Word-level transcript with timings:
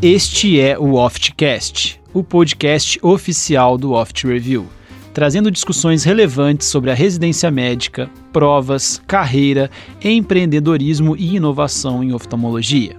Este 0.00 0.60
é 0.60 0.78
o 0.78 0.94
Oftcast, 0.94 2.00
o 2.14 2.22
podcast 2.22 3.00
oficial 3.02 3.76
do 3.76 3.94
Oft 3.94 4.28
Review, 4.28 4.68
trazendo 5.12 5.50
discussões 5.50 6.04
relevantes 6.04 6.68
sobre 6.68 6.92
a 6.92 6.94
residência 6.94 7.50
médica, 7.50 8.08
provas, 8.32 9.02
carreira, 9.08 9.68
empreendedorismo 10.00 11.16
e 11.16 11.34
inovação 11.34 12.04
em 12.04 12.12
oftalmologia. 12.12 12.96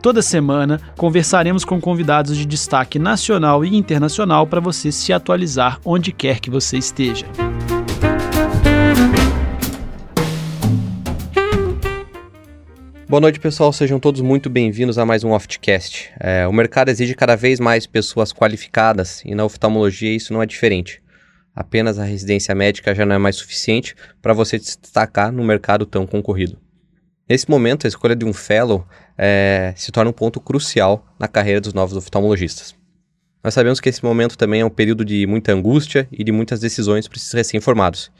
Toda 0.00 0.22
semana 0.22 0.80
conversaremos 0.96 1.66
com 1.66 1.78
convidados 1.78 2.34
de 2.34 2.46
destaque 2.46 2.98
nacional 2.98 3.62
e 3.62 3.76
internacional 3.76 4.46
para 4.46 4.58
você 4.58 4.90
se 4.90 5.12
atualizar 5.12 5.80
onde 5.84 6.12
quer 6.12 6.40
que 6.40 6.48
você 6.48 6.78
esteja. 6.78 7.26
Boa 13.12 13.20
noite, 13.20 13.38
pessoal. 13.38 13.70
Sejam 13.74 14.00
todos 14.00 14.22
muito 14.22 14.48
bem-vindos 14.48 14.96
a 14.96 15.04
mais 15.04 15.22
um 15.22 15.32
Oftcast. 15.32 16.10
É, 16.18 16.48
o 16.48 16.52
mercado 16.52 16.88
exige 16.88 17.14
cada 17.14 17.36
vez 17.36 17.60
mais 17.60 17.86
pessoas 17.86 18.32
qualificadas 18.32 19.20
e 19.22 19.34
na 19.34 19.44
oftalmologia 19.44 20.16
isso 20.16 20.32
não 20.32 20.42
é 20.42 20.46
diferente. 20.46 21.02
Apenas 21.54 21.98
a 21.98 22.04
residência 22.04 22.54
médica 22.54 22.94
já 22.94 23.04
não 23.04 23.14
é 23.14 23.18
mais 23.18 23.36
suficiente 23.36 23.94
para 24.22 24.32
você 24.32 24.58
se 24.58 24.80
destacar 24.80 25.30
no 25.30 25.44
mercado 25.44 25.84
tão 25.84 26.06
concorrido. 26.06 26.58
Nesse 27.28 27.50
momento, 27.50 27.86
a 27.86 27.88
escolha 27.88 28.16
de 28.16 28.24
um 28.24 28.32
fellow 28.32 28.86
é, 29.18 29.74
se 29.76 29.92
torna 29.92 30.08
um 30.08 30.14
ponto 30.14 30.40
crucial 30.40 31.04
na 31.20 31.28
carreira 31.28 31.60
dos 31.60 31.74
novos 31.74 31.94
oftalmologistas. 31.94 32.74
Nós 33.44 33.52
sabemos 33.52 33.78
que 33.78 33.90
esse 33.90 34.02
momento 34.02 34.38
também 34.38 34.62
é 34.62 34.64
um 34.64 34.70
período 34.70 35.04
de 35.04 35.26
muita 35.26 35.52
angústia 35.52 36.08
e 36.10 36.24
de 36.24 36.32
muitas 36.32 36.60
decisões 36.60 37.06
para 37.06 37.18
esses 37.18 37.32
recém-formados. 37.34 38.10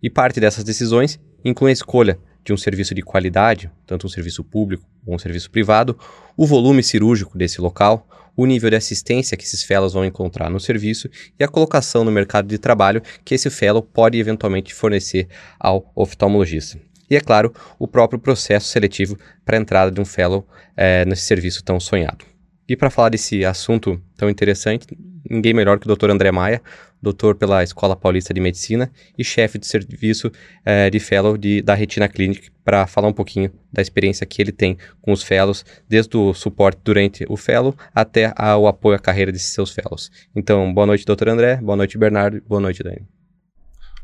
E 0.00 0.08
parte 0.08 0.38
dessas 0.38 0.62
decisões 0.62 1.18
inclui 1.44 1.70
a 1.70 1.72
escolha 1.72 2.16
de 2.46 2.52
um 2.52 2.56
serviço 2.56 2.94
de 2.94 3.02
qualidade, 3.02 3.68
tanto 3.84 4.06
um 4.06 4.10
serviço 4.10 4.44
público 4.44 4.86
ou 5.04 5.16
um 5.16 5.18
serviço 5.18 5.50
privado, 5.50 5.98
o 6.36 6.46
volume 6.46 6.80
cirúrgico 6.80 7.36
desse 7.36 7.60
local, 7.60 8.08
o 8.36 8.46
nível 8.46 8.70
de 8.70 8.76
assistência 8.76 9.36
que 9.36 9.44
esses 9.44 9.64
fellows 9.64 9.94
vão 9.94 10.04
encontrar 10.04 10.48
no 10.48 10.60
serviço 10.60 11.10
e 11.38 11.42
a 11.42 11.48
colocação 11.48 12.04
no 12.04 12.12
mercado 12.12 12.46
de 12.46 12.56
trabalho 12.56 13.02
que 13.24 13.34
esse 13.34 13.50
fellow 13.50 13.82
pode 13.82 14.16
eventualmente 14.18 14.72
fornecer 14.72 15.26
ao 15.58 15.90
oftalmologista. 15.94 16.78
E, 17.10 17.16
é 17.16 17.20
claro, 17.20 17.52
o 17.78 17.88
próprio 17.88 18.18
processo 18.18 18.68
seletivo 18.68 19.18
para 19.44 19.56
a 19.56 19.60
entrada 19.60 19.90
de 19.90 20.00
um 20.00 20.04
fellow 20.04 20.46
é, 20.76 21.04
nesse 21.04 21.22
serviço 21.22 21.64
tão 21.64 21.80
sonhado. 21.80 22.24
E 22.68 22.76
para 22.76 22.90
falar 22.90 23.08
desse 23.08 23.44
assunto 23.44 24.00
tão 24.16 24.30
interessante, 24.30 24.86
ninguém 25.30 25.54
melhor 25.54 25.78
que 25.78 25.90
o 25.90 25.94
Dr. 25.94 26.10
André 26.10 26.30
Maia, 26.30 26.60
doutor 27.00 27.34
pela 27.34 27.62
Escola 27.62 27.94
Paulista 27.94 28.32
de 28.32 28.40
Medicina 28.40 28.90
e 29.18 29.24
chefe 29.24 29.58
de 29.58 29.66
serviço 29.66 30.30
eh, 30.64 30.90
de 30.90 30.98
fellow 30.98 31.36
de, 31.36 31.62
da 31.62 31.74
Retina 31.74 32.08
Clinic, 32.08 32.50
para 32.64 32.86
falar 32.86 33.08
um 33.08 33.12
pouquinho 33.12 33.50
da 33.72 33.80
experiência 33.80 34.26
que 34.26 34.42
ele 34.42 34.52
tem 34.52 34.76
com 35.00 35.12
os 35.12 35.22
fellows, 35.22 35.64
desde 35.88 36.16
o 36.16 36.34
suporte 36.34 36.80
durante 36.84 37.24
o 37.28 37.36
fellow 37.36 37.74
até 37.94 38.32
o 38.58 38.66
apoio 38.66 38.96
à 38.96 38.98
carreira 38.98 39.30
desses 39.30 39.52
seus 39.52 39.70
fellows. 39.70 40.10
Então, 40.34 40.72
boa 40.74 40.86
noite, 40.86 41.04
doutor 41.04 41.28
André, 41.28 41.56
boa 41.56 41.76
noite, 41.76 41.96
Bernardo, 41.96 42.42
boa 42.48 42.60
noite, 42.60 42.82
Dani. 42.82 43.06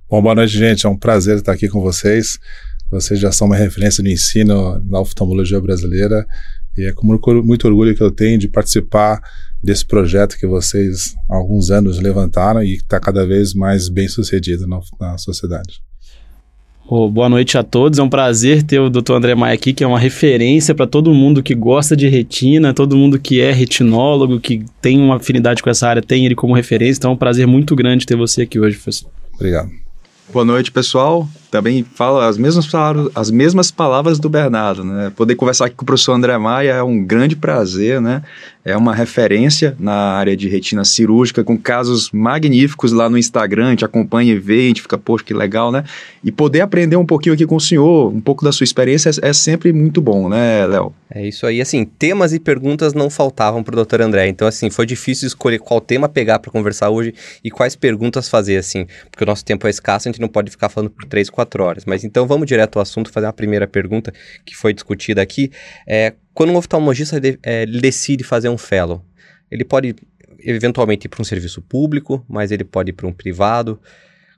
Bom, 0.09 0.21
boa 0.21 0.35
noite, 0.35 0.57
gente. 0.57 0.85
É 0.85 0.89
um 0.89 0.97
prazer 0.97 1.39
estar 1.39 1.53
aqui 1.53 1.69
com 1.69 1.81
vocês. 1.81 2.39
Vocês 2.91 3.19
já 3.19 3.33
são 3.33 3.47
uma 3.47 3.57
referência 3.57 4.05
no 4.05 4.11
ensino 4.11 4.79
na 4.85 5.01
oftalmologia 5.01 5.59
brasileira 5.59 6.27
e 6.77 6.87
é 6.87 6.93
com 6.93 7.07
muito 7.07 7.67
orgulho 7.67 7.95
que 7.95 8.03
eu 8.03 8.11
tenho 8.11 8.39
de 8.39 8.47
participar 8.47 9.21
desse 9.63 9.87
projeto 9.87 10.37
que 10.39 10.47
vocês 10.47 11.15
há 11.31 11.37
alguns 11.37 11.71
anos 11.71 11.99
levantaram 12.01 12.63
e 12.63 12.75
está 12.75 12.99
cada 12.99 13.27
vez 13.27 13.55
mais 13.55 13.89
bem 13.89 14.09
sucedido 14.09 14.67
na, 14.67 14.81
na 15.01 15.17
sociedade. 15.19 15.81
Oh, 16.89 17.09
boa 17.09 17.29
noite 17.29 17.57
a 17.57 17.63
todos, 17.63 17.99
é 17.99 18.03
um 18.03 18.09
prazer 18.09 18.63
ter 18.65 18.81
o 18.81 18.91
Dr. 18.91 19.13
André 19.13 19.35
Maia 19.35 19.55
aqui, 19.55 19.73
que 19.73 19.85
é 19.85 19.87
uma 19.87 19.99
referência 19.99 20.75
para 20.75 20.87
todo 20.87 21.15
mundo 21.15 21.43
que 21.43 21.55
gosta 21.55 21.97
de 21.97 22.09
retina, 22.09 22.75
todo 22.75 22.97
mundo 22.97 23.19
que 23.19 23.41
é 23.41 23.53
retinólogo, 23.53 24.41
que 24.41 24.65
tem 24.81 24.99
uma 24.99 25.17
afinidade 25.17 25.63
com 25.63 25.71
essa 25.71 25.89
área, 25.89 26.03
tem 26.03 26.27
ele 26.27 26.35
como 26.35 26.55
referência, 26.55 26.99
então 26.99 27.13
é 27.13 27.15
um 27.15 27.17
prazer 27.17 27.47
muito 27.47 27.77
grande 27.77 28.05
ter 28.05 28.17
você 28.17 28.43
aqui 28.43 28.59
hoje, 28.59 28.77
professor. 28.77 29.11
Obrigado. 29.35 29.71
Boa 30.33 30.45
noite, 30.45 30.73
pessoal. 30.73 31.29
Também 31.53 31.85
falo 31.85 32.19
as 32.19 32.39
mesmas 32.39 32.67
palavras, 32.67 33.13
as 33.15 33.31
mesmas 33.31 33.71
palavras 33.71 34.19
do 34.19 34.31
Bernardo, 34.31 34.83
né? 34.83 35.13
Poder 35.15 35.35
conversar 35.35 35.67
aqui 35.67 35.77
com 35.77 35.83
o 35.83 35.87
professor 35.87 36.15
André 36.15 36.39
Maia 36.39 36.71
é 36.71 36.83
um 36.83 37.05
grande 37.05 37.37
prazer, 37.37 38.01
né? 38.01 38.23
É 38.65 38.75
uma 38.75 38.95
referência 38.95 39.77
na 39.79 39.93
área 39.93 40.35
de 40.35 40.49
retina 40.49 40.85
cirúrgica, 40.85 41.43
com 41.43 41.59
casos 41.59 42.11
magníficos 42.13 42.93
lá 42.93 43.11
no 43.11 43.19
Instagram, 43.19 43.67
a 43.67 43.71
gente 43.71 43.85
acompanha 43.85 44.33
e 44.33 44.39
vê, 44.39 44.61
a 44.61 44.69
gente 44.69 44.83
fica, 44.83 44.97
poxa, 44.97 45.25
que 45.25 45.35
legal, 45.35 45.73
né? 45.73 45.85
E 46.25 46.31
poder 46.31 46.61
aprender 46.61 46.97
um 46.97 47.05
pouquinho 47.05 47.35
aqui 47.35 47.45
com 47.45 47.57
o 47.57 47.61
senhor, 47.61 48.15
um 48.15 48.21
pouco 48.21 48.45
da 48.45 48.53
sua 48.53 48.65
experiência, 48.65 49.11
é, 49.11 49.29
é 49.31 49.33
sempre 49.33 49.73
muito 49.73 50.01
bom, 50.01 50.29
né, 50.29 50.65
Léo? 50.65 50.95
É 51.11 51.27
isso 51.27 51.45
aí, 51.45 51.61
assim, 51.61 51.85
temas 51.85 52.33
e 52.33 52.39
perguntas 52.39 52.95
não 52.95 53.11
faltavam 53.11 53.65
para 53.65 53.73
o 53.73 53.77
doutor 53.77 54.01
André, 54.01 54.29
então, 54.29 54.47
assim, 54.47 54.71
foi 54.71 54.87
difícil 54.87 55.27
escolher 55.27 55.59
qual 55.59 55.81
tema 55.81 56.09
pegar 56.09 56.39
para 56.39 56.51
conversar 56.51 56.89
hoje 56.89 57.13
e 57.43 57.51
quais 57.51 57.75
perguntas 57.75 58.29
fazer, 58.29 58.57
assim, 58.57 58.87
porque 59.11 59.25
o 59.25 59.27
nosso 59.27 59.45
tempo 59.45 59.67
é 59.67 59.71
escasso, 59.71 60.09
a 60.09 60.13
gente 60.13 60.21
não 60.21 60.29
pode 60.29 60.53
ficar 60.53 60.69
falando 60.69 60.91
por 60.91 61.05
três, 61.05 61.29
quatro 61.29 61.42
horas. 61.61 61.85
Mas 61.85 62.05
então 62.05 62.27
vamos 62.27 62.47
direto 62.47 62.77
ao 62.77 62.83
assunto, 62.83 63.11
fazer 63.11 63.27
a 63.27 63.33
primeira 63.33 63.67
pergunta 63.67 64.13
que 64.45 64.57
foi 64.57 64.73
discutida 64.73 65.23
aqui. 65.23 65.51
É, 65.87 66.15
quando 66.35 66.51
um 66.51 66.57
oftalmologista 66.57 67.21
de, 67.21 67.39
é, 67.43 67.67
decide 67.67 68.25
fazer 68.25 68.49
um 68.49 68.59
fellow, 68.59 69.05
ele 69.51 69.65
pode 69.65 69.95
eventualmente 70.39 71.07
ir 71.07 71.09
para 71.09 71.23
um 71.23 71.25
serviço 71.25 71.63
público, 71.63 72.25
mas 72.29 72.51
ele 72.51 72.65
pode 72.65 72.91
ir 72.91 72.95
para 72.95 73.07
um 73.07 73.13
privado. 73.13 73.81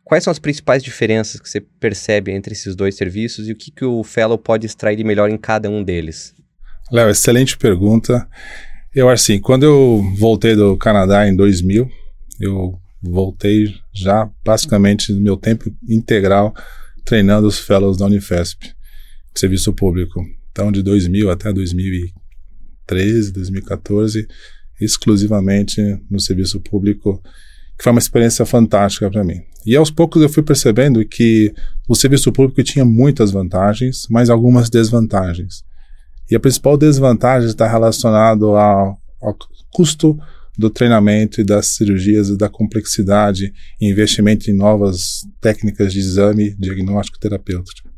Quais 0.05 0.23
são 0.23 0.31
as 0.31 0.39
principais 0.39 0.83
diferenças 0.83 1.41
que 1.41 1.49
você 1.49 1.61
percebe 1.61 2.31
entre 2.31 2.53
esses 2.53 2.77
dois 2.77 2.95
serviços 2.95 3.49
e 3.49 3.53
o 3.53 3.57
que, 3.57 3.71
que 3.71 3.85
o 3.85 4.05
fellow 4.05 4.37
pode 4.37 4.67
extrair 4.67 4.97
de 4.97 5.05
melhor 5.05 5.31
em 5.31 5.39
cada 5.39 5.71
um 5.71 5.83
deles? 5.83 6.35
Léo, 6.93 7.09
excelente 7.09 7.57
pergunta. 7.57 8.29
Eu, 8.95 9.09
assim, 9.09 9.41
quando 9.41 9.63
eu 9.65 10.05
voltei 10.17 10.55
do 10.55 10.77
Canadá 10.77 11.27
em 11.27 11.35
2000, 11.35 11.89
eu 12.41 12.79
voltei 13.03 13.75
já 13.93 14.29
basicamente 14.45 15.13
no 15.13 15.21
meu 15.21 15.37
tempo 15.37 15.73
integral 15.89 16.55
treinando 17.05 17.47
os 17.47 17.59
fellows 17.59 17.97
da 17.97 18.07
Unifesp, 18.07 18.73
serviço 19.35 19.73
público. 19.73 20.25
Então, 20.51 20.71
de 20.71 20.83
2000 20.83 21.31
até 21.31 21.53
2013, 21.53 23.33
2014, 23.33 24.27
exclusivamente 24.81 25.81
no 26.11 26.21
serviço 26.21 26.61
público, 26.61 27.23
que 27.77 27.83
foi 27.83 27.93
uma 27.93 27.99
experiência 27.99 28.47
fantástica 28.47 29.11
para 29.11 29.25
mim. 29.25 29.43
E 29.67 29.75
aos 29.77 29.91
poucos 29.91 30.23
eu 30.23 30.29
fui 30.29 30.43
percebendo 30.43 31.05
que 31.05 31.53
o 31.89 31.95
serviço 31.95 32.31
público 32.33 32.63
tinha 32.63 32.85
muitas 32.85 33.31
vantagens, 33.31 34.07
mas 34.11 34.31
algumas 34.31 34.69
desvantagens. 34.71 35.65
E 36.31 36.37
a 36.37 36.41
principal 36.41 36.77
desvantagem 36.77 37.49
está 37.49 37.67
relacionada 37.67 38.45
ao, 38.45 38.99
ao 39.21 39.37
custo 39.73 40.19
do 40.57 40.71
treinamento 40.71 41.41
e 41.41 41.45
das 41.45 41.67
cirurgias 41.69 42.29
e 42.29 42.37
da 42.37 42.49
complexidade 42.49 43.53
e 43.81 43.91
investimento 43.91 44.51
em 44.51 44.55
novas 44.55 45.23
técnicas 45.41 45.93
de 45.93 45.99
exame 45.99 46.55
diagnóstico 46.57 47.19
terapêutico. 47.19 47.89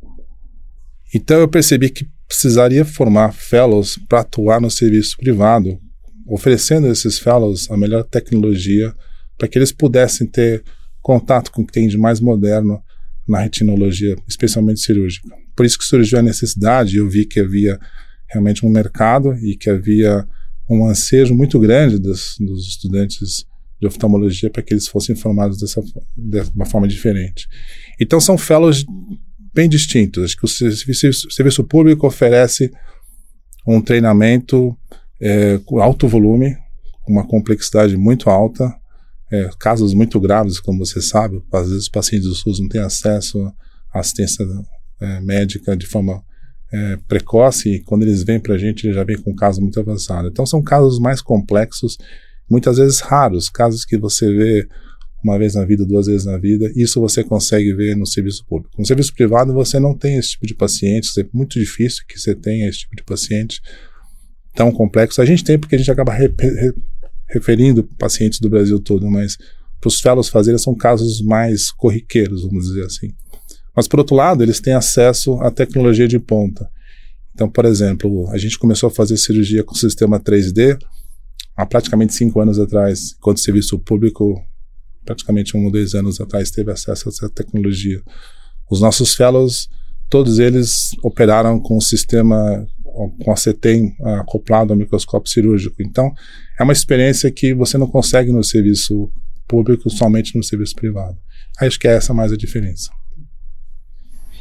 Então 1.13 1.39
eu 1.39 1.47
percebi 1.47 1.89
que 1.89 2.07
precisaria 2.27 2.83
formar 2.83 3.31
fellows 3.31 3.97
para 4.09 4.21
atuar 4.21 4.59
no 4.59 4.69
serviço 4.69 5.15
privado, 5.17 5.79
oferecendo 6.27 6.87
a 6.87 6.89
esses 6.89 7.17
fellows 7.17 7.69
a 7.71 7.77
melhor 7.77 8.03
tecnologia 8.03 8.93
para 9.37 9.47
que 9.47 9.57
eles 9.57 9.71
pudessem 9.71 10.27
ter 10.27 10.63
contato 11.01 11.51
com 11.51 11.61
o 11.61 11.65
que 11.65 11.71
tem 11.71 11.87
de 11.87 11.97
mais 11.97 12.19
moderno 12.19 12.81
na 13.27 13.39
retinologia, 13.39 14.15
especialmente 14.27 14.81
cirúrgica. 14.81 15.29
Por 15.55 15.65
isso 15.65 15.77
que 15.77 15.85
surgiu 15.85 16.19
a 16.19 16.21
necessidade, 16.21 16.97
eu 16.97 17.09
vi 17.09 17.25
que 17.25 17.39
havia 17.39 17.79
realmente 18.29 18.65
um 18.65 18.69
mercado 18.69 19.33
e 19.35 19.55
que 19.55 19.69
havia 19.69 20.27
um 20.69 20.87
ansejo 20.87 21.33
muito 21.33 21.59
grande 21.59 21.97
dos, 21.97 22.35
dos 22.39 22.67
estudantes 22.67 23.45
de 23.79 23.87
oftalmologia 23.87 24.49
para 24.49 24.63
que 24.63 24.73
eles 24.73 24.87
fossem 24.87 25.15
formados 25.15 25.57
dessa, 25.57 25.81
de 26.15 26.41
uma 26.55 26.65
forma 26.65 26.87
diferente. 26.87 27.47
Então 27.99 28.19
são 28.19 28.37
fellows 28.37 28.83
bem 29.53 29.69
distintos. 29.69 30.23
Acho 30.23 30.37
que 30.37 30.45
o 30.45 30.47
serviço, 30.47 31.27
o 31.27 31.31
serviço 31.31 31.63
público 31.63 32.07
oferece 32.07 32.71
um 33.65 33.81
treinamento 33.81 34.75
é, 35.19 35.59
com 35.65 35.79
alto 35.81 36.07
volume, 36.07 36.55
com 37.03 37.13
uma 37.13 37.27
complexidade 37.27 37.95
muito 37.95 38.29
alta, 38.29 38.73
é, 39.31 39.49
casos 39.59 39.93
muito 39.93 40.19
graves, 40.19 40.59
como 40.59 40.85
você 40.85 41.01
sabe, 41.01 41.43
às 41.51 41.67
vezes 41.67 41.83
os 41.83 41.89
pacientes 41.89 42.27
do 42.27 42.35
SUS 42.35 42.59
não 42.59 42.69
têm 42.69 42.81
acesso 42.81 43.51
à 43.93 43.99
assistência 43.99 44.45
é, 45.01 45.19
médica 45.21 45.75
de 45.75 45.85
forma 45.85 46.23
é, 46.71 46.97
precoce 47.07 47.69
e 47.69 47.79
quando 47.79 48.03
eles 48.03 48.23
vêm 48.23 48.39
para 48.39 48.55
a 48.55 48.57
gente, 48.57 48.85
eles 48.85 48.95
já 48.95 49.03
vêm 49.03 49.17
com 49.17 49.31
um 49.31 49.35
caso 49.35 49.61
muito 49.61 49.79
avançado. 49.79 50.27
Então 50.27 50.45
são 50.45 50.61
casos 50.61 50.99
mais 50.99 51.21
complexos, 51.21 51.97
muitas 52.49 52.77
vezes 52.77 52.99
raros, 52.99 53.49
casos 53.49 53.85
que 53.85 53.97
você 53.97 54.31
vê 54.31 54.67
uma 55.23 55.37
vez 55.37 55.55
na 55.55 55.65
vida, 55.65 55.85
duas 55.85 56.07
vezes 56.07 56.25
na 56.25 56.37
vida. 56.37 56.71
Isso 56.75 56.99
você 56.99 57.23
consegue 57.23 57.73
ver 57.73 57.95
no 57.95 58.05
serviço 58.05 58.45
público. 58.45 58.75
No 58.77 58.85
serviço 58.85 59.13
privado 59.13 59.53
você 59.53 59.79
não 59.79 59.95
tem 59.97 60.17
esse 60.17 60.31
tipo 60.31 60.45
de 60.45 60.53
paciente, 60.53 61.19
é 61.19 61.25
muito 61.33 61.59
difícil 61.59 62.03
que 62.07 62.19
você 62.19 62.35
tenha 62.35 62.67
esse 62.67 62.79
tipo 62.79 62.95
de 62.95 63.03
paciente 63.03 63.61
tão 64.55 64.71
complexo. 64.71 65.21
A 65.21 65.25
gente 65.25 65.43
tem 65.43 65.57
porque 65.57 65.75
a 65.75 65.77
gente 65.77 65.91
acaba 65.91 66.13
re, 66.13 66.33
re, 66.39 66.73
referindo 67.29 67.83
pacientes 67.97 68.39
do 68.39 68.49
Brasil 68.49 68.79
todo, 68.79 69.09
mas 69.09 69.37
para 69.79 69.87
os 69.87 69.99
fellows 69.99 70.29
fazerem 70.29 70.57
são 70.57 70.75
casos 70.75 71.21
mais 71.21 71.71
corriqueiros, 71.71 72.43
vamos 72.43 72.65
dizer 72.67 72.85
assim. 72.85 73.13
Mas, 73.77 73.87
por 73.87 73.99
outro 73.99 74.15
lado, 74.15 74.41
eles 74.41 74.59
têm 74.59 74.73
acesso 74.73 75.35
à 75.35 75.51
tecnologia 75.51 76.07
de 76.07 76.17
ponta. 76.17 76.67
Então, 77.35 77.47
por 77.47 77.63
exemplo, 77.63 78.27
a 78.31 78.37
gente 78.39 78.57
começou 78.57 78.87
a 78.87 78.91
fazer 78.91 79.17
cirurgia 79.17 79.63
com 79.63 79.75
sistema 79.75 80.19
3D 80.19 80.79
há 81.55 81.63
praticamente 81.63 82.15
cinco 82.15 82.41
anos 82.41 82.57
atrás, 82.57 83.13
enquanto 83.15 83.37
o 83.37 83.41
serviço 83.41 83.77
público, 83.77 84.43
praticamente 85.05 85.55
um 85.55 85.65
ou 85.65 85.71
dois 85.71 85.93
anos 85.93 86.19
atrás, 86.19 86.49
teve 86.49 86.71
acesso 86.71 87.07
a 87.07 87.11
essa 87.11 87.29
tecnologia. 87.29 88.01
Os 88.67 88.81
nossos 88.81 89.13
fellows, 89.13 89.69
todos 90.09 90.39
eles 90.39 90.89
operaram 91.03 91.59
com 91.59 91.77
o 91.77 91.81
sistema, 91.81 92.67
com 93.23 93.31
a 93.31 93.35
CETEM 93.35 93.95
acoplado 94.19 94.73
ao 94.73 94.79
microscópio 94.79 95.31
cirúrgico. 95.31 95.75
Então, 95.83 96.11
é 96.59 96.63
uma 96.63 96.73
experiência 96.73 97.29
que 97.29 97.53
você 97.53 97.77
não 97.77 97.85
consegue 97.85 98.31
no 98.31 98.43
serviço 98.43 99.11
público, 99.47 99.87
somente 99.87 100.35
no 100.35 100.43
serviço 100.43 100.73
privado. 100.73 101.15
Acho 101.59 101.79
que 101.79 101.87
é 101.87 101.91
essa 101.91 102.11
mais 102.11 102.33
a 102.33 102.35
diferença. 102.35 102.96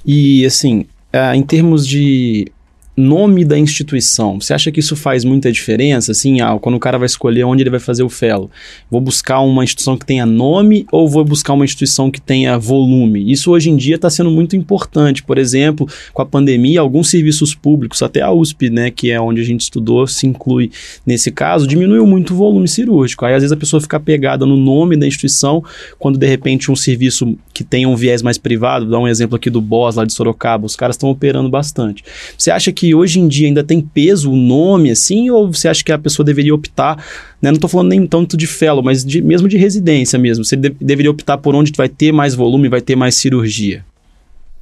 E, 0.07 0.47
assim, 0.47 0.87
uh, 1.13 1.35
em 1.35 1.43
termos 1.43 1.87
de 1.87 2.47
nome 2.97 3.45
da 3.45 3.59
instituição, 3.59 4.41
você 4.41 4.55
acha 4.55 4.73
que 4.73 4.81
isso 4.81 4.97
faz 4.97 5.25
muita 5.25 5.53
diferença? 5.53 6.13
Assim, 6.13 6.41
ah, 6.41 6.59
quando 6.59 6.77
o 6.77 6.81
cara 6.81 6.97
vai 6.97 7.07
escolher 7.07 7.45
onde 7.45 7.63
ele 7.63 7.71
vai 7.71 7.79
fazer 7.79 8.03
o 8.03 8.09
fellow, 8.09 8.51
vou 8.91 9.01
buscar 9.01 9.41
uma 9.41 9.63
instituição 9.63 9.99
que 9.99 10.07
tenha 10.07 10.25
nome 10.25 10.87
ou 10.91 11.07
vou 11.07 11.23
buscar 11.23 11.53
uma 11.53 11.65
instituição 11.65 12.11
que 12.11 12.21
tenha 12.21 12.59
volume? 12.59 13.31
Isso 13.31 13.51
hoje 13.51 13.69
em 13.69 13.77
dia 13.77 13.97
está 13.97 14.09
sendo 14.09 14.31
muito 14.31 14.57
importante. 14.57 15.23
Por 15.23 15.37
exemplo, 15.37 15.87
com 16.15 16.23
a 16.23 16.27
pandemia, 16.27 16.81
alguns 16.81 17.11
serviços 17.11 17.55
públicos, 17.55 18.01
até 18.03 18.23
a 18.23 18.33
USP, 18.33 18.71
né, 18.71 18.91
que 18.91 19.11
é 19.11 19.21
onde 19.21 19.43
a 19.43 19.45
gente 19.45 19.61
estudou, 19.61 20.07
se 20.07 20.27
inclui 20.27 20.71
nesse 21.05 21.31
caso, 21.31 21.67
diminuiu 21.67 22.07
muito 22.07 22.33
o 22.33 22.37
volume 22.37 22.67
cirúrgico. 22.67 23.27
Aí 23.27 23.35
às 23.35 23.43
vezes 23.43 23.53
a 23.53 23.57
pessoa 23.57 23.81
fica 23.81 24.01
pegada 24.01 24.47
no 24.47 24.57
nome 24.57 24.97
da 24.97 25.07
instituição, 25.07 25.63
quando 25.99 26.19
de 26.19 26.27
repente 26.27 26.71
um 26.73 26.77
serviço 26.77 27.37
que 27.53 27.63
tenha 27.63 27.89
um 27.89 27.97
viés 27.97 28.23
mais 28.23 28.39
privado, 28.39 28.89
dá 28.89 28.99
um 28.99 29.07
exemplo 29.07 29.37
aqui 29.37 29.51
do 29.51 29.61
BOS 29.61 29.97
lá 29.97 30.05
de 30.05 30.13
Sorocaba, 30.15 30.65
os 30.65 30.77
caras 30.77 30.97
estão 30.97 31.11
operando 31.11 31.51
bastante. 31.51 32.03
Você 32.39 32.51
acha 32.51 32.73
que 32.73 32.86
que 32.87 32.95
hoje 32.95 33.19
em 33.19 33.27
dia 33.27 33.49
ainda 33.49 33.65
tem 33.65 33.81
peso 33.81 34.31
o 34.31 34.37
nome, 34.37 34.93
assim, 34.93 35.29
ou 35.29 35.53
você 35.53 35.67
acha 35.67 35.83
que 35.83 35.91
a 35.91 35.99
pessoa 35.99 36.25
deveria 36.25 36.55
optar, 36.55 36.97
né? 37.43 37.51
Não 37.51 37.55
estou 37.55 37.69
falando 37.69 37.89
nem 37.89 38.07
tanto 38.07 38.37
de 38.37 38.47
fellow, 38.47 38.81
mas 38.81 39.05
de, 39.05 39.21
mesmo 39.21 39.49
de 39.49 39.57
residência 39.57 40.17
mesmo. 40.17 40.45
Você 40.45 40.55
de, 40.55 40.71
deveria 40.71 41.11
optar 41.11 41.37
por 41.39 41.53
onde 41.53 41.73
vai 41.77 41.89
ter 41.89 42.13
mais 42.13 42.33
volume, 42.33 42.69
vai 42.69 42.81
ter 42.81 42.95
mais 42.95 43.17
cirurgia? 43.17 43.85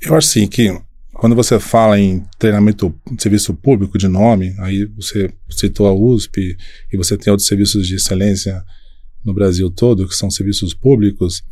Eu 0.00 0.14
acho 0.14 0.28
assim 0.28 0.46
que 0.46 0.74
quando 1.12 1.36
você 1.36 1.60
fala 1.60 2.00
em 2.00 2.24
treinamento 2.38 2.94
de 3.12 3.22
serviço 3.22 3.52
público 3.52 3.98
de 3.98 4.08
nome, 4.08 4.54
aí 4.58 4.86
você 4.86 5.30
citou 5.50 5.86
a 5.86 5.92
USP 5.92 6.56
e 6.90 6.96
você 6.96 7.18
tem 7.18 7.30
outros 7.30 7.46
serviços 7.46 7.86
de 7.86 7.96
excelência 7.96 8.64
no 9.22 9.34
Brasil 9.34 9.68
todo, 9.68 10.08
que 10.08 10.14
são 10.14 10.30
serviços 10.30 10.72
públicos, 10.72 11.42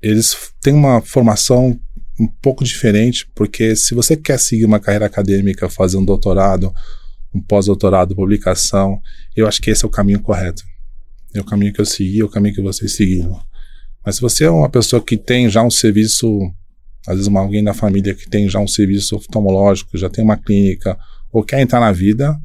eles 0.00 0.52
têm 0.60 0.74
uma 0.74 1.00
formação 1.00 1.76
um 2.18 2.26
pouco 2.26 2.64
diferente, 2.64 3.26
porque 3.34 3.74
se 3.74 3.94
você 3.94 4.16
quer 4.16 4.38
seguir 4.38 4.64
uma 4.64 4.80
carreira 4.80 5.06
acadêmica, 5.06 5.68
fazer 5.68 5.96
um 5.96 6.04
doutorado, 6.04 6.72
um 7.34 7.40
pós-doutorado, 7.40 8.14
publicação, 8.14 9.00
eu 9.34 9.46
acho 9.46 9.60
que 9.60 9.70
esse 9.70 9.84
é 9.84 9.88
o 9.88 9.90
caminho 9.90 10.20
correto. 10.20 10.62
É 11.34 11.40
o 11.40 11.44
caminho 11.44 11.72
que 11.72 11.80
eu 11.80 11.86
segui, 11.86 12.20
é 12.20 12.24
o 12.24 12.28
caminho 12.28 12.54
que 12.54 12.60
vocês 12.60 12.94
seguiram. 12.94 13.40
Mas 14.04 14.16
se 14.16 14.20
você 14.20 14.44
é 14.44 14.50
uma 14.50 14.68
pessoa 14.68 15.02
que 15.02 15.16
tem 15.16 15.48
já 15.48 15.62
um 15.62 15.70
serviço, 15.70 16.28
às 17.06 17.16
vezes 17.16 17.34
alguém 17.34 17.64
da 17.64 17.72
família 17.72 18.14
que 18.14 18.28
tem 18.28 18.48
já 18.48 18.58
um 18.58 18.68
serviço 18.68 19.16
oftalmológico, 19.16 19.96
já 19.96 20.10
tem 20.10 20.22
uma 20.22 20.36
clínica, 20.36 20.98
ou 21.32 21.42
quer 21.42 21.60
entrar 21.60 21.80
na 21.80 21.92
vida, 21.92 22.38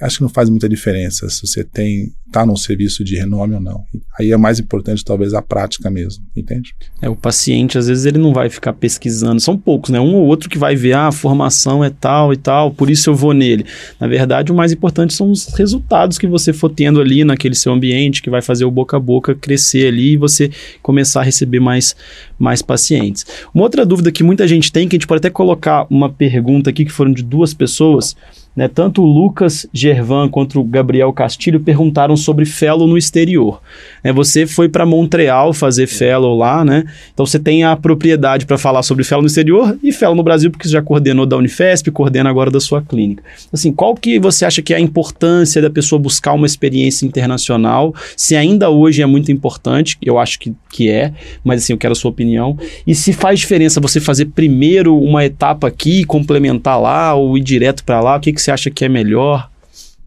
acho 0.00 0.16
que 0.18 0.22
não 0.22 0.28
faz 0.28 0.50
muita 0.50 0.68
diferença 0.68 1.28
se 1.28 1.46
você 1.46 1.64
tem 1.64 2.12
tá 2.32 2.44
num 2.44 2.56
serviço 2.56 3.04
de 3.04 3.14
renome 3.14 3.54
ou 3.54 3.60
não. 3.60 3.84
Aí 4.18 4.32
é 4.32 4.36
mais 4.36 4.58
importante 4.58 5.04
talvez 5.04 5.34
a 5.34 5.40
prática 5.40 5.88
mesmo, 5.88 6.24
entende? 6.34 6.74
É 7.00 7.08
o 7.08 7.14
paciente 7.14 7.78
às 7.78 7.86
vezes 7.86 8.04
ele 8.06 8.18
não 8.18 8.32
vai 8.32 8.50
ficar 8.50 8.72
pesquisando, 8.72 9.40
são 9.40 9.56
poucos, 9.56 9.90
né? 9.90 10.00
Um 10.00 10.16
ou 10.16 10.26
outro 10.26 10.50
que 10.50 10.58
vai 10.58 10.74
ver 10.74 10.94
ah, 10.94 11.06
a 11.06 11.12
formação 11.12 11.84
é 11.84 11.90
tal 11.90 12.32
e 12.32 12.36
tal, 12.36 12.72
por 12.72 12.90
isso 12.90 13.08
eu 13.08 13.14
vou 13.14 13.32
nele. 13.32 13.64
Na 14.00 14.08
verdade, 14.08 14.50
o 14.50 14.54
mais 14.54 14.72
importante 14.72 15.14
são 15.14 15.30
os 15.30 15.46
resultados 15.54 16.18
que 16.18 16.26
você 16.26 16.52
for 16.52 16.70
tendo 16.70 17.00
ali 17.00 17.22
naquele 17.22 17.54
seu 17.54 17.72
ambiente 17.72 18.20
que 18.20 18.30
vai 18.30 18.42
fazer 18.42 18.64
o 18.64 18.70
boca 18.70 18.96
a 18.96 19.00
boca 19.00 19.34
crescer 19.34 19.86
ali 19.86 20.14
e 20.14 20.16
você 20.16 20.50
começar 20.82 21.20
a 21.20 21.24
receber 21.24 21.60
mais 21.60 21.94
mais 22.36 22.60
pacientes. 22.62 23.24
Uma 23.54 23.62
outra 23.62 23.86
dúvida 23.86 24.10
que 24.10 24.24
muita 24.24 24.48
gente 24.48 24.72
tem, 24.72 24.88
que 24.88 24.96
a 24.96 24.98
gente 24.98 25.06
pode 25.06 25.18
até 25.18 25.30
colocar 25.30 25.86
uma 25.88 26.10
pergunta 26.10 26.70
aqui 26.70 26.84
que 26.84 26.90
foram 26.90 27.12
de 27.12 27.22
duas 27.22 27.54
pessoas, 27.54 28.16
né? 28.54 28.68
Tanto 28.68 29.02
o 29.02 29.06
Lucas 29.06 29.66
Gervan 29.72 30.28
quanto 30.28 30.60
o 30.60 30.64
Gabriel 30.64 31.12
Castilho 31.12 31.60
perguntaram 31.60 32.16
sobre 32.16 32.44
fellow 32.44 32.86
no 32.86 32.96
exterior. 32.96 33.60
É, 34.04 34.12
você 34.12 34.46
foi 34.46 34.68
para 34.68 34.84
Montreal 34.84 35.54
fazer 35.54 35.86
fellow 35.86 36.36
lá, 36.36 36.62
né? 36.62 36.84
Então 37.12 37.24
você 37.24 37.38
tem 37.38 37.64
a 37.64 37.74
propriedade 37.74 38.44
para 38.44 38.58
falar 38.58 38.82
sobre 38.82 39.02
fellow 39.02 39.22
no 39.22 39.26
exterior 39.26 39.78
e 39.82 39.90
fellow 39.90 40.14
no 40.14 40.22
Brasil, 40.22 40.50
porque 40.50 40.68
você 40.68 40.74
já 40.74 40.82
coordenou 40.82 41.24
da 41.24 41.38
Unifesp, 41.38 41.90
coordena 41.90 42.28
agora 42.28 42.50
da 42.50 42.60
sua 42.60 42.82
clínica. 42.82 43.24
Assim, 43.50 43.72
qual 43.72 43.94
que 43.94 44.18
você 44.18 44.44
acha 44.44 44.60
que 44.60 44.74
é 44.74 44.76
a 44.76 44.80
importância 44.80 45.62
da 45.62 45.70
pessoa 45.70 45.98
buscar 45.98 46.34
uma 46.34 46.46
experiência 46.46 47.06
internacional? 47.06 47.94
Se 48.14 48.36
ainda 48.36 48.68
hoje 48.68 49.00
é 49.00 49.06
muito 49.06 49.32
importante, 49.32 49.96
eu 50.02 50.18
acho 50.18 50.38
que, 50.38 50.54
que 50.70 50.90
é, 50.90 51.14
mas 51.42 51.62
assim, 51.62 51.72
eu 51.72 51.78
quero 51.78 51.92
a 51.92 51.96
sua 51.96 52.10
opinião. 52.10 52.58
E 52.86 52.94
se 52.94 53.14
faz 53.14 53.40
diferença 53.40 53.80
você 53.80 54.00
fazer 54.00 54.26
primeiro 54.26 54.98
uma 54.98 55.24
etapa 55.24 55.66
aqui, 55.68 56.04
complementar 56.04 56.78
lá, 56.78 57.14
ou 57.14 57.38
ir 57.38 57.42
direto 57.42 57.82
para 57.84 58.00
lá, 58.00 58.16
o 58.16 58.20
que, 58.20 58.32
que 58.32 58.42
você 58.42 58.50
acha 58.50 58.70
que 58.70 58.84
é 58.84 58.88
melhor? 58.88 59.48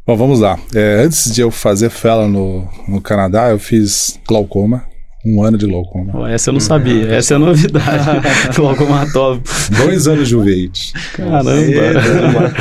Bom, 0.07 0.15
vamos 0.15 0.39
lá. 0.39 0.57
É, 0.73 1.03
antes 1.03 1.33
de 1.33 1.41
eu 1.41 1.51
fazer 1.51 1.89
fela 1.89 2.29
no, 2.29 2.65
no 2.87 3.01
Canadá, 3.01 3.49
eu 3.49 3.59
fiz 3.59 4.17
glaucoma. 4.25 4.85
Um 5.25 5.43
ano 5.43 5.57
de 5.57 5.67
glaucoma. 5.67 6.21
Oh, 6.21 6.25
essa 6.25 6.49
eu 6.49 6.53
não 6.53 6.61
sabia. 6.61 7.09
essa 7.09 7.33
é 7.33 7.35
a 7.35 7.39
novidade. 7.39 8.05
Glaucomatólogo. 8.55 9.43
Dois 9.75 10.07
anos 10.07 10.29
de 10.29 10.35
uveite. 10.37 10.93
Caramba. 11.11 12.53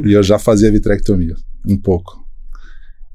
e 0.02 0.14
eu 0.14 0.22
já 0.22 0.38
fazia 0.38 0.72
vitrectomia. 0.72 1.34
Um 1.68 1.76
pouco. 1.76 2.24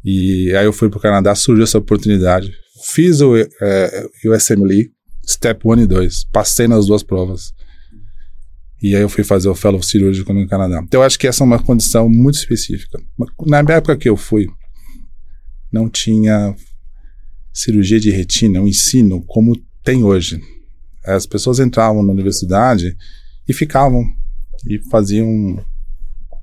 E 0.05 0.55
aí 0.55 0.65
eu 0.65 0.71
fui 0.71 0.87
para 0.87 0.99
o 0.99 1.01
Canadá, 1.01 1.33
surgiu 1.33 1.63
essa 1.63 1.79
oportunidade. 1.79 2.53
Fiz 2.85 3.21
o, 3.21 3.35
é, 3.35 4.05
o 4.23 4.35
SMLE, 4.35 4.91
Step 5.27 5.61
1 5.65 5.79
e 5.79 5.87
2. 5.87 6.25
Passei 6.31 6.67
nas 6.67 6.85
duas 6.85 7.01
provas. 7.01 7.53
E 8.83 8.97
aí 8.97 9.01
eu 9.01 9.07
fui 9.07 9.23
fazer 9.23 9.47
o 9.47 9.55
fellow 9.55 9.81
cirúrgico 9.81 10.33
no 10.33 10.45
Canadá. 10.45 10.81
Então 10.83 10.99
eu 10.99 11.05
acho 11.05 11.17
que 11.17 11.25
essa 11.25 11.41
é 11.41 11.45
uma 11.45 11.57
condição 11.57 12.09
muito 12.09 12.35
específica. 12.35 13.01
Na 13.47 13.59
época 13.59 13.95
que 13.95 14.09
eu 14.09 14.17
fui, 14.17 14.45
não 15.71 15.89
tinha 15.89 16.53
cirurgia 17.53 17.97
de 17.97 18.11
retina, 18.11 18.59
um 18.59 18.67
ensino 18.67 19.23
como 19.23 19.55
tem 19.85 20.03
hoje. 20.03 20.41
As 21.05 21.25
pessoas 21.25 21.59
entravam 21.59 22.03
na 22.03 22.11
universidade 22.11 22.97
e 23.47 23.53
ficavam 23.53 24.03
e 24.67 24.77
faziam 24.89 25.27
um, 25.27 25.57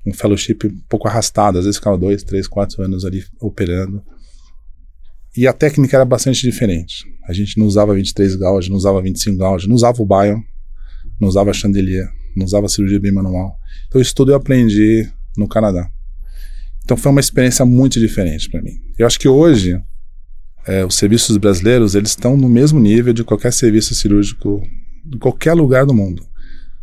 um 0.07 0.11
fellowship 0.11 0.57
um 0.65 0.81
pouco 0.89 1.07
arrastado, 1.07 1.59
às 1.59 1.65
vezes 1.65 1.77
ficavam 1.77 1.99
dois, 1.99 2.23
três, 2.23 2.47
quatro 2.47 2.81
anos 2.81 3.05
ali 3.05 3.23
operando. 3.39 4.01
E 5.37 5.45
a 5.45 5.53
técnica 5.53 5.95
era 5.95 6.05
bastante 6.05 6.41
diferente. 6.41 7.05
A 7.27 7.33
gente 7.33 7.59
não 7.59 7.67
usava 7.67 7.93
23 7.93 8.35
gauge, 8.35 8.67
não 8.67 8.77
usava 8.77 8.99
25 8.99 9.37
gauge, 9.37 9.67
não 9.67 9.75
usava 9.75 10.01
o 10.01 10.05
Bion, 10.07 10.41
não 11.19 11.27
usava 11.27 11.53
chandelier 11.53 12.11
não 12.35 12.45
usava 12.45 12.67
cirurgia 12.69 12.99
bem 12.99 13.11
manual. 13.11 13.55
Então 13.87 14.01
isso 14.01 14.15
tudo 14.15 14.31
eu 14.31 14.35
aprendi 14.35 15.09
no 15.37 15.47
Canadá. 15.47 15.89
Então 16.83 16.97
foi 16.97 17.11
uma 17.11 17.21
experiência 17.21 17.65
muito 17.65 17.99
diferente 17.99 18.49
para 18.49 18.61
mim. 18.61 18.73
Eu 18.97 19.05
acho 19.05 19.19
que 19.19 19.27
hoje 19.27 19.81
é, 20.65 20.85
os 20.85 20.95
serviços 20.95 21.37
brasileiros 21.37 21.95
eles 21.95 22.11
estão 22.11 22.37
no 22.37 22.49
mesmo 22.49 22.79
nível 22.79 23.13
de 23.13 23.23
qualquer 23.23 23.53
serviço 23.53 23.95
cirúrgico 23.95 24.61
em 25.05 25.17
qualquer 25.17 25.53
lugar 25.53 25.85
do 25.85 25.93
mundo. 25.93 26.25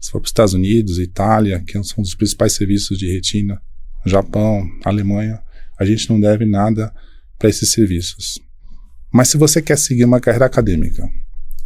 Se 0.00 0.10
for 0.10 0.20
para 0.20 0.26
os 0.26 0.30
Estados 0.30 0.54
Unidos, 0.54 0.98
Itália, 0.98 1.60
que 1.60 1.72
são 1.82 2.02
os 2.02 2.14
principais 2.14 2.52
serviços 2.52 2.98
de 2.98 3.10
retina, 3.12 3.60
Japão, 4.04 4.64
Alemanha, 4.84 5.40
a 5.78 5.84
gente 5.84 6.08
não 6.08 6.20
deve 6.20 6.44
nada 6.44 6.92
para 7.38 7.48
esses 7.48 7.70
serviços. 7.70 8.40
Mas 9.12 9.28
se 9.28 9.36
você 9.36 9.62
quer 9.62 9.78
seguir 9.78 10.04
uma 10.04 10.20
carreira 10.20 10.46
acadêmica 10.46 11.08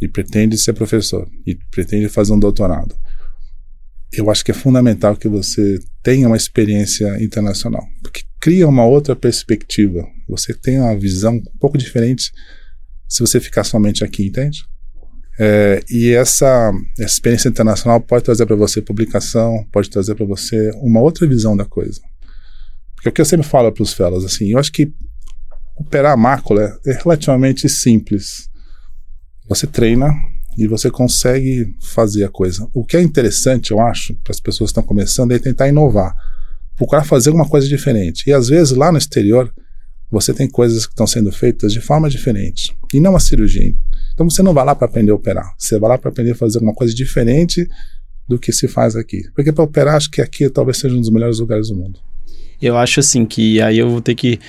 e 0.01 0.07
pretende 0.07 0.57
ser 0.57 0.73
professor 0.73 1.29
e 1.45 1.55
pretende 1.71 2.07
fazer 2.09 2.33
um 2.33 2.39
doutorado, 2.39 2.95
eu 4.13 4.29
acho 4.29 4.43
que 4.45 4.51
é 4.51 4.53
fundamental 4.53 5.15
que 5.15 5.27
você 5.27 5.79
tenha 6.01 6.27
uma 6.27 6.37
experiência 6.37 7.21
internacional, 7.23 7.85
porque 8.01 8.23
cria 8.39 8.67
uma 8.67 8.85
outra 8.85 9.15
perspectiva. 9.15 10.05
Você 10.27 10.53
tem 10.53 10.79
uma 10.79 10.97
visão 10.97 11.35
um 11.35 11.57
pouco 11.59 11.77
diferente 11.77 12.31
se 13.07 13.19
você 13.19 13.39
ficar 13.39 13.63
somente 13.63 14.03
aqui, 14.03 14.25
entende? 14.25 14.59
É, 15.39 15.83
e 15.89 16.11
essa, 16.11 16.71
experiência 16.99 17.49
internacional 17.49 17.99
pode 17.99 18.23
trazer 18.23 18.45
para 18.45 18.55
você 18.55 18.81
publicação, 18.81 19.65
pode 19.71 19.89
trazer 19.89 20.13
para 20.15 20.25
você 20.25 20.71
uma 20.75 20.99
outra 20.99 21.27
visão 21.27 21.57
da 21.57 21.65
coisa. 21.65 22.01
Porque 22.95 23.09
o 23.09 23.11
que 23.11 23.21
eu 23.21 23.25
sempre 23.25 23.45
falo 23.45 23.71
para 23.71 23.83
os 23.83 23.93
fellows, 23.93 24.23
assim, 24.23 24.51
eu 24.51 24.59
acho 24.59 24.71
que 24.71 24.93
operar 25.75 26.13
a 26.13 26.17
mácula 26.17 26.79
é 26.85 26.93
relativamente 26.93 27.67
simples. 27.67 28.49
Você 29.49 29.65
treina, 29.65 30.13
e 30.57 30.67
você 30.67 30.89
consegue 30.89 31.75
fazer 31.81 32.23
a 32.23 32.29
coisa. 32.29 32.67
O 32.73 32.85
que 32.85 32.97
é 32.97 33.01
interessante, 33.01 33.71
eu 33.71 33.79
acho, 33.79 34.15
para 34.23 34.31
as 34.31 34.39
pessoas 34.39 34.69
que 34.69 34.71
estão 34.71 34.83
começando, 34.83 35.31
é 35.31 35.39
tentar 35.39 35.67
inovar. 35.67 36.15
Procurar 36.75 37.03
fazer 37.03 37.29
uma 37.29 37.47
coisa 37.47 37.67
diferente. 37.67 38.29
E 38.29 38.33
às 38.33 38.47
vezes 38.47 38.75
lá 38.75 38.91
no 38.91 38.97
exterior, 38.97 39.53
você 40.11 40.33
tem 40.33 40.47
coisas 40.47 40.85
que 40.85 40.93
estão 40.93 41.07
sendo 41.07 41.31
feitas 41.31 41.73
de 41.73 41.81
forma 41.81 42.09
diferente. 42.09 42.75
E 42.93 42.99
não 42.99 43.15
a 43.15 43.19
cirurgia. 43.19 43.75
Então 44.13 44.29
você 44.29 44.43
não 44.43 44.53
vai 44.53 44.63
lá 44.63 44.75
para 44.75 44.87
aprender 44.87 45.11
a 45.11 45.15
operar. 45.15 45.53
Você 45.57 45.79
vai 45.79 45.89
lá 45.89 45.97
para 45.97 46.09
aprender 46.09 46.31
a 46.31 46.35
fazer 46.35 46.59
uma 46.59 46.73
coisa 46.73 46.93
diferente 46.93 47.67
do 48.27 48.37
que 48.37 48.51
se 48.51 48.67
faz 48.67 48.95
aqui. 48.95 49.23
Porque 49.35 49.51
para 49.51 49.63
operar, 49.63 49.95
acho 49.95 50.11
que 50.11 50.21
aqui 50.21 50.49
talvez 50.49 50.77
seja 50.77 50.95
um 50.95 51.01
dos 51.01 51.09
melhores 51.09 51.39
lugares 51.39 51.69
do 51.69 51.75
mundo. 51.75 51.99
Eu 52.61 52.77
acho 52.77 53.01
assim 53.01 53.25
que 53.25 53.61
aí 53.61 53.77
eu 53.77 53.89
vou 53.89 54.01
ter 54.01 54.15
que 54.15 54.39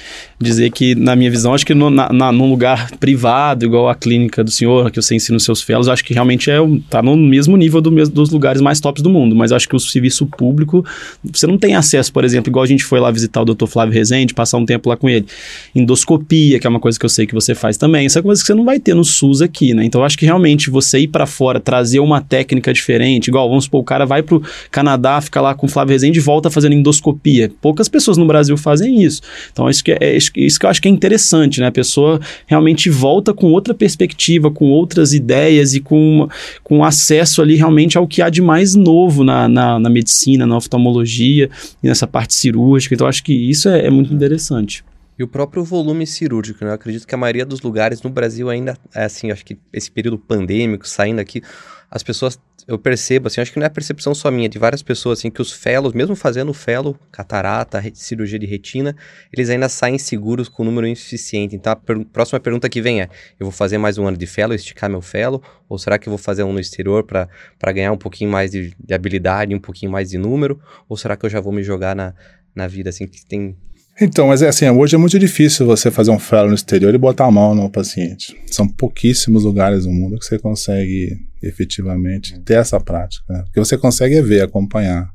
dizer 0.44 0.70
que, 0.70 0.94
na 0.94 1.16
minha 1.16 1.30
visão, 1.30 1.54
acho 1.54 1.66
que 1.66 1.74
no, 1.74 1.90
na, 1.90 2.12
na, 2.12 2.30
num 2.30 2.48
lugar 2.48 2.90
privado, 2.98 3.64
igual 3.64 3.88
a 3.88 3.94
clínica 3.94 4.44
do 4.44 4.50
senhor, 4.50 4.90
que 4.90 5.00
você 5.00 5.14
ensina 5.14 5.36
os 5.36 5.44
seus 5.44 5.62
fellows, 5.62 5.88
acho 5.88 6.04
que 6.04 6.14
realmente 6.14 6.50
é 6.50 6.58
tá 6.88 7.02
no 7.02 7.16
mesmo 7.16 7.56
nível 7.56 7.80
do 7.80 7.94
dos 8.06 8.30
lugares 8.30 8.60
mais 8.60 8.80
tops 8.80 9.02
do 9.02 9.08
mundo. 9.08 9.34
Mas 9.34 9.52
acho 9.52 9.68
que 9.68 9.76
o 9.76 9.80
serviço 9.80 10.26
público, 10.26 10.84
você 11.24 11.46
não 11.46 11.56
tem 11.56 11.74
acesso, 11.74 12.12
por 12.12 12.24
exemplo, 12.24 12.50
igual 12.50 12.62
a 12.62 12.66
gente 12.66 12.84
foi 12.84 13.00
lá 13.00 13.10
visitar 13.10 13.42
o 13.42 13.44
Dr. 13.44 13.66
Flávio 13.66 13.94
Rezende, 13.94 14.34
passar 14.34 14.58
um 14.58 14.66
tempo 14.66 14.88
lá 14.88 14.96
com 14.96 15.08
ele. 15.08 15.26
Endoscopia, 15.74 16.58
que 16.58 16.66
é 16.66 16.70
uma 16.70 16.80
coisa 16.80 16.98
que 16.98 17.04
eu 17.04 17.10
sei 17.10 17.26
que 17.26 17.34
você 17.34 17.54
faz 17.54 17.76
também. 17.76 18.06
Isso 18.06 18.18
é 18.18 18.22
coisa 18.22 18.40
que 18.40 18.46
você 18.46 18.54
não 18.54 18.64
vai 18.64 18.78
ter 18.78 18.94
no 18.94 19.04
SUS 19.04 19.40
aqui, 19.42 19.74
né? 19.74 19.84
Então 19.84 20.04
acho 20.04 20.18
que 20.18 20.26
realmente 20.26 20.70
você 20.70 21.00
ir 21.00 21.08
para 21.08 21.26
fora, 21.26 21.60
trazer 21.60 22.00
uma 22.00 22.20
técnica 22.20 22.72
diferente, 22.72 23.28
igual, 23.28 23.48
vamos 23.48 23.64
supor, 23.64 23.80
o 23.80 23.84
cara 23.84 24.04
vai 24.04 24.22
pro 24.22 24.42
Canadá, 24.70 25.20
fica 25.20 25.40
lá 25.40 25.54
com 25.54 25.66
o 25.66 25.68
Flávio 25.68 25.92
Rezende 25.92 26.18
e 26.18 26.22
volta 26.22 26.50
fazendo 26.50 26.74
endoscopia. 26.74 27.50
Poucas 27.60 27.88
pessoas 27.88 28.16
no 28.16 28.26
Brasil 28.26 28.56
fazem 28.56 29.02
isso. 29.02 29.22
Então 29.52 29.68
isso 29.70 29.82
que 29.82 29.92
é, 29.92 29.98
é 30.00 30.16
isso 30.34 30.58
que 30.58 30.66
eu 30.66 30.70
acho 30.70 30.82
que 30.82 30.88
é 30.88 30.90
interessante, 30.90 31.60
né? 31.60 31.66
A 31.66 31.72
pessoa 31.72 32.20
realmente 32.46 32.90
volta 32.90 33.32
com 33.32 33.52
outra 33.52 33.74
perspectiva, 33.74 34.50
com 34.50 34.70
outras 34.70 35.12
ideias 35.12 35.74
e 35.74 35.80
com, 35.80 36.28
com 36.62 36.84
acesso 36.84 37.40
ali 37.40 37.54
realmente 37.54 37.96
ao 37.96 38.06
que 38.06 38.20
há 38.22 38.28
de 38.28 38.42
mais 38.42 38.74
novo 38.74 39.22
na, 39.22 39.48
na, 39.48 39.78
na 39.78 39.90
medicina, 39.90 40.46
na 40.46 40.56
oftalmologia 40.56 41.48
e 41.82 41.86
nessa 41.86 42.06
parte 42.06 42.34
cirúrgica. 42.34 42.94
Então, 42.94 43.06
acho 43.06 43.22
que 43.22 43.32
isso 43.32 43.68
é, 43.68 43.86
é 43.86 43.90
muito 43.90 44.12
interessante. 44.12 44.84
E 45.16 45.22
o 45.22 45.28
próprio 45.28 45.62
volume 45.62 46.06
cirúrgico, 46.06 46.64
né? 46.64 46.70
Eu 46.70 46.74
acredito 46.74 47.06
que 47.06 47.14
a 47.14 47.18
maioria 47.18 47.46
dos 47.46 47.60
lugares 47.60 48.02
no 48.02 48.10
Brasil 48.10 48.50
ainda 48.50 48.76
é 48.92 49.04
assim, 49.04 49.30
acho 49.30 49.44
que 49.44 49.56
esse 49.72 49.90
período 49.90 50.18
pandêmico, 50.18 50.88
saindo 50.88 51.20
aqui, 51.20 51.40
as 51.88 52.02
pessoas, 52.02 52.38
eu 52.66 52.78
percebo, 52.78 53.26
assim, 53.26 53.40
acho 53.40 53.52
que 53.52 53.58
não 53.58 53.66
é 53.66 53.68
percepção 53.68 54.14
só 54.14 54.30
minha, 54.30 54.48
de 54.48 54.58
várias 54.58 54.82
pessoas, 54.82 55.18
assim, 55.18 55.30
que 55.30 55.42
os 55.42 55.52
fellows, 55.52 55.92
mesmo 55.92 56.16
fazendo 56.16 56.52
fellow, 56.54 56.98
catarata, 57.12 57.82
cirurgia 57.92 58.38
de 58.38 58.46
retina, 58.46 58.96
eles 59.32 59.50
ainda 59.50 59.68
saem 59.68 59.98
seguros 59.98 60.48
com 60.48 60.62
o 60.62 60.66
número 60.66 60.86
insuficiente. 60.86 61.54
Então, 61.54 61.72
a 61.72 61.76
per 61.76 62.04
próxima 62.06 62.40
pergunta 62.40 62.68
que 62.68 62.80
vem 62.80 63.02
é, 63.02 63.08
eu 63.38 63.46
vou 63.46 63.52
fazer 63.52 63.76
mais 63.76 63.98
um 63.98 64.06
ano 64.06 64.16
de 64.16 64.26
fellow, 64.26 64.54
esticar 64.54 64.88
meu 64.88 65.02
fellow, 65.02 65.42
ou 65.68 65.78
será 65.78 65.98
que 65.98 66.08
eu 66.08 66.10
vou 66.10 66.18
fazer 66.18 66.42
um 66.42 66.52
no 66.52 66.60
exterior 66.60 67.04
para 67.04 67.72
ganhar 67.72 67.92
um 67.92 67.98
pouquinho 67.98 68.30
mais 68.30 68.50
de, 68.50 68.74
de 68.78 68.94
habilidade, 68.94 69.54
um 69.54 69.60
pouquinho 69.60 69.92
mais 69.92 70.10
de 70.10 70.18
número, 70.18 70.58
ou 70.88 70.96
será 70.96 71.16
que 71.16 71.26
eu 71.26 71.30
já 71.30 71.40
vou 71.40 71.52
me 71.52 71.62
jogar 71.62 71.94
na, 71.94 72.14
na 72.54 72.66
vida, 72.66 72.88
assim, 72.88 73.06
que 73.06 73.26
tem 73.26 73.56
então, 74.00 74.26
mas 74.26 74.42
é 74.42 74.48
assim, 74.48 74.68
hoje 74.68 74.96
é 74.96 74.98
muito 74.98 75.18
difícil 75.18 75.66
você 75.66 75.88
fazer 75.88 76.10
um 76.10 76.18
fellow 76.18 76.48
no 76.48 76.54
exterior 76.54 76.92
e 76.92 76.98
botar 76.98 77.26
a 77.26 77.30
mão 77.30 77.54
no 77.54 77.70
paciente. 77.70 78.34
São 78.46 78.66
pouquíssimos 78.66 79.44
lugares 79.44 79.86
no 79.86 79.92
mundo 79.92 80.18
que 80.18 80.24
você 80.24 80.36
consegue 80.36 81.16
efetivamente 81.40 82.38
ter 82.40 82.54
essa 82.54 82.80
prática. 82.80 83.24
Né? 83.32 83.44
O 83.46 83.52
que 83.52 83.60
você 83.60 83.78
consegue 83.78 84.16
é 84.16 84.22
ver, 84.22 84.42
acompanhar. 84.42 85.08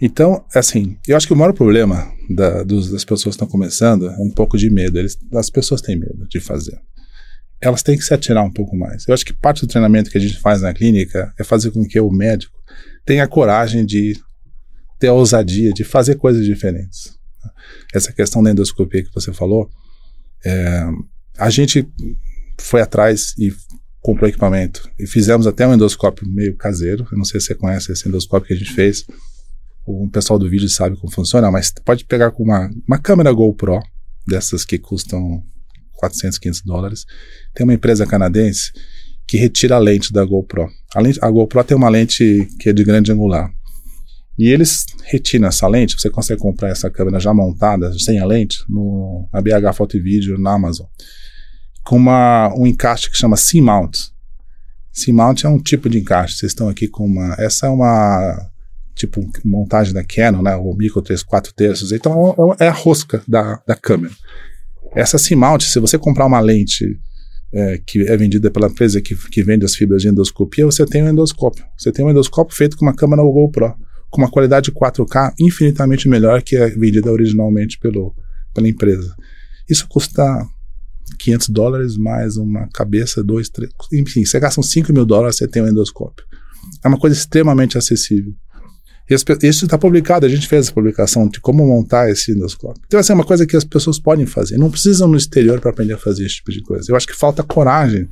Então, 0.00 0.44
assim, 0.52 0.96
eu 1.06 1.16
acho 1.16 1.28
que 1.28 1.32
o 1.32 1.36
maior 1.36 1.52
problema 1.52 2.12
da, 2.28 2.64
dos, 2.64 2.90
das 2.90 3.04
pessoas 3.04 3.36
que 3.36 3.42
estão 3.42 3.48
começando 3.48 4.08
é 4.08 4.16
um 4.18 4.30
pouco 4.30 4.58
de 4.58 4.68
medo. 4.68 4.98
Eles, 4.98 5.16
as 5.34 5.48
pessoas 5.48 5.80
têm 5.80 5.96
medo 5.96 6.26
de 6.28 6.40
fazer. 6.40 6.78
Elas 7.60 7.84
têm 7.84 7.96
que 7.96 8.04
se 8.04 8.12
atirar 8.12 8.44
um 8.44 8.52
pouco 8.52 8.76
mais. 8.76 9.06
Eu 9.06 9.14
acho 9.14 9.24
que 9.24 9.32
parte 9.32 9.60
do 9.60 9.68
treinamento 9.68 10.10
que 10.10 10.18
a 10.18 10.20
gente 10.20 10.38
faz 10.40 10.60
na 10.60 10.74
clínica 10.74 11.32
é 11.38 11.44
fazer 11.44 11.70
com 11.70 11.86
que 11.86 12.00
o 12.00 12.10
médico 12.10 12.58
tenha 13.04 13.28
coragem 13.28 13.86
de 13.86 14.18
ter 14.98 15.06
a 15.06 15.12
ousadia 15.12 15.72
de 15.72 15.84
fazer 15.84 16.16
coisas 16.16 16.44
diferentes 16.44 17.15
essa 17.94 18.12
questão 18.12 18.42
da 18.42 18.50
endoscopia 18.50 19.02
que 19.02 19.14
você 19.14 19.32
falou, 19.32 19.70
é, 20.44 20.84
a 21.38 21.50
gente 21.50 21.88
foi 22.58 22.80
atrás 22.80 23.34
e 23.38 23.52
comprou 24.00 24.28
equipamento 24.28 24.88
e 24.98 25.06
fizemos 25.06 25.46
até 25.46 25.66
um 25.66 25.74
endoscópio 25.74 26.28
meio 26.28 26.56
caseiro. 26.56 27.06
Eu 27.10 27.18
não 27.18 27.24
sei 27.24 27.40
se 27.40 27.46
você 27.46 27.54
conhece 27.54 27.90
esse 27.90 28.08
endoscópio 28.08 28.48
que 28.48 28.54
a 28.54 28.56
gente 28.56 28.72
fez. 28.72 29.04
O 29.84 30.08
pessoal 30.08 30.38
do 30.38 30.48
vídeo 30.48 30.68
sabe 30.68 30.96
como 30.96 31.12
funciona, 31.12 31.50
mas 31.50 31.72
pode 31.84 32.04
pegar 32.04 32.30
com 32.30 32.42
uma, 32.42 32.70
uma 32.86 32.98
câmera 32.98 33.32
GoPro, 33.32 33.80
dessas 34.26 34.64
que 34.64 34.78
custam 34.78 35.42
400, 35.94 36.38
500 36.38 36.62
dólares. 36.62 37.04
Tem 37.54 37.64
uma 37.64 37.74
empresa 37.74 38.06
canadense 38.06 38.72
que 39.26 39.36
retira 39.36 39.76
a 39.76 39.78
lente 39.78 40.12
da 40.12 40.24
GoPro. 40.24 40.68
A, 40.94 41.00
lente, 41.00 41.18
a 41.22 41.30
GoPro 41.30 41.64
tem 41.64 41.76
uma 41.76 41.88
lente 41.88 42.48
que 42.60 42.68
é 42.68 42.72
de 42.72 42.84
grande 42.84 43.10
angular. 43.10 43.50
E 44.38 44.48
eles 44.48 44.84
retinam 45.04 45.48
essa 45.48 45.66
lente, 45.66 45.96
você 45.98 46.10
consegue 46.10 46.40
comprar 46.40 46.68
essa 46.68 46.90
câmera 46.90 47.18
já 47.18 47.32
montada, 47.32 47.92
sem 47.98 48.18
a 48.18 48.26
lente, 48.26 48.58
no, 48.68 49.28
na 49.32 49.40
BH 49.40 49.74
Foto 49.74 49.96
e 49.96 50.00
Vídeo, 50.00 50.38
na 50.38 50.52
Amazon, 50.52 50.86
com 51.82 51.96
uma, 51.96 52.52
um 52.54 52.66
encaixe 52.66 53.10
que 53.10 53.16
chama 53.16 53.36
C-Mount. 53.36 54.10
C-Mount 54.92 55.44
é 55.44 55.48
um 55.48 55.58
tipo 55.58 55.88
de 55.88 55.98
encaixe, 55.98 56.36
vocês 56.36 56.52
estão 56.52 56.68
aqui 56.68 56.86
com 56.86 57.06
uma... 57.06 57.34
Essa 57.38 57.66
é 57.66 57.70
uma 57.70 58.50
tipo 58.94 59.20
montagem 59.44 59.92
da 59.92 60.02
Canon, 60.02 60.42
né, 60.42 60.56
o 60.56 60.72
micro 60.74 61.02
3 61.02 61.22
4 61.22 61.52
terços, 61.52 61.92
então 61.92 62.34
é, 62.58 62.64
é 62.64 62.68
a 62.68 62.72
rosca 62.72 63.22
da, 63.28 63.60
da 63.66 63.76
câmera. 63.76 64.12
Essa 64.94 65.18
C-Mount, 65.18 65.62
se 65.62 65.78
você 65.78 65.98
comprar 65.98 66.24
uma 66.26 66.40
lente 66.40 66.98
é, 67.52 67.80
que 67.86 68.02
é 68.02 68.16
vendida 68.16 68.50
pela 68.50 68.68
empresa 68.68 69.00
que, 69.00 69.14
que 69.30 69.42
vende 69.42 69.64
as 69.64 69.74
fibras 69.74 70.02
de 70.02 70.08
endoscopia, 70.08 70.64
você 70.64 70.84
tem 70.84 71.02
um 71.02 71.08
endoscópio. 71.08 71.64
Você 71.76 71.92
tem 71.92 72.04
um 72.04 72.10
endoscópio 72.10 72.56
feito 72.56 72.76
com 72.76 72.84
uma 72.84 72.94
câmera 72.94 73.22
GoPro 73.22 73.74
com 74.16 74.22
uma 74.22 74.30
qualidade 74.30 74.72
4K 74.72 75.34
infinitamente 75.38 76.08
melhor 76.08 76.42
que 76.42 76.56
é 76.56 76.70
vendida 76.70 77.12
originalmente 77.12 77.78
pelo, 77.78 78.14
pela 78.54 78.66
empresa. 78.66 79.14
Isso 79.68 79.86
custa 79.86 80.24
500 81.18 81.50
dólares 81.50 81.96
mais 81.98 82.38
uma 82.38 82.66
cabeça, 82.72 83.22
dois, 83.22 83.50
três, 83.50 83.70
enfim, 83.92 84.24
você 84.24 84.40
gasta 84.40 84.58
uns 84.58 84.70
5 84.70 84.90
mil 84.90 85.04
dólares, 85.04 85.36
você 85.36 85.46
tem 85.46 85.62
um 85.62 85.68
endoscópio. 85.68 86.24
É 86.82 86.88
uma 86.88 86.98
coisa 86.98 87.14
extremamente 87.14 87.76
acessível. 87.76 88.32
Isso 89.08 89.66
está 89.66 89.76
publicado, 89.78 90.24
a 90.24 90.28
gente 90.28 90.48
fez 90.48 90.66
essa 90.66 90.74
publicação 90.74 91.28
de 91.28 91.38
como 91.38 91.64
montar 91.64 92.10
esse 92.10 92.32
endoscópio. 92.32 92.82
Então, 92.86 92.98
assim, 92.98 93.12
é 93.12 93.14
uma 93.14 93.24
coisa 93.24 93.46
que 93.46 93.56
as 93.56 93.64
pessoas 93.64 94.00
podem 94.00 94.24
fazer. 94.24 94.56
Não 94.56 94.70
precisam 94.70 95.06
no 95.06 95.16
exterior 95.16 95.60
para 95.60 95.70
aprender 95.70 95.92
a 95.92 95.98
fazer 95.98 96.24
esse 96.24 96.36
tipo 96.36 96.50
de 96.50 96.62
coisa. 96.62 96.90
Eu 96.90 96.96
acho 96.96 97.06
que 97.06 97.14
falta 97.14 97.42
coragem 97.44 98.08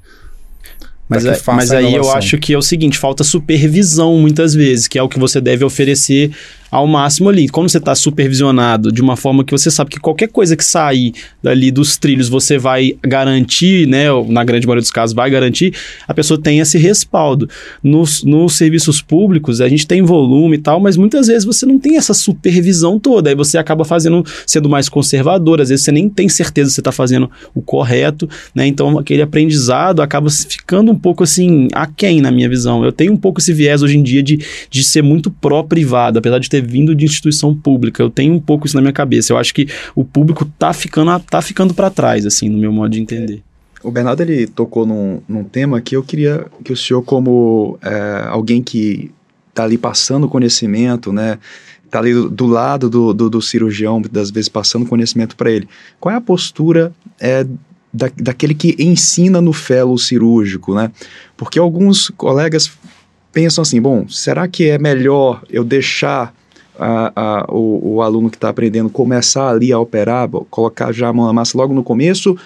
mas, 1.09 1.25
é, 1.27 1.39
mas 1.49 1.71
aí 1.71 1.95
eu 1.95 2.11
acho 2.11 2.39
que 2.39 2.55
é 2.55 2.59
o 2.59 2.63
seguinte, 2.63 2.99
falta 2.99 3.23
supervisão 3.23 4.17
muitas 4.17 4.55
vezes, 4.55 4.89
que 4.89 4.99
é 4.99 5.03
o 5.03 5.09
que 5.09 5.19
você 5.19 5.41
deve 5.41 5.65
oferecer 5.65 6.31
ao 6.75 6.88
máximo 6.88 7.28
ali. 7.28 7.49
Quando 7.49 7.69
você 7.69 7.78
está 7.78 7.95
supervisionado 7.95 8.90
de 8.90 9.00
uma 9.00 9.16
forma 9.16 9.45
que 9.45 9.52
você 9.52 9.71
sabe 9.71 9.90
que 9.90 10.00
qualquer 10.00 10.26
coisa 10.26 10.57
que 10.57 10.64
sair 10.64 11.14
dali 11.40 11.71
dos 11.71 11.97
trilhos 11.97 12.28
você 12.28 12.59
vai 12.59 12.97
garantir, 13.00 13.87
né, 13.87 14.07
na 14.26 14.43
grande 14.43 14.66
maioria 14.66 14.83
dos 14.83 14.90
casos 14.90 15.14
vai 15.14 15.31
garantir, 15.31 15.73
a 16.09 16.12
pessoa 16.12 16.40
tem 16.40 16.59
esse 16.59 16.76
respaldo. 16.76 17.49
Nos, 17.81 18.25
nos 18.25 18.54
serviços 18.54 19.00
públicos 19.00 19.61
a 19.61 19.69
gente 19.69 19.87
tem 19.87 20.02
volume 20.02 20.57
e 20.57 20.59
tal, 20.59 20.81
mas 20.81 20.97
muitas 20.97 21.28
vezes 21.28 21.45
você 21.45 21.64
não 21.64 21.78
tem 21.78 21.97
essa 21.97 22.12
supervisão 22.12 22.99
toda, 22.99 23.31
aí 23.31 23.37
você 23.37 23.57
acaba 23.57 23.85
fazendo, 23.85 24.25
sendo 24.45 24.69
mais 24.69 24.88
conservador, 24.88 25.61
às 25.61 25.69
vezes 25.69 25.85
você 25.85 25.93
nem 25.93 26.09
tem 26.09 26.28
certeza 26.28 26.71
que 26.71 26.75
você 26.75 26.81
está 26.81 26.90
fazendo 26.90 27.31
o 27.54 27.62
correto, 27.62 28.28
né, 28.52 28.66
então 28.66 28.99
aquele 28.99 29.23
aprendizado 29.23 30.02
acaba 30.02 30.28
ficando 30.28 30.90
um 30.90 30.99
pouco 30.99 31.23
assim, 31.23 31.69
aquém 31.73 32.21
na 32.21 32.33
minha 32.33 32.49
visão. 32.49 32.85
Eu 32.85 32.90
tenho 32.90 33.12
um 33.12 33.16
pouco 33.16 33.38
esse 33.38 33.52
viés 33.52 33.81
hoje 33.81 33.97
em 33.97 34.02
dia 34.02 34.25
de, 34.25 34.40
de 34.69 34.83
ser 34.83 35.02
muito 35.02 35.31
pró-privado, 35.31 36.19
apesar 36.19 36.40
de 36.40 36.50
ter 36.50 36.63
vindo 36.64 36.94
de 36.94 37.04
instituição 37.04 37.54
pública. 37.54 38.02
Eu 38.02 38.11
tenho 38.11 38.35
um 38.35 38.40
pouco 38.40 38.66
isso 38.66 38.76
na 38.76 38.83
minha 38.83 38.92
cabeça. 38.92 39.33
Eu 39.33 39.38
acho 39.38 39.54
que 39.54 39.68
o 39.94 40.04
público 40.04 40.44
tá 40.59 40.73
ficando, 40.73 41.18
tá 41.21 41.40
ficando 41.40 41.75
para 41.75 41.90
trás, 41.90 42.26
assim, 42.26 42.49
no 42.49 42.59
meu 42.59 42.73
modo 42.73 42.90
de 42.90 43.00
entender. 43.00 43.42
O 43.83 43.90
Bernardo 43.90 44.23
ele 44.23 44.47
tocou 44.47 44.87
num, 44.87 45.21
num 45.28 45.44
tema 45.44 45.80
que 45.80 45.94
eu 45.94 46.02
queria 46.02 46.47
que 46.64 46.73
o 46.73 46.76
senhor, 46.76 47.02
como 47.02 47.78
é, 47.83 48.25
alguém 48.28 48.62
que 48.62 49.12
está 49.50 49.64
ali 49.64 49.76
passando 49.76 50.28
conhecimento, 50.28 51.12
né, 51.12 51.38
está 51.85 51.99
ali 51.99 52.12
do, 52.12 52.28
do 52.30 52.47
lado 52.47 52.88
do, 52.88 53.12
do, 53.12 53.30
do, 53.30 53.42
cirurgião, 53.42 54.00
das 54.00 54.30
vezes 54.30 54.49
passando 54.49 54.87
conhecimento 54.87 55.37
para 55.37 55.50
ele. 55.50 55.68
Qual 56.00 56.12
é 56.12 56.16
a 56.16 56.21
postura 56.21 56.92
é, 57.21 57.47
da, 57.92 58.11
daquele 58.16 58.54
que 58.54 58.75
ensina 58.78 59.40
no 59.40 59.52
fellow 59.52 59.97
cirúrgico, 59.97 60.75
né? 60.75 60.90
Porque 61.37 61.59
alguns 61.59 62.11
colegas 62.11 62.73
pensam 63.33 63.62
assim, 63.62 63.80
bom, 63.80 64.09
será 64.09 64.49
que 64.49 64.68
é 64.68 64.78
melhor 64.78 65.42
eu 65.49 65.62
deixar 65.62 66.35
a, 66.78 67.12
a, 67.14 67.47
o, 67.52 67.95
o, 67.95 68.02
aluno 68.02 68.31
que 68.31 68.37
está 68.37 68.49
aprendendo 68.49 68.90
começar 68.90 69.49
ali 69.49 69.73
a 69.73 69.78
operar, 69.78 70.28
colocar 70.50 70.93
já 70.93 71.09
a 71.09 71.12
mão 71.12 71.26
na 71.26 71.33
massa 71.33 71.57
logo 71.57 71.75
no 71.75 71.83
começo? 71.83 72.37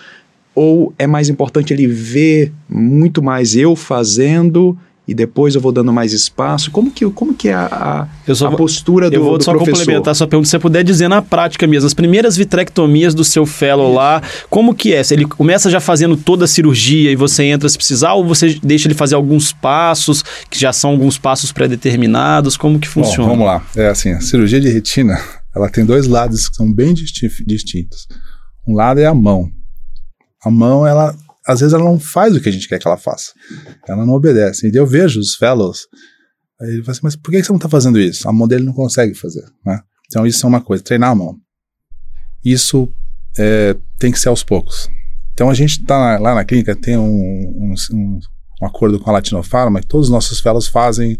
Ou 0.54 0.92
é 0.98 1.06
mais 1.06 1.28
importante 1.28 1.72
ele 1.72 1.86
ver 1.86 2.52
muito 2.68 3.22
mais 3.22 3.54
eu 3.54 3.76
fazendo 3.76 4.76
e 5.08 5.14
depois 5.14 5.54
eu 5.54 5.60
vou 5.60 5.72
dando 5.72 5.90
mais 5.90 6.12
espaço? 6.12 6.70
Como 6.70 6.90
que, 6.90 7.08
como 7.12 7.32
que 7.32 7.48
é 7.48 7.54
a, 7.54 8.06
a, 8.28 8.34
só, 8.34 8.48
a 8.48 8.50
postura 8.54 9.08
do 9.08 9.16
Eu 9.16 9.24
vou 9.24 9.38
do 9.38 9.42
só 9.42 9.52
professor? 9.52 9.78
complementar 9.78 10.14
sua 10.14 10.26
pergunta, 10.26 10.46
se 10.46 10.50
você 10.50 10.58
puder 10.58 10.84
dizer 10.84 11.08
na 11.08 11.22
prática 11.22 11.66
mesmo, 11.66 11.86
as 11.86 11.94
primeiras 11.94 12.36
vitrectomias 12.36 13.14
do 13.14 13.24
seu 13.24 13.46
fellow 13.46 13.86
Isso. 13.86 13.96
lá, 13.96 14.22
como 14.50 14.74
que 14.74 14.92
é? 14.92 15.02
Se 15.02 15.14
ele 15.14 15.24
começa 15.24 15.70
já 15.70 15.80
fazendo 15.80 16.14
toda 16.14 16.44
a 16.44 16.48
cirurgia 16.48 17.10
e 17.10 17.16
você 17.16 17.44
entra 17.44 17.66
se 17.70 17.78
precisar, 17.78 18.12
ou 18.12 18.26
você 18.26 18.58
deixa 18.62 18.86
ele 18.86 18.94
fazer 18.94 19.14
alguns 19.14 19.50
passos, 19.50 20.22
que 20.50 20.60
já 20.60 20.74
são 20.74 20.90
alguns 20.90 21.16
passos 21.16 21.50
pré-determinados, 21.52 22.58
como 22.58 22.78
que 22.78 22.86
funciona? 22.86 23.30
Bom, 23.30 23.30
vamos 23.30 23.46
lá, 23.46 23.66
é 23.76 23.88
assim, 23.88 24.10
a 24.10 24.20
cirurgia 24.20 24.60
de 24.60 24.68
retina, 24.68 25.18
ela 25.56 25.70
tem 25.70 25.86
dois 25.86 26.06
lados 26.06 26.50
que 26.50 26.56
são 26.56 26.70
bem 26.70 26.92
distintos. 26.92 28.06
Um 28.66 28.74
lado 28.74 29.00
é 29.00 29.06
a 29.06 29.14
mão. 29.14 29.50
A 30.44 30.50
mão, 30.50 30.86
ela 30.86 31.16
às 31.48 31.60
vezes 31.60 31.72
ela 31.72 31.82
não 31.82 31.98
faz 31.98 32.36
o 32.36 32.40
que 32.42 32.48
a 32.50 32.52
gente 32.52 32.68
quer 32.68 32.78
que 32.78 32.86
ela 32.86 32.98
faça. 32.98 33.32
Ela 33.88 34.04
não 34.04 34.12
obedece. 34.12 34.68
E 34.68 34.76
eu 34.76 34.86
vejo 34.86 35.18
os 35.18 35.34
fellows, 35.34 35.88
aí 36.60 36.68
ele 36.68 36.82
fala 36.82 36.90
assim, 36.90 37.00
mas 37.02 37.16
por 37.16 37.30
que 37.30 37.42
você 37.42 37.50
não 37.50 37.56
está 37.56 37.70
fazendo 37.70 37.98
isso? 37.98 38.28
A 38.28 38.32
mão 38.32 38.46
dele 38.46 38.64
não 38.64 38.74
consegue 38.74 39.14
fazer, 39.14 39.44
né? 39.64 39.80
Então, 40.06 40.26
isso 40.26 40.44
é 40.44 40.48
uma 40.48 40.60
coisa, 40.60 40.84
treinar 40.84 41.10
a 41.10 41.14
mão. 41.14 41.38
Isso 42.44 42.92
é, 43.38 43.74
tem 43.98 44.12
que 44.12 44.20
ser 44.20 44.28
aos 44.28 44.44
poucos. 44.44 44.90
Então, 45.32 45.48
a 45.48 45.54
gente 45.54 45.80
está 45.80 46.18
lá 46.18 46.34
na 46.34 46.44
clínica, 46.44 46.76
tem 46.76 46.98
um, 46.98 47.02
um, 47.02 47.74
um, 47.92 48.18
um 48.60 48.66
acordo 48.66 49.00
com 49.00 49.08
a 49.08 49.14
Latinofarma, 49.14 49.80
que 49.80 49.86
todos 49.86 50.08
os 50.08 50.12
nossos 50.12 50.40
fellows 50.40 50.68
fazem 50.68 51.18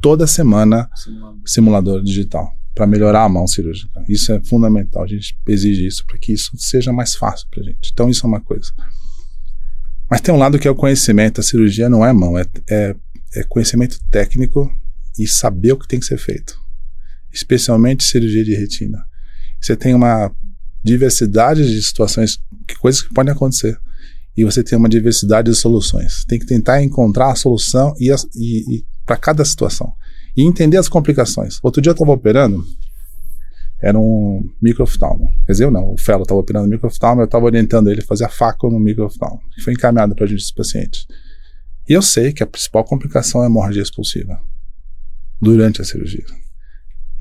toda 0.00 0.28
semana 0.28 0.88
simulador, 0.94 1.40
simulador 1.44 2.02
digital 2.04 2.52
para 2.72 2.86
melhorar 2.86 3.24
a 3.24 3.28
mão 3.28 3.46
cirúrgica. 3.46 4.04
Isso 4.08 4.32
é 4.32 4.44
fundamental, 4.44 5.02
a 5.02 5.06
gente 5.06 5.36
exige 5.48 5.86
isso 5.86 6.04
para 6.06 6.18
que 6.18 6.32
isso 6.32 6.50
seja 6.56 6.92
mais 6.92 7.16
fácil 7.16 7.48
para 7.50 7.62
a 7.62 7.64
gente. 7.64 7.90
Então, 7.92 8.10
isso 8.10 8.26
é 8.26 8.28
uma 8.28 8.40
coisa. 8.40 8.70
Mas 10.10 10.20
tem 10.20 10.34
um 10.34 10.38
lado 10.38 10.58
que 10.58 10.68
é 10.68 10.70
o 10.70 10.74
conhecimento. 10.74 11.40
A 11.40 11.44
cirurgia 11.44 11.88
não 11.88 12.04
é 12.04 12.12
mão, 12.12 12.38
é, 12.38 12.44
é, 12.70 12.94
é 13.34 13.42
conhecimento 13.44 13.98
técnico 14.10 14.70
e 15.18 15.26
saber 15.26 15.72
o 15.72 15.78
que 15.78 15.88
tem 15.88 15.98
que 15.98 16.06
ser 16.06 16.18
feito. 16.18 16.58
Especialmente 17.32 18.04
cirurgia 18.04 18.44
de 18.44 18.54
retina. 18.54 19.04
Você 19.60 19.76
tem 19.76 19.94
uma 19.94 20.30
diversidade 20.82 21.68
de 21.68 21.82
situações, 21.82 22.38
coisas 22.78 23.02
que 23.02 23.12
podem 23.12 23.32
acontecer. 23.32 23.76
E 24.36 24.44
você 24.44 24.62
tem 24.62 24.78
uma 24.78 24.88
diversidade 24.88 25.50
de 25.50 25.56
soluções. 25.56 26.24
Tem 26.26 26.38
que 26.38 26.46
tentar 26.46 26.82
encontrar 26.82 27.32
a 27.32 27.34
solução 27.34 27.94
e, 27.98 28.10
e, 28.34 28.76
e 28.76 28.84
para 29.04 29.16
cada 29.16 29.44
situação 29.44 29.92
e 30.36 30.42
entender 30.42 30.76
as 30.76 30.88
complicações. 30.88 31.58
Outro 31.62 31.80
dia 31.80 31.90
eu 31.90 31.94
estava 31.94 32.12
operando, 32.12 32.62
era 33.80 33.98
um 33.98 34.48
microoftalmo. 34.60 35.30
Quer 35.44 35.52
dizer, 35.52 35.64
eu 35.64 35.70
não, 35.70 35.92
o 35.92 35.98
fellow 35.98 36.22
estava 36.22 36.40
operando 36.40 36.68
microoftalmo, 36.68 37.20
eu 37.20 37.26
estava 37.26 37.44
orientando 37.44 37.90
ele 37.90 38.00
a 38.00 38.04
fazer 38.04 38.24
a 38.24 38.28
faca 38.28 38.68
no 38.68 38.80
microoftalmo, 38.80 39.40
que 39.54 39.60
foi 39.60 39.74
encaminhado 39.74 40.14
para 40.14 40.24
a 40.24 40.28
gente 40.28 40.38
dos 40.38 40.52
pacientes. 40.52 41.06
E 41.88 41.92
eu 41.92 42.02
sei 42.02 42.32
que 42.32 42.42
a 42.42 42.46
principal 42.46 42.84
complicação 42.84 43.42
é 43.42 43.44
a 43.44 43.48
hemorragia 43.48 43.82
expulsiva 43.82 44.40
durante 45.40 45.80
a 45.80 45.84
cirurgia. 45.84 46.24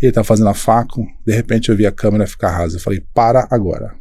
Ele 0.02 0.10
estava 0.10 0.26
fazendo 0.26 0.50
a 0.50 0.54
faca, 0.54 1.02
de 1.26 1.34
repente 1.34 1.70
eu 1.70 1.76
vi 1.76 1.86
a 1.86 1.92
câmera 1.92 2.28
ficar 2.28 2.52
rasa. 2.52 2.78
Eu 2.78 2.82
falei, 2.82 3.04
para 3.14 3.48
agora. 3.52 3.96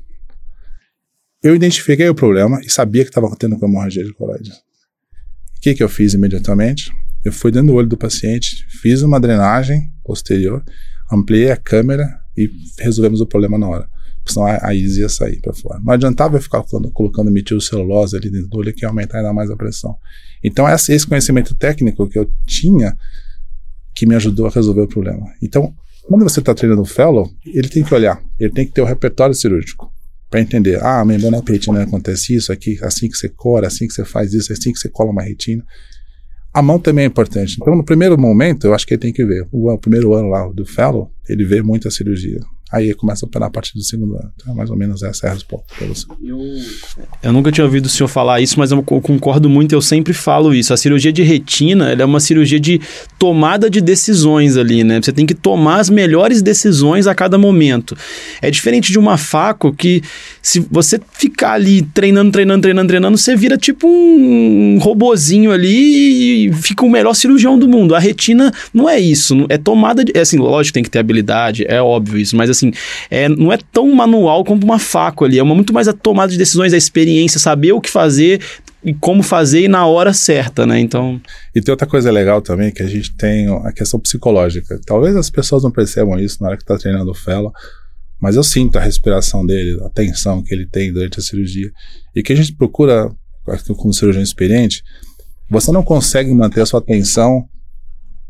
Eu 1.42 1.54
identifiquei 1.54 2.08
o 2.08 2.14
problema 2.14 2.60
e 2.62 2.70
sabia 2.70 3.02
que 3.02 3.10
estava 3.10 3.26
acontecendo 3.26 3.58
com 3.58 3.66
a 3.66 3.68
hemorragia 3.68 4.04
de 4.04 4.12
coroide. 4.14 4.50
O 4.50 5.60
que, 5.60 5.74
que 5.74 5.82
eu 5.82 5.88
fiz 5.88 6.14
imediatamente? 6.14 6.90
Eu 7.24 7.32
fui 7.32 7.50
dentro 7.50 7.68
do 7.68 7.74
olho 7.74 7.88
do 7.88 7.96
paciente, 7.96 8.66
fiz 8.80 9.02
uma 9.02 9.20
drenagem 9.20 9.90
posterior, 10.02 10.62
ampliei 11.10 11.50
a 11.50 11.56
câmera 11.56 12.23
e 12.36 12.50
resolvemos 12.78 13.20
o 13.20 13.26
problema 13.26 13.58
na 13.58 13.68
hora. 13.68 13.88
Senão 14.26 14.46
a, 14.46 14.68
a 14.68 14.74
ia 14.74 15.08
sair 15.08 15.40
para 15.40 15.52
fora. 15.52 15.80
Não 15.84 15.92
adiantava 15.92 16.36
eu 16.36 16.40
ficar 16.40 16.62
colocando, 16.62 16.90
colocando 16.92 17.30
metilcelulose 17.30 18.16
ali 18.16 18.30
dentro 18.30 18.48
do 18.48 18.58
olho 18.58 18.72
que 18.72 18.84
ia 18.84 18.88
aumentar 18.88 19.18
ainda 19.18 19.32
mais 19.32 19.50
a 19.50 19.56
pressão. 19.56 19.96
Então, 20.42 20.66
esse 20.68 21.06
conhecimento 21.06 21.54
técnico 21.54 22.08
que 22.08 22.18
eu 22.18 22.30
tinha 22.46 22.96
que 23.94 24.06
me 24.06 24.14
ajudou 24.14 24.46
a 24.46 24.50
resolver 24.50 24.82
o 24.82 24.88
problema. 24.88 25.26
Então, 25.42 25.74
quando 26.02 26.22
você 26.22 26.40
está 26.40 26.54
treinando 26.54 26.82
o 26.82 26.86
fellow, 26.86 27.30
ele 27.46 27.68
tem 27.68 27.82
que 27.82 27.94
olhar, 27.94 28.20
ele 28.38 28.52
tem 28.52 28.66
que 28.66 28.72
ter 28.72 28.82
o 28.82 28.84
repertório 28.84 29.34
cirúrgico 29.34 29.90
para 30.28 30.40
entender. 30.40 30.82
Ah, 30.82 31.00
a 31.00 31.04
membrana 31.04 31.42
retina 31.46 31.82
acontece 31.82 32.34
isso 32.34 32.52
aqui, 32.52 32.78
assim 32.82 33.08
que 33.08 33.16
você 33.16 33.28
cora, 33.28 33.68
assim 33.68 33.86
que 33.86 33.94
você 33.94 34.04
faz 34.04 34.34
isso, 34.34 34.52
assim 34.52 34.72
que 34.72 34.78
você 34.78 34.88
cola 34.88 35.10
uma 35.10 35.22
retina. 35.22 35.64
A 36.52 36.60
mão 36.60 36.78
também 36.78 37.04
é 37.04 37.06
importante. 37.06 37.56
Então, 37.60 37.74
no 37.74 37.84
primeiro 37.84 38.18
momento, 38.18 38.66
eu 38.66 38.74
acho 38.74 38.86
que 38.86 38.94
ele 38.94 39.00
tem 39.00 39.12
que 39.12 39.24
ver. 39.24 39.46
O, 39.50 39.72
o 39.72 39.78
primeiro 39.78 40.12
ano 40.12 40.28
lá 40.28 40.46
do 40.48 40.66
fellow, 40.66 41.10
ele 41.28 41.44
vê 41.44 41.62
muita 41.62 41.90
cirurgia. 41.90 42.40
Aí 42.74 42.92
começa 42.92 43.24
a 43.24 43.28
operar 43.28 43.48
a 43.48 43.50
partir 43.52 43.74
do 43.74 43.84
segundo 43.84 44.16
ano. 44.16 44.32
Então, 44.34 44.52
mais 44.52 44.68
ou 44.68 44.76
menos 44.76 45.00
essa 45.04 45.28
é 45.28 45.30
a 45.30 45.34
resposta 45.34 45.66
para 45.78 45.86
você. 45.86 46.06
Eu, 46.20 46.40
eu 47.22 47.32
nunca 47.32 47.52
tinha 47.52 47.64
ouvido 47.64 47.86
o 47.86 47.88
senhor 47.88 48.08
falar 48.08 48.40
isso, 48.40 48.58
mas 48.58 48.72
eu 48.72 48.82
concordo 48.82 49.48
muito, 49.48 49.72
eu 49.72 49.80
sempre 49.80 50.12
falo 50.12 50.52
isso. 50.52 50.74
A 50.74 50.76
cirurgia 50.76 51.12
de 51.12 51.22
retina 51.22 51.92
é 51.92 52.04
uma 52.04 52.18
cirurgia 52.18 52.58
de 52.58 52.80
tomada 53.16 53.70
de 53.70 53.80
decisões 53.80 54.56
ali, 54.56 54.82
né? 54.82 55.00
Você 55.00 55.12
tem 55.12 55.24
que 55.24 55.34
tomar 55.34 55.78
as 55.78 55.88
melhores 55.88 56.42
decisões 56.42 57.06
a 57.06 57.14
cada 57.14 57.38
momento. 57.38 57.96
É 58.42 58.50
diferente 58.50 58.90
de 58.90 58.98
uma 58.98 59.16
faco 59.16 59.72
que, 59.72 60.02
se 60.42 60.58
você 60.58 61.00
ficar 61.12 61.52
ali 61.52 61.82
treinando, 61.82 62.32
treinando, 62.32 62.62
treinando, 62.62 62.88
treinando, 62.88 63.16
você 63.16 63.36
vira 63.36 63.56
tipo 63.56 63.86
um 63.86 64.78
robozinho 64.80 65.52
ali 65.52 66.48
e 66.48 66.52
fica 66.54 66.84
o 66.84 66.90
melhor 66.90 67.14
cirurgião 67.14 67.56
do 67.56 67.68
mundo. 67.68 67.94
A 67.94 68.00
retina 68.00 68.52
não 68.72 68.88
é 68.88 68.98
isso, 68.98 69.46
é 69.48 69.56
tomada 69.56 70.04
de. 70.04 70.12
É 70.12 70.20
assim, 70.20 70.38
lógico, 70.38 70.74
tem 70.74 70.82
que 70.82 70.90
ter 70.90 70.98
habilidade, 70.98 71.64
é 71.68 71.80
óbvio 71.80 72.18
isso, 72.18 72.36
mas 72.36 72.50
assim 72.50 72.63
assim, 72.64 72.72
é, 73.10 73.28
não 73.28 73.52
é 73.52 73.58
tão 73.72 73.92
manual 73.94 74.44
como 74.44 74.62
uma 74.64 74.78
faca 74.78 75.24
ali, 75.24 75.38
é 75.38 75.42
uma, 75.42 75.54
muito 75.54 75.72
mais 75.72 75.88
a 75.88 75.92
tomada 75.92 76.32
de 76.32 76.38
decisões, 76.38 76.72
a 76.72 76.76
experiência, 76.76 77.38
saber 77.38 77.72
o 77.72 77.80
que 77.80 77.90
fazer 77.90 78.40
e 78.82 78.92
como 78.92 79.22
fazer 79.22 79.62
e 79.62 79.68
na 79.68 79.86
hora 79.86 80.12
certa, 80.12 80.66
né? 80.66 80.78
Então. 80.78 81.20
E 81.54 81.60
tem 81.60 81.72
outra 81.72 81.86
coisa 81.86 82.10
legal 82.10 82.42
também, 82.42 82.70
que 82.70 82.82
a 82.82 82.86
gente 82.86 83.14
tem 83.16 83.48
a 83.64 83.72
questão 83.72 83.98
psicológica. 83.98 84.78
Talvez 84.84 85.16
as 85.16 85.30
pessoas 85.30 85.62
não 85.62 85.70
percebam 85.70 86.18
isso 86.18 86.42
na 86.42 86.48
hora 86.48 86.56
que 86.56 86.62
está 86.62 86.76
treinando 86.76 87.10
o 87.10 87.14
fellow, 87.14 87.52
mas 88.20 88.36
eu 88.36 88.42
sinto 88.42 88.76
a 88.78 88.80
respiração 88.80 89.44
dele, 89.44 89.78
a 89.84 89.90
tensão 89.90 90.42
que 90.42 90.54
ele 90.54 90.66
tem 90.66 90.92
durante 90.92 91.18
a 91.18 91.22
cirurgia. 91.22 91.70
E 92.14 92.22
que 92.22 92.32
a 92.32 92.36
gente 92.36 92.54
procura, 92.54 93.10
como 93.76 93.92
cirurgião 93.92 94.22
experiente, 94.22 94.82
você 95.50 95.72
não 95.72 95.82
consegue 95.82 96.32
manter 96.32 96.60
a 96.60 96.66
sua 96.66 96.80
atenção 96.80 97.46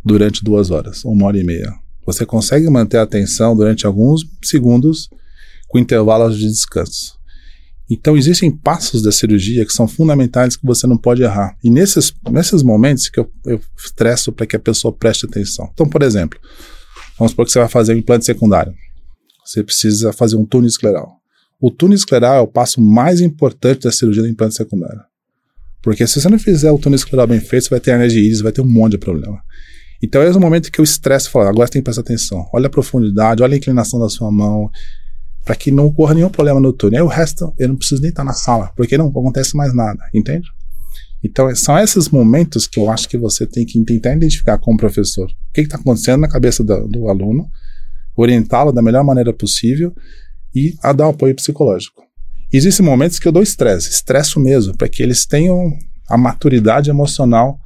durante 0.04 0.44
duas 0.44 0.70
horas, 0.70 1.04
uma 1.04 1.26
hora 1.26 1.38
e 1.38 1.44
meia. 1.44 1.83
Você 2.06 2.26
consegue 2.26 2.68
manter 2.68 2.98
a 2.98 3.02
atenção 3.02 3.56
durante 3.56 3.86
alguns 3.86 4.22
segundos 4.42 5.08
com 5.68 5.78
intervalos 5.78 6.38
de 6.38 6.46
descanso. 6.46 7.18
Então, 7.90 8.16
existem 8.16 8.50
passos 8.50 9.02
da 9.02 9.12
cirurgia 9.12 9.64
que 9.64 9.72
são 9.72 9.86
fundamentais 9.86 10.56
que 10.56 10.66
você 10.66 10.86
não 10.86 10.96
pode 10.96 11.22
errar. 11.22 11.56
E 11.62 11.70
nesses, 11.70 12.14
nesses 12.30 12.62
momentos 12.62 13.08
que 13.08 13.20
eu, 13.20 13.30
eu 13.44 13.60
estresso 13.76 14.32
para 14.32 14.46
que 14.46 14.56
a 14.56 14.60
pessoa 14.60 14.92
preste 14.92 15.26
atenção. 15.26 15.68
Então, 15.72 15.86
por 15.86 16.02
exemplo, 16.02 16.38
vamos 17.18 17.32
supor 17.32 17.44
que 17.44 17.52
você 17.52 17.58
vai 17.58 17.68
fazer 17.68 17.94
um 17.94 17.98
implante 17.98 18.24
secundário. 18.24 18.74
Você 19.44 19.62
precisa 19.62 20.12
fazer 20.12 20.36
um 20.36 20.46
túnel 20.46 20.68
escleral. 20.68 21.18
O 21.60 21.70
túnel 21.70 21.96
escleral 21.96 22.36
é 22.36 22.40
o 22.40 22.46
passo 22.46 22.80
mais 22.80 23.20
importante 23.20 23.82
da 23.82 23.92
cirurgia 23.92 24.22
do 24.22 24.28
implante 24.28 24.54
secundário. 24.54 25.02
Porque 25.82 26.06
se 26.06 26.18
você 26.18 26.28
não 26.30 26.38
fizer 26.38 26.70
o 26.70 26.78
túnel 26.78 26.96
escleral 26.96 27.26
bem 27.26 27.40
feito, 27.40 27.64
você 27.64 27.70
vai 27.70 27.80
ter 27.80 28.08
de 28.08 28.18
íris, 28.18 28.40
vai 28.40 28.52
ter 28.52 28.62
um 28.62 28.68
monte 28.68 28.92
de 28.92 28.98
problema. 28.98 29.38
Então 30.02 30.20
é 30.22 30.30
o 30.30 30.40
momento 30.40 30.70
que 30.70 30.80
eu 30.80 30.84
estresse 30.84 31.28
e 31.28 31.30
falo, 31.30 31.48
agora 31.48 31.66
você 31.66 31.74
tem 31.74 31.82
que 31.82 31.84
prestar 31.84 32.02
atenção. 32.02 32.48
Olha 32.52 32.66
a 32.66 32.70
profundidade, 32.70 33.42
olha 33.42 33.54
a 33.54 33.56
inclinação 33.56 33.98
da 33.98 34.08
sua 34.08 34.30
mão, 34.30 34.70
para 35.44 35.54
que 35.54 35.70
não 35.70 35.86
ocorra 35.86 36.14
nenhum 36.14 36.30
problema 36.30 36.60
no 36.60 36.72
túnel. 36.72 37.00
Aí 37.00 37.06
o 37.06 37.08
resto, 37.08 37.52
eu 37.58 37.68
não 37.68 37.76
preciso 37.76 38.00
nem 38.00 38.10
estar 38.10 38.24
na 38.24 38.32
sala, 38.32 38.72
porque 38.76 38.96
não 38.96 39.08
acontece 39.08 39.56
mais 39.56 39.74
nada, 39.74 40.00
entende? 40.12 40.48
Então, 41.22 41.54
são 41.56 41.78
esses 41.78 42.10
momentos 42.10 42.66
que 42.66 42.78
eu 42.78 42.90
acho 42.90 43.08
que 43.08 43.16
você 43.16 43.46
tem 43.46 43.64
que 43.64 43.82
tentar 43.82 44.14
identificar 44.14 44.58
com 44.58 44.74
o 44.74 44.76
professor. 44.76 45.26
O 45.26 45.52
que 45.54 45.62
está 45.62 45.76
acontecendo 45.76 46.20
na 46.20 46.28
cabeça 46.28 46.62
do, 46.62 46.86
do 46.86 47.08
aluno, 47.08 47.48
orientá-lo 48.14 48.72
da 48.72 48.82
melhor 48.82 49.02
maneira 49.02 49.32
possível 49.32 49.94
e 50.54 50.74
a 50.82 50.92
dar 50.92 51.08
apoio 51.08 51.34
psicológico. 51.34 52.02
Existem 52.52 52.84
momentos 52.84 53.18
que 53.18 53.26
eu 53.26 53.32
dou 53.32 53.42
estresse, 53.42 53.90
estresso 53.90 54.38
mesmo, 54.38 54.76
para 54.76 54.88
que 54.88 55.02
eles 55.02 55.24
tenham 55.24 55.76
a 56.08 56.16
maturidade 56.16 56.90
emocional 56.90 57.58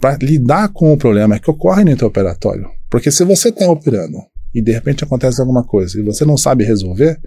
para 0.00 0.18
lidar 0.20 0.68
com 0.68 0.92
o 0.92 0.96
problema 0.96 1.38
que 1.38 1.50
ocorre 1.50 1.84
no 1.84 1.90
intraoperatório. 1.90 2.68
Porque 2.90 3.10
se 3.10 3.24
você 3.24 3.48
está 3.48 3.68
operando 3.70 4.18
e 4.54 4.62
de 4.62 4.72
repente 4.72 5.04
acontece 5.04 5.40
alguma 5.40 5.64
coisa 5.64 5.98
e 5.98 6.02
você 6.02 6.24
não 6.24 6.36
sabe 6.36 6.64
resolver, 6.64 7.18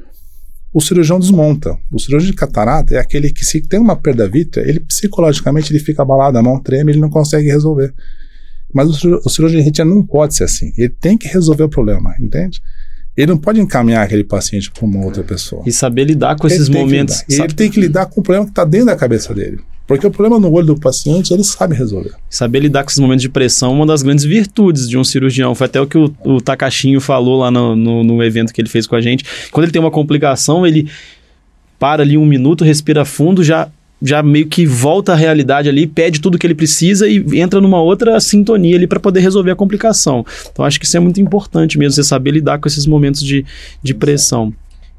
o 0.73 0.81
cirurgião 0.81 1.19
desmonta. 1.19 1.77
O 1.91 1.99
cirurgião 1.99 2.31
de 2.31 2.37
catarata 2.37 2.95
é 2.95 2.99
aquele 2.99 3.31
que 3.31 3.43
se 3.43 3.61
tem 3.61 3.79
uma 3.79 3.95
perda 3.95 4.27
vítrea, 4.27 4.67
ele 4.67 4.79
psicologicamente 4.79 5.71
ele 5.71 5.79
fica 5.79 6.03
abalado, 6.03 6.37
a 6.37 6.43
mão 6.43 6.59
treme, 6.61 6.91
ele 6.91 6.99
não 6.99 7.09
consegue 7.09 7.49
resolver. 7.49 7.93
Mas 8.73 9.03
o 9.03 9.29
cirurgião 9.29 9.59
de 9.59 9.65
retina 9.65 9.89
não 9.89 10.05
pode 10.05 10.35
ser 10.35 10.43
assim. 10.43 10.71
Ele 10.77 10.89
tem 10.89 11.17
que 11.17 11.27
resolver 11.27 11.63
o 11.63 11.69
problema, 11.69 12.13
entende? 12.19 12.61
Ele 13.15 13.27
não 13.27 13.37
pode 13.37 13.59
encaminhar 13.59 14.03
aquele 14.03 14.23
paciente 14.23 14.71
para 14.71 14.85
uma 14.85 15.03
outra 15.03 15.23
pessoa. 15.23 15.63
E 15.65 15.71
saber 15.71 16.05
lidar 16.05 16.35
com 16.37 16.47
ele 16.47 16.55
esses 16.55 16.69
momentos. 16.69 17.23
Ele 17.29 17.53
tem 17.53 17.69
que 17.69 17.79
lidar 17.79 18.05
com 18.05 18.21
o 18.21 18.23
problema 18.23 18.45
que 18.45 18.51
está 18.51 18.63
dentro 18.63 18.87
da 18.87 18.95
cabeça 18.95 19.33
dele. 19.33 19.59
Porque 19.89 20.05
o 20.05 20.11
problema 20.11 20.39
no 20.39 20.53
olho 20.53 20.67
do 20.67 20.79
paciente, 20.79 21.33
ele 21.33 21.43
sabe 21.43 21.75
resolver. 21.75 22.13
Saber 22.29 22.59
lidar 22.59 22.83
com 22.83 22.89
esses 22.91 22.99
momentos 22.99 23.23
de 23.23 23.29
pressão 23.29 23.71
é 23.71 23.73
uma 23.73 23.87
das 23.87 24.03
grandes 24.03 24.23
virtudes 24.23 24.87
de 24.87 24.97
um 24.97 25.03
cirurgião. 25.03 25.55
Foi 25.55 25.65
até 25.65 25.81
o 25.81 25.87
que 25.87 25.97
o, 25.97 26.13
o 26.23 26.39
Takashinho 26.39 27.01
falou 27.01 27.39
lá 27.39 27.49
no, 27.49 27.75
no, 27.75 28.03
no 28.03 28.23
evento 28.23 28.53
que 28.53 28.61
ele 28.61 28.69
fez 28.69 28.85
com 28.85 28.95
a 28.95 29.01
gente. 29.01 29.25
Quando 29.51 29.63
ele 29.63 29.71
tem 29.71 29.81
uma 29.81 29.89
complicação, 29.89 30.65
ele 30.65 30.87
para 31.79 32.03
ali 32.03 32.17
um 32.17 32.25
minuto, 32.25 32.63
respira 32.63 33.03
fundo, 33.03 33.43
já 33.43 33.69
já 34.01 34.23
meio 34.23 34.47
que 34.47 34.65
volta 34.65 35.13
à 35.13 35.15
realidade 35.15 35.69
ali, 35.69 35.85
pede 35.85 36.21
tudo 36.21 36.37
que 36.37 36.47
ele 36.47 36.55
precisa 36.55 37.07
e 37.07 37.23
entra 37.39 37.59
numa 37.59 37.81
outra 37.81 38.19
sintonia 38.19 38.75
ali 38.75 38.87
para 38.87 38.99
poder 38.99 39.19
resolver 39.19 39.51
a 39.51 39.55
complicação. 39.55 40.25
Então 40.51 40.63
acho 40.65 40.79
que 40.79 40.85
isso 40.85 40.97
é 40.97 40.99
muito 40.99 41.19
importante 41.19 41.77
mesmo, 41.77 41.93
você 41.93 42.03
saber 42.03 42.31
lidar 42.31 42.59
com 42.59 42.67
esses 42.67 42.85
momentos 42.85 43.21
de, 43.21 43.45
de 43.83 43.93
pressão. 43.93 44.53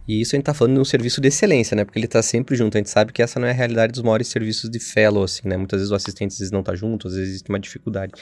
E 0.08 0.20
isso 0.20 0.34
a 0.34 0.36
gente 0.36 0.42
está 0.42 0.54
falando 0.54 0.74
de 0.74 0.80
um 0.80 0.84
serviço 0.84 1.20
de 1.20 1.28
excelência, 1.28 1.76
né? 1.76 1.84
Porque 1.84 1.98
ele 1.98 2.06
está 2.06 2.22
sempre 2.22 2.56
junto. 2.56 2.76
A 2.76 2.78
gente 2.78 2.90
sabe 2.90 3.12
que 3.12 3.22
essa 3.22 3.38
não 3.38 3.46
é 3.46 3.50
a 3.50 3.54
realidade 3.54 3.92
dos 3.92 4.02
maiores 4.02 4.28
serviços 4.28 4.68
de 4.68 4.80
fellow, 4.80 5.22
assim, 5.22 5.46
né? 5.46 5.56
Muitas 5.56 5.78
vezes 5.78 5.92
o 5.92 5.94
assistente 5.94 6.32
às 6.32 6.38
vezes 6.38 6.50
não 6.50 6.60
está 6.60 6.74
junto, 6.74 7.06
às 7.06 7.14
vezes 7.14 7.30
existe 7.30 7.48
uma 7.48 7.60
dificuldade. 7.60 8.12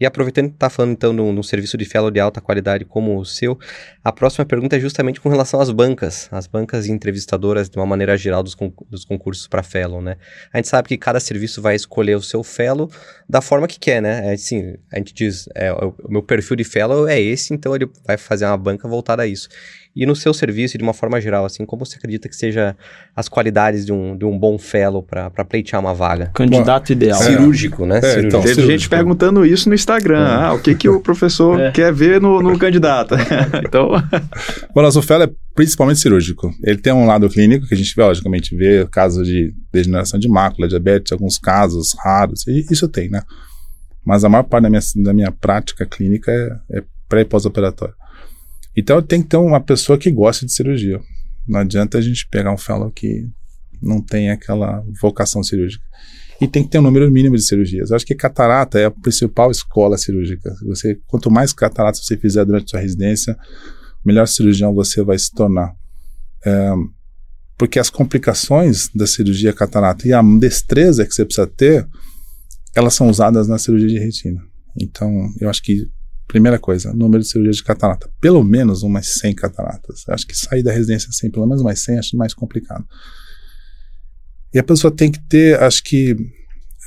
E 0.00 0.06
aproveitando 0.06 0.48
que 0.48 0.54
está 0.54 0.68
falando, 0.68 0.92
então, 0.92 1.14
de 1.14 1.20
um 1.20 1.42
serviço 1.42 1.76
de 1.76 1.84
fellow 1.84 2.10
de 2.10 2.18
alta 2.18 2.40
qualidade 2.40 2.84
como 2.84 3.18
o 3.18 3.24
seu, 3.24 3.58
a 4.02 4.10
próxima 4.12 4.44
pergunta 4.44 4.76
é 4.76 4.80
justamente 4.80 5.20
com 5.20 5.28
relação 5.28 5.60
às 5.60 5.70
bancas. 5.70 6.28
As 6.32 6.46
bancas 6.46 6.86
entrevistadoras, 6.86 7.68
de 7.68 7.76
uma 7.76 7.86
maneira 7.86 8.16
geral, 8.16 8.42
dos, 8.42 8.56
dos 8.90 9.04
concursos 9.04 9.46
para 9.46 9.62
fellow, 9.62 10.02
né? 10.02 10.16
A 10.52 10.58
gente 10.58 10.68
sabe 10.68 10.88
que 10.88 10.96
cada 10.96 11.20
serviço 11.20 11.62
vai 11.62 11.76
escolher 11.76 12.16
o 12.16 12.22
seu 12.22 12.42
fellow 12.42 12.90
da 13.28 13.40
forma 13.40 13.68
que 13.68 13.78
quer, 13.78 14.02
né? 14.02 14.30
É, 14.30 14.32
assim, 14.32 14.74
a 14.92 14.98
gente 14.98 15.14
diz, 15.14 15.48
é, 15.54 15.72
o 15.72 15.94
meu 16.08 16.22
perfil 16.22 16.56
de 16.56 16.64
fellow 16.64 17.06
é 17.06 17.20
esse, 17.20 17.54
então 17.54 17.74
ele 17.74 17.88
vai 18.04 18.16
fazer 18.16 18.46
uma 18.46 18.56
banca 18.56 18.88
voltada 18.88 19.22
a 19.22 19.26
isso 19.26 19.48
e 19.96 20.04
no 20.04 20.14
seu 20.14 20.34
serviço 20.34 20.76
de 20.76 20.84
uma 20.84 20.92
forma 20.92 21.18
geral, 21.18 21.46
assim, 21.46 21.64
como 21.64 21.86
você 21.86 21.96
acredita 21.96 22.28
que 22.28 22.36
seja 22.36 22.76
as 23.14 23.30
qualidades 23.30 23.86
de 23.86 23.92
um, 23.92 24.14
de 24.14 24.26
um 24.26 24.38
bom 24.38 24.58
fellow 24.58 25.02
para 25.02 25.30
pleitear 25.48 25.80
uma 25.80 25.94
vaga? 25.94 26.30
Candidato 26.34 26.88
Bom, 26.88 26.92
ideal. 26.92 27.18
Cirúrgico, 27.18 27.86
né? 27.86 27.98
É, 27.98 28.00
cirúrgico. 28.00 28.26
Então, 28.26 28.40
Teve 28.42 28.54
cirúrgico. 28.54 28.78
gente 28.80 28.88
perguntando 28.90 29.46
isso 29.46 29.70
no 29.70 29.74
Instagram, 29.74 30.18
é. 30.18 30.44
ah, 30.44 30.52
o 30.52 30.60
que, 30.60 30.74
que 30.74 30.86
o 30.86 31.00
professor 31.00 31.58
é. 31.58 31.70
quer 31.70 31.94
ver 31.94 32.20
no, 32.20 32.42
no 32.42 32.58
candidato. 32.58 33.14
então... 33.64 33.88
Bom, 34.74 34.82
nosso 34.82 35.00
fellow 35.00 35.26
é 35.26 35.30
principalmente 35.54 35.98
cirúrgico. 35.98 36.52
Ele 36.62 36.76
tem 36.76 36.92
um 36.92 37.06
lado 37.06 37.26
clínico, 37.30 37.66
que 37.66 37.74
a 37.74 37.78
gente 37.78 37.94
vê, 37.96 38.02
logicamente, 38.02 38.54
vê 38.54 38.86
casos 38.92 39.26
de 39.26 39.54
degeneração 39.72 40.20
de 40.20 40.28
mácula, 40.28 40.68
diabetes, 40.68 41.10
alguns 41.10 41.38
casos 41.38 41.96
raros, 42.04 42.46
e 42.46 42.66
isso 42.70 42.86
tem, 42.86 43.08
né? 43.08 43.22
Mas 44.04 44.24
a 44.24 44.28
maior 44.28 44.42
parte 44.42 44.64
da 44.64 44.70
minha, 44.70 44.82
da 44.96 45.14
minha 45.14 45.32
prática 45.32 45.86
clínica 45.86 46.30
é, 46.30 46.78
é 46.78 46.82
pré 47.08 47.22
e 47.22 47.24
pós-operatório. 47.24 47.94
Então 48.76 49.00
tem 49.00 49.22
que 49.22 49.28
ter 49.28 49.36
uma 49.36 49.60
pessoa 49.60 49.98
que 49.98 50.10
goste 50.10 50.44
de 50.44 50.52
cirurgia. 50.52 51.00
Não 51.46 51.60
adianta 51.60 51.98
a 51.98 52.00
gente 52.00 52.28
pegar 52.28 52.52
um 52.52 52.58
fellow 52.58 52.90
que 52.90 53.26
não 53.80 54.00
tem 54.00 54.30
aquela 54.30 54.84
vocação 55.00 55.42
cirúrgica. 55.42 55.84
E 56.40 56.46
tem 56.46 56.62
que 56.62 56.68
ter 56.68 56.78
um 56.78 56.82
número 56.82 57.10
mínimo 57.10 57.36
de 57.36 57.42
cirurgias. 57.42 57.90
Eu 57.90 57.96
acho 57.96 58.04
que 58.04 58.14
catarata 58.14 58.78
é 58.78 58.84
a 58.84 58.90
principal 58.90 59.50
escola 59.50 59.96
cirúrgica. 59.96 60.54
Você, 60.66 60.98
quanto 61.06 61.30
mais 61.30 61.52
catarata 61.52 61.98
você 61.98 62.16
fizer 62.16 62.44
durante 62.44 62.70
sua 62.70 62.80
residência, 62.80 63.36
melhor 64.04 64.28
cirurgião 64.28 64.74
você 64.74 65.02
vai 65.02 65.18
se 65.18 65.32
tornar. 65.32 65.74
É, 66.44 66.72
porque 67.56 67.78
as 67.78 67.88
complicações 67.88 68.90
da 68.94 69.06
cirurgia 69.06 69.52
catarata 69.52 70.06
e 70.06 70.12
a 70.12 70.22
destreza 70.38 71.06
que 71.06 71.14
você 71.14 71.24
precisa 71.24 71.46
ter, 71.46 71.88
elas 72.74 72.92
são 72.92 73.08
usadas 73.08 73.48
na 73.48 73.58
cirurgia 73.58 73.88
de 73.88 73.98
retina. 73.98 74.42
Então, 74.78 75.10
eu 75.40 75.48
acho 75.48 75.62
que 75.62 75.88
Primeira 76.26 76.58
coisa, 76.58 76.92
número 76.92 77.22
de 77.22 77.28
cirurgias 77.28 77.56
de 77.56 77.64
catarata. 77.64 78.10
Pelo 78.20 78.42
menos 78.42 78.82
umas 78.82 79.18
100 79.20 79.34
cataratas. 79.34 80.04
Acho 80.08 80.26
que 80.26 80.36
sair 80.36 80.62
da 80.62 80.72
residência 80.72 81.10
sem 81.12 81.30
pelo 81.30 81.46
menos 81.46 81.62
umas 81.62 81.78
100 81.80 81.98
acho 81.98 82.16
mais 82.16 82.34
complicado. 82.34 82.84
E 84.52 84.58
a 84.58 84.62
pessoa 84.64 84.90
tem 84.90 85.10
que 85.10 85.20
ter, 85.28 85.60
acho 85.62 85.82
que, 85.84 86.16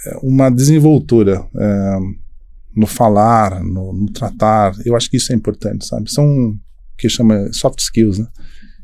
é, 0.06 0.18
uma 0.22 0.50
desenvoltura 0.50 1.46
é, 1.56 1.98
no 2.76 2.88
falar, 2.88 3.64
no, 3.64 3.94
no, 3.94 4.12
tratar. 4.12 4.74
Eu 4.86 4.96
acho 4.96 5.10
que 5.10 5.18
isso 5.18 5.32
é 5.32 5.36
importante, 5.36 5.86
sabe? 5.86 6.12
São 6.12 6.58
que 6.98 7.08
chama 7.08 7.52
soft 7.54 7.80
skills, 7.80 8.20
né? 8.20 8.28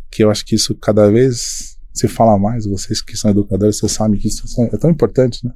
Que 0.09 0.23
eu 0.23 0.31
acho 0.31 0.45
que 0.45 0.55
isso 0.55 0.73
cada 0.75 1.09
vez 1.11 1.77
se 1.93 2.07
fala 2.07 2.37
mais. 2.37 2.65
Vocês 2.65 3.01
que 3.01 3.17
são 3.17 3.31
educadores, 3.31 3.77
vocês 3.77 3.91
sabem 3.91 4.19
que 4.19 4.27
isso 4.27 4.45
é 4.61 4.77
tão 4.77 4.89
importante, 4.89 5.45
né? 5.45 5.53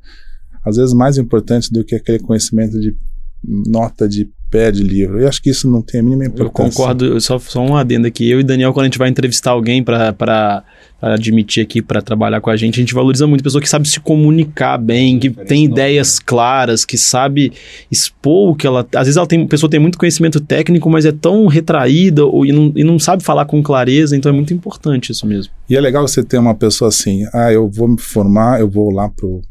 Às 0.65 0.75
vezes 0.75 0.93
mais 0.93 1.17
importante 1.17 1.71
do 1.71 1.83
que 1.85 1.95
aquele 1.95 2.19
conhecimento 2.19 2.79
de 2.79 2.95
nota 3.43 4.07
de 4.07 4.29
pé 4.49 4.71
de 4.71 4.83
livro. 4.83 5.19
Eu 5.19 5.27
acho 5.27 5.41
que 5.41 5.49
isso 5.49 5.69
não 5.69 5.81
tem 5.81 5.99
a 5.99 6.03
mínima 6.03 6.25
importância. 6.25 6.43
Eu 6.43 6.51
concordo, 6.51 7.21
só, 7.21 7.37
só 7.39 7.61
um 7.61 7.75
adendo 7.75 8.07
aqui. 8.07 8.29
Eu 8.29 8.39
e 8.39 8.43
Daniel, 8.43 8.73
quando 8.73 8.85
a 8.85 8.87
gente 8.87 8.97
vai 8.97 9.09
entrevistar 9.09 9.51
alguém 9.51 9.83
para 9.83 10.63
admitir 11.01 11.61
aqui, 11.61 11.81
para 11.81 12.01
trabalhar 12.01 12.41
com 12.41 12.49
a 12.49 12.57
gente, 12.57 12.75
a 12.75 12.81
gente 12.81 12.93
valoriza 12.93 13.25
muito 13.25 13.41
a 13.41 13.43
pessoa 13.43 13.61
que 13.61 13.69
sabe 13.69 13.87
se 13.87 13.99
comunicar 13.99 14.77
bem, 14.77 15.19
que 15.19 15.29
tem 15.29 15.65
ideias 15.65 16.19
claras, 16.19 16.83
que 16.83 16.97
sabe 16.97 17.53
expor 17.91 18.51
o 18.51 18.55
que 18.55 18.67
ela. 18.67 18.85
Às 18.95 19.07
vezes 19.07 19.17
ela 19.17 19.27
tem, 19.27 19.43
a 19.43 19.47
pessoa 19.47 19.69
tem 19.69 19.79
muito 19.79 19.97
conhecimento 19.97 20.39
técnico, 20.39 20.89
mas 20.89 21.05
é 21.05 21.11
tão 21.11 21.47
retraída 21.47 22.25
ou, 22.25 22.45
e, 22.45 22.51
não, 22.51 22.73
e 22.75 22.83
não 22.83 22.99
sabe 22.99 23.23
falar 23.23 23.45
com 23.45 23.61
clareza, 23.61 24.15
então 24.15 24.31
é 24.31 24.35
muito 24.35 24.53
importante 24.53 25.11
isso 25.11 25.25
mesmo. 25.25 25.53
E 25.69 25.75
é 25.75 25.81
legal 25.81 26.07
você 26.07 26.23
ter 26.23 26.37
uma 26.37 26.55
pessoa 26.55 26.89
assim, 26.89 27.25
ah, 27.33 27.51
eu 27.51 27.69
vou 27.69 27.87
me 27.87 27.99
formar, 27.99 28.59
eu 28.59 28.69
vou 28.69 28.91
lá 28.91 29.09
pro 29.09 29.41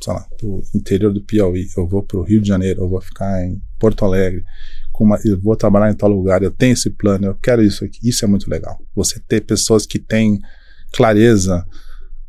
sei 0.00 0.12
lá, 0.12 0.26
pro 0.38 0.62
interior 0.74 1.12
do 1.12 1.22
Piauí, 1.22 1.66
eu 1.76 1.86
vou 1.88 2.02
pro 2.02 2.22
Rio 2.22 2.40
de 2.40 2.48
Janeiro, 2.48 2.82
eu 2.82 2.88
vou 2.88 3.00
ficar 3.00 3.42
em 3.44 3.60
Porto 3.78 4.04
Alegre, 4.04 4.44
uma, 4.98 5.18
eu 5.24 5.38
vou 5.40 5.56
trabalhar 5.56 5.90
em 5.90 5.96
tal 5.96 6.10
lugar, 6.10 6.42
eu 6.42 6.50
tenho 6.50 6.72
esse 6.72 6.90
plano, 6.90 7.26
eu 7.26 7.34
quero 7.34 7.62
isso 7.62 7.84
aqui. 7.84 7.98
Isso 8.02 8.24
é 8.24 8.28
muito 8.28 8.48
legal. 8.48 8.78
Você 8.94 9.20
ter 9.20 9.42
pessoas 9.42 9.86
que 9.86 9.98
têm 9.98 10.40
clareza 10.92 11.66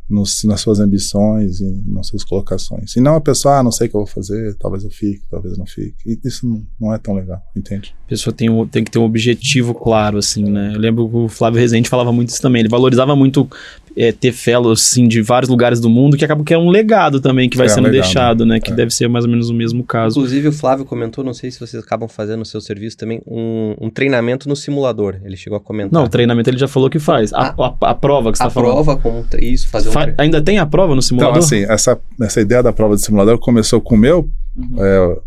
nos, 0.10 0.44
nas 0.46 0.62
suas 0.62 0.80
ambições 0.80 1.60
e 1.60 1.84
nas 1.86 2.08
suas 2.08 2.24
colocações. 2.24 2.96
E 2.96 3.02
não 3.02 3.16
a 3.16 3.22
pessoa, 3.22 3.60
ah, 3.60 3.64
não 3.64 3.72
sei 3.72 3.88
o 3.88 3.90
que 3.90 3.96
eu 3.96 4.02
vou 4.02 4.08
fazer, 4.08 4.56
talvez 4.56 4.84
eu 4.84 4.90
fique, 4.90 5.24
talvez 5.30 5.58
não 5.58 5.66
fique. 5.66 6.20
Isso 6.24 6.48
não, 6.48 6.66
não 6.80 6.94
é 6.94 6.98
tão 6.98 7.14
legal, 7.14 7.42
entende? 7.56 7.94
A 8.06 8.10
pessoa 8.10 8.34
tem, 8.34 8.50
tem 8.68 8.84
que 8.84 8.92
ter 8.92 9.00
um 9.00 9.04
objetivo 9.04 9.74
claro, 9.74 10.18
assim, 10.18 10.50
né? 10.50 10.74
Eu 10.74 10.80
lembro 10.80 11.10
que 11.10 11.16
o 11.16 11.28
Flávio 11.28 11.60
Rezende 11.60 11.90
falava 11.90 12.12
muito 12.12 12.30
isso 12.30 12.42
também. 12.42 12.62
Ele 12.62 12.70
valorizava 12.70 13.16
muito 13.16 13.50
é, 13.98 14.12
ter 14.12 14.32
fellows, 14.32 14.80
assim, 14.80 15.08
de 15.08 15.24
vários 15.24 15.50
lugares 15.50 15.80
do 15.80 15.90
mundo, 15.90 16.16
que 16.16 16.24
acaba 16.24 16.44
que 16.44 16.54
é 16.54 16.58
um 16.58 16.70
legado 16.70 17.20
também 17.20 17.50
que 17.50 17.58
vai 17.58 17.66
é 17.66 17.70
sendo 17.70 17.86
legado, 17.86 18.04
deixado, 18.04 18.46
né? 18.46 18.60
Que 18.60 18.72
é. 18.72 18.76
deve 18.76 18.94
ser 18.94 19.10
mais 19.10 19.26
ou 19.26 19.32
menos 19.32 19.50
o 19.50 19.56
mesmo 19.56 19.84
caso. 19.84 20.20
Inclusive, 20.20 20.50
o 20.50 20.52
Flávio 20.52 20.86
comentou, 20.86 21.24
não 21.24 21.34
sei 21.34 21.50
se 21.50 21.60
vocês 21.60 21.82
acabam 21.84 22.08
fazendo 22.08 22.40
no 22.40 22.46
seu 22.46 22.62
serviço 22.62 22.96
também, 22.96 23.24
um, 23.26 23.76
um 23.82 23.90
treinamento 23.90 24.48
no 24.48 24.56
simulador. 24.56 25.16
Ele 25.24 25.36
chegou 25.36 25.58
a 25.58 25.60
comentar. 25.60 25.92
Não, 25.92 26.06
o 26.06 26.10
treinamento 26.10 26.48
ele 26.48 26.60
já 26.60 26.68
falou 26.68 26.92
que 26.92 27.00
faz. 27.00 27.34
A, 27.34 27.56
ah, 27.58 27.76
a, 27.82 27.90
a 27.90 27.96
prova 27.96 28.32
que 28.32 28.38
você 28.38 28.44
está 28.44 28.52
falando. 28.52 28.72
A 28.72 28.84
prova, 28.84 28.98
como 28.98 29.26
isso, 29.40 29.68
fazer 29.68 29.90
Fa 29.90 30.06
um... 30.06 30.14
Ainda 30.20 30.44
tem 30.44 30.60
a 30.60 30.66
prova 30.68 30.94
no 30.94 31.02
simulador? 31.02 31.38
Então, 31.38 31.44
assim, 31.44 31.64
essa, 31.64 32.00
essa 32.22 32.40
ideia 32.40 32.62
da 32.62 32.72
prova 32.72 32.96
de 32.96 33.02
simulador 33.02 33.40
começou 33.40 33.82
com 33.82 33.96
o 33.96 33.98
meu, 33.98 34.30
uhum. 34.56 34.76
é, 34.78 35.18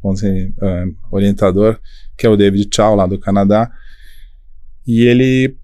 vamos 0.00 0.20
dizer, 0.20 0.52
é, 0.62 0.84
orientador, 1.10 1.76
que 2.16 2.24
é 2.24 2.30
o 2.30 2.36
David 2.36 2.68
Chow, 2.72 2.94
lá 2.94 3.04
do 3.04 3.18
Canadá. 3.18 3.68
E 4.86 5.06
ele 5.06 5.56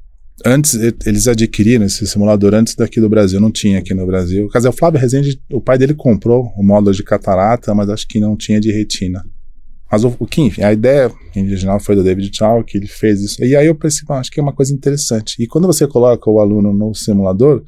antes 0.45 0.75
eles 1.05 1.27
adquiriram 1.27 1.85
esse 1.85 2.07
simulador 2.07 2.55
antes 2.55 2.75
daqui 2.75 3.01
do 3.01 3.09
Brasil, 3.09 3.41
não 3.41 3.51
tinha 3.51 3.79
aqui 3.79 3.95
no 3.95 4.07
Brasil. 4.07 4.47
O 4.47 4.49
caso 4.49 4.67
é 4.67 4.71
o 4.71 4.73
Flávio 4.73 5.01
Rezende, 5.01 5.41
o 5.53 5.61
pai 5.61 5.79
dele 5.79 5.95
comprou 5.95 6.53
o 6.57 6.63
módulo 6.63 6.95
de 6.95 7.03
catarata, 7.03 7.75
mas 7.75 7.89
acho 7.89 8.07
que 8.07 8.21
não 8.21 8.37
tinha 8.37 8.61
de 8.61 8.71
retina. 8.71 9.25
Mas 9.91 10.05
o, 10.05 10.11
que, 10.27 10.43
enfim, 10.43 10.63
a 10.63 10.73
ideia 10.73 11.11
original 11.35 11.81
foi 11.81 11.97
do 11.97 12.05
David 12.05 12.31
Chow, 12.37 12.63
que 12.63 12.77
ele 12.77 12.87
fez 12.87 13.23
isso. 13.23 13.43
E 13.43 13.57
aí 13.57 13.67
eu 13.67 13.75
pensei, 13.75 14.07
acho 14.11 14.31
que 14.31 14.39
é 14.39 14.43
uma 14.43 14.53
coisa 14.53 14.73
interessante. 14.73 15.43
E 15.43 15.47
quando 15.47 15.67
você 15.67 15.87
coloca 15.87 16.31
o 16.31 16.41
aluno 16.41 16.75
no 16.75 16.95
simulador, 16.95 17.65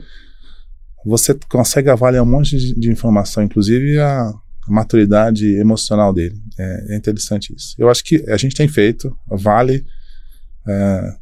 você 1.04 1.34
consegue 1.48 1.88
avaliar 1.88 2.22
um 2.22 2.26
monte 2.26 2.58
de, 2.58 2.78
de 2.78 2.90
informação, 2.90 3.42
inclusive 3.42 3.98
a, 3.98 4.32
maturidade 4.68 5.46
emocional 5.56 6.12
dele. 6.12 6.40
É, 6.58 6.94
é, 6.94 6.96
interessante 6.96 7.54
isso. 7.54 7.74
Eu 7.78 7.88
acho 7.88 8.04
que 8.04 8.24
a 8.30 8.36
gente 8.36 8.54
tem 8.54 8.68
feito, 8.68 9.16
vale. 9.28 9.84
É, 10.68 11.16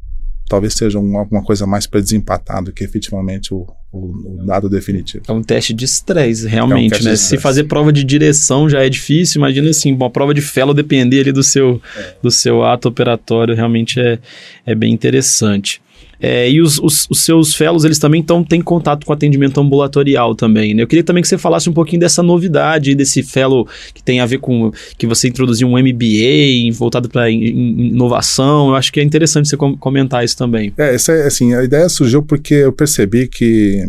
talvez 0.49 0.73
seja 0.73 0.99
uma, 0.99 1.21
uma 1.29 1.43
coisa 1.43 1.67
mais 1.67 1.85
para 1.85 2.01
desempatar 2.01 2.63
do 2.63 2.73
que 2.73 2.83
efetivamente 2.83 3.53
o, 3.53 3.67
o, 3.91 4.41
o, 4.41 4.45
dado 4.45 4.67
definitivo. 4.67 5.23
É 5.27 5.31
um 5.31 5.43
teste 5.43 5.73
de 5.75 5.85
estresse, 5.85 6.47
realmente, 6.47 6.95
é 6.95 7.01
um 7.01 7.03
né? 7.03 7.15
Se 7.15 7.37
fazer 7.37 7.65
prova 7.65 7.93
de 7.93 8.03
direção 8.03 8.67
já 8.67 8.83
é 8.83 8.89
difícil, 8.89 9.39
imagina 9.39 9.69
assim, 9.69 9.93
uma 9.93 10.09
prova 10.09 10.33
de 10.33 10.41
fellow 10.41 10.73
depender 10.73 11.21
ali 11.21 11.31
do 11.31 11.43
seu, 11.43 11.79
é. 11.95 12.15
do 12.21 12.31
seu 12.31 12.63
ato 12.63 12.89
operatório, 12.89 13.55
realmente 13.55 13.99
é, 13.99 14.17
é 14.65 14.73
bem 14.73 14.91
interessante. 14.91 15.79
É, 16.19 16.51
e 16.51 16.61
os, 16.61 16.77
os, 16.79 17.07
os, 17.09 17.21
seus 17.21 17.55
fellows, 17.55 17.85
eles 17.85 17.97
também 17.97 18.21
tão, 18.21 18.43
têm 18.43 18.61
contato 18.61 19.05
com 19.05 19.13
atendimento 19.13 19.59
ambulatorial 19.59 20.35
também, 20.35 20.73
né? 20.73 20.83
Eu 20.83 20.87
queria 20.87 21.03
também 21.03 21.21
que 21.21 21.29
você 21.29 21.37
falasse 21.37 21.69
um 21.69 21.73
pouquinho 21.73 22.01
dessa 22.01 22.21
novidade, 22.21 22.93
desse 22.93 23.23
fellow 23.23 23.65
que 23.93 24.03
tem 24.03 24.19
a 24.19 24.25
ver 24.25 24.39
com 24.39 24.71
que 24.97 25.07
você 25.07 25.29
introduziu 25.29 25.67
um 25.67 25.77
MBA 25.79 26.73
voltado 26.73 27.07
para 27.07 27.29
inovação. 27.29 28.69
Eu 28.69 28.75
acho 28.75 28.91
que 28.91 28.99
é 28.99 29.03
interessante 29.03 29.47
você 29.47 29.55
com, 29.55 29.77
comentar 29.77 30.25
isso 30.25 30.35
também. 30.35 30.73
É, 30.77 30.93
essa, 30.93 31.13
é, 31.13 31.27
assim, 31.27 31.53
a 31.53 31.63
ideia 31.63 31.87
surgiu 31.87 32.21
porque 32.21 32.53
eu 32.53 32.73
percebi 32.73 33.27
que 33.27 33.85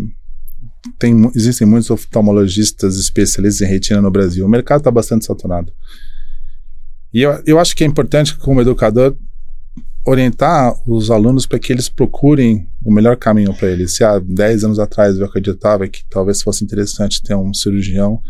tem, 0.98 1.30
existem 1.34 1.66
muitos 1.66 1.90
oftalmologistas 1.90 2.96
especialistas 2.96 3.66
em 3.66 3.70
retina 3.70 4.00
no 4.00 4.10
Brasil. 4.10 4.46
O 4.46 4.48
mercado 4.48 4.78
está 4.78 4.90
bastante 4.90 5.24
saturado. 5.24 5.72
E 7.12 7.22
eu, 7.22 7.42
eu 7.44 7.58
acho 7.58 7.74
que 7.74 7.82
é 7.82 7.86
importante, 7.86 8.36
como 8.36 8.60
educador, 8.60 9.16
orientar 10.10 10.74
os 10.88 11.08
alunos 11.08 11.46
para 11.46 11.58
que 11.58 11.72
eles 11.72 11.88
procurem 11.88 12.68
o 12.84 12.92
melhor 12.92 13.16
caminho 13.16 13.54
para 13.54 13.70
eles. 13.70 13.94
Se 13.94 14.02
há 14.02 14.18
10 14.18 14.64
anos 14.64 14.78
atrás 14.80 15.16
eu 15.16 15.24
acreditava 15.24 15.86
que 15.86 16.04
talvez 16.10 16.42
fosse 16.42 16.64
interessante 16.64 17.22
ter 17.22 17.36
um 17.36 17.54
cirurgião 17.54 18.20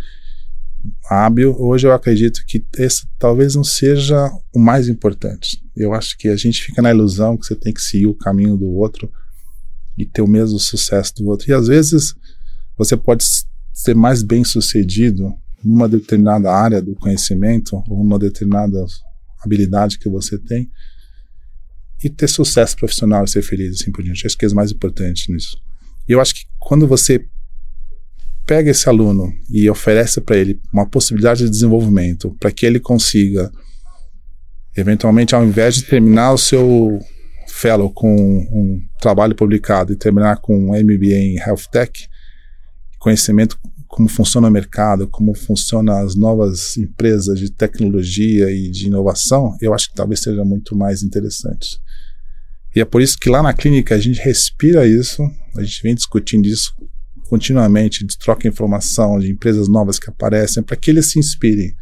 hábil, 1.08 1.56
hoje 1.58 1.86
eu 1.86 1.92
acredito 1.92 2.44
que 2.46 2.62
esse 2.76 3.06
talvez 3.18 3.54
não 3.54 3.64
seja 3.64 4.30
o 4.54 4.58
mais 4.58 4.88
importante. 4.88 5.62
Eu 5.74 5.94
acho 5.94 6.18
que 6.18 6.28
a 6.28 6.36
gente 6.36 6.62
fica 6.62 6.82
na 6.82 6.90
ilusão 6.90 7.36
que 7.36 7.46
você 7.46 7.56
tem 7.56 7.72
que 7.72 7.82
seguir 7.82 8.06
o 8.06 8.14
caminho 8.14 8.58
do 8.58 8.68
outro 8.68 9.10
e 9.96 10.04
ter 10.04 10.20
o 10.20 10.28
mesmo 10.28 10.58
sucesso 10.58 11.14
do 11.16 11.28
outro. 11.28 11.50
E 11.50 11.54
às 11.54 11.66
vezes 11.66 12.14
você 12.76 12.94
pode 12.94 13.24
ser 13.72 13.94
mais 13.94 14.22
bem 14.22 14.44
sucedido 14.44 15.32
numa 15.64 15.88
determinada 15.88 16.52
área 16.52 16.82
do 16.82 16.94
conhecimento 16.94 17.82
ou 17.88 17.98
numa 17.98 18.18
determinada 18.18 18.84
habilidade 19.42 19.98
que 19.98 20.10
você 20.10 20.38
tem 20.38 20.70
e 22.02 22.08
ter 22.08 22.28
sucesso 22.28 22.76
profissional 22.76 23.24
e 23.24 23.28
ser 23.28 23.42
feliz, 23.42 23.80
assim 23.80 23.90
por 23.90 24.02
diante. 24.02 24.26
Acho 24.26 24.36
que 24.36 24.44
é 24.44 24.48
o 24.48 24.54
mais 24.54 24.70
importante 24.70 25.30
nisso. 25.32 25.56
E 26.08 26.12
eu 26.12 26.20
acho 26.20 26.34
que 26.34 26.46
quando 26.58 26.86
você 26.86 27.24
pega 28.46 28.70
esse 28.70 28.88
aluno 28.88 29.32
e 29.48 29.68
oferece 29.70 30.20
para 30.20 30.36
ele 30.36 30.60
uma 30.72 30.86
possibilidade 30.86 31.44
de 31.44 31.50
desenvolvimento, 31.50 32.34
para 32.40 32.50
que 32.50 32.66
ele 32.66 32.80
consiga, 32.80 33.50
eventualmente, 34.76 35.34
ao 35.34 35.44
invés 35.44 35.76
de 35.76 35.82
terminar 35.82 36.32
o 36.32 36.38
seu 36.38 36.98
fellow 37.46 37.90
com 37.92 38.08
um 38.12 38.80
trabalho 39.00 39.34
publicado 39.34 39.92
e 39.92 39.96
terminar 39.96 40.38
com 40.38 40.56
um 40.56 40.68
MBA 40.70 41.14
em 41.14 41.36
Health 41.36 41.68
Tech, 41.70 42.08
conhecimento 42.98 43.58
como 43.90 44.08
funciona 44.08 44.46
o 44.46 44.50
mercado, 44.50 45.08
como 45.08 45.34
funcionam 45.34 45.96
as 45.96 46.14
novas 46.14 46.76
empresas 46.76 47.40
de 47.40 47.50
tecnologia 47.50 48.48
e 48.48 48.70
de 48.70 48.86
inovação, 48.86 49.56
eu 49.60 49.74
acho 49.74 49.88
que 49.88 49.96
talvez 49.96 50.20
seja 50.20 50.44
muito 50.44 50.76
mais 50.76 51.02
interessante. 51.02 51.80
E 52.74 52.80
é 52.80 52.84
por 52.84 53.02
isso 53.02 53.18
que 53.18 53.28
lá 53.28 53.42
na 53.42 53.52
clínica 53.52 53.96
a 53.96 53.98
gente 53.98 54.20
respira 54.20 54.86
isso, 54.86 55.28
a 55.56 55.62
gente 55.62 55.82
vem 55.82 55.92
discutindo 55.92 56.46
isso 56.46 56.72
continuamente, 57.28 58.06
troca 58.16 58.46
informação 58.46 59.18
de 59.18 59.32
empresas 59.32 59.66
novas 59.66 59.98
que 59.98 60.08
aparecem, 60.08 60.62
para 60.62 60.76
que 60.76 60.92
eles 60.92 61.10
se 61.10 61.18
inspirem. 61.18 61.74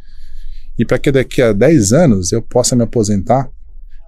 E 0.78 0.86
para 0.86 0.98
que 0.98 1.12
daqui 1.12 1.42
a 1.42 1.52
10 1.52 1.92
anos 1.92 2.32
eu 2.32 2.40
possa 2.40 2.74
me 2.74 2.84
aposentar 2.84 3.50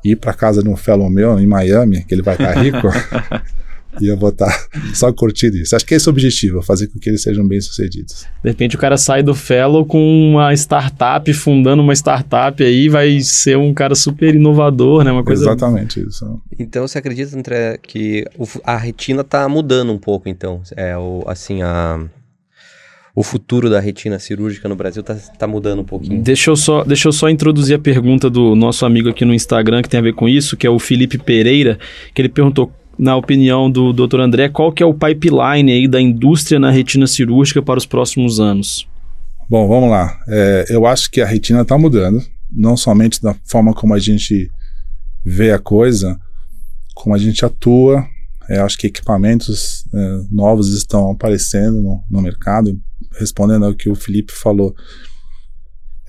e 0.03 0.13
ir 0.13 0.17
para 0.17 0.33
casa 0.33 0.63
de 0.63 0.71
um 0.71 0.77
fellow 0.77 1.11
meu 1.11 1.39
em 1.39 1.47
Miami, 1.47 2.03
que 2.05 2.15
ele 2.15 2.23
vai 2.23 2.35
estar 2.35 2.53
rico, 2.53 2.89
e 4.01 4.07
eu 4.07 4.17
vou 4.17 4.29
estar 4.31 4.69
só 4.95 5.13
curtindo 5.13 5.57
isso. 5.57 5.75
Acho 5.75 5.87
que 5.87 5.95
esse 5.95 6.09
é 6.09 6.11
o 6.11 6.13
objetivo, 6.13 6.63
fazer 6.63 6.89
com 6.89 6.99
que 6.99 7.09
eles 7.09 7.23
sejam 7.23 7.47
bem-sucedidos. 7.47 8.27
De 8.43 8.51
repente 8.51 8.77
o 8.77 8.79
cara 8.79 8.97
sai 8.97 9.23
do 9.23 9.35
fellow 9.35 9.85
com 9.85 10.31
uma 10.31 10.53
startup, 10.55 11.33
fundando 11.33 11.83
uma 11.83 11.95
startup 11.95 12.63
aí, 12.63 12.89
vai 12.89 13.21
ser 13.21 13.57
um 13.57 13.73
cara 13.73 13.95
super 13.95 14.35
inovador, 14.35 15.05
né? 15.05 15.11
Uma 15.11 15.25
coisa... 15.25 15.45
Exatamente 15.45 16.01
isso. 16.01 16.41
Então 16.59 16.87
você 16.87 16.99
acredita, 16.99 17.37
André, 17.37 17.79
que 17.83 18.25
a 18.65 18.77
retina 18.77 19.23
está 19.23 19.49
mudando 19.49 19.93
um 19.93 19.99
pouco, 19.99 20.29
então? 20.29 20.63
É, 20.77 20.97
o, 20.97 21.25
assim, 21.27 21.63
a 21.63 22.05
o 23.15 23.23
futuro 23.23 23.69
da 23.69 23.81
retina 23.81 24.19
cirúrgica 24.19 24.69
no 24.69 24.77
Brasil 24.77 25.01
está 25.01 25.15
tá 25.15 25.47
mudando 25.47 25.81
um 25.81 25.85
pouquinho. 25.85 26.23
Deixa 26.23 26.51
eu, 26.51 26.57
só, 26.57 26.85
deixa 26.85 27.09
eu 27.09 27.13
só 27.13 27.29
introduzir 27.29 27.77
a 27.77 27.79
pergunta 27.79 28.31
do 28.31 28.55
nosso 28.55 28.87
amigo 28.87 29.09
aqui 29.09 29.25
no 29.25 29.35
Instagram, 29.35 29.83
que 29.83 29.89
tem 29.89 29.99
a 29.99 30.03
ver 30.03 30.15
com 30.15 30.29
isso, 30.29 30.57
que 30.57 30.67
é 30.67 30.71
o 30.71 30.79
Felipe 30.79 31.19
Pereira, 31.19 31.79
que 32.15 32.23
ele 32.23 32.29
perguntou, 32.29 32.73
na 33.01 33.17
opinião 33.17 33.71
do 33.71 33.95
Dr. 33.95 34.21
André, 34.21 34.51
qual 34.51 34.71
que 34.71 34.83
é 34.83 34.87
o 34.87 34.93
pipeline 34.93 35.73
aí 35.73 35.89
da 35.89 35.99
indústria 35.99 36.61
na 36.61 36.71
retina 36.71 37.07
cirúrgica 37.07 37.63
para 37.63 37.79
os 37.79 37.87
próximos 37.87 38.39
anos? 38.39 38.87
Bom, 39.49 39.67
vamos 39.67 39.89
lá. 39.91 40.21
É, 40.29 40.67
eu 40.69 40.87
acho 40.87 41.11
que 41.11 41.23
a 41.23 41.27
retina 41.27 41.63
está 41.63 41.79
mudando, 41.79 42.23
não 42.53 42.77
somente 42.77 43.23
da 43.23 43.35
forma 43.47 43.73
como 43.73 43.95
a 43.95 43.99
gente 43.99 44.51
vê 45.25 45.51
a 45.51 45.59
coisa, 45.59 46.21
como 46.95 47.15
a 47.15 47.19
gente 47.19 47.43
atua. 47.43 48.05
É, 48.51 48.61
acho 48.61 48.77
que 48.77 48.89
equipamentos 48.89 49.87
é, 49.95 50.21
novos 50.31 50.69
estão 50.69 51.11
aparecendo 51.11 51.81
no, 51.81 52.05
no 52.11 52.21
mercado, 52.21 52.79
respondendo 53.19 53.65
ao 53.65 53.75
que 53.75 53.89
o 53.89 53.95
Felipe 53.95 54.33
falou, 54.33 54.75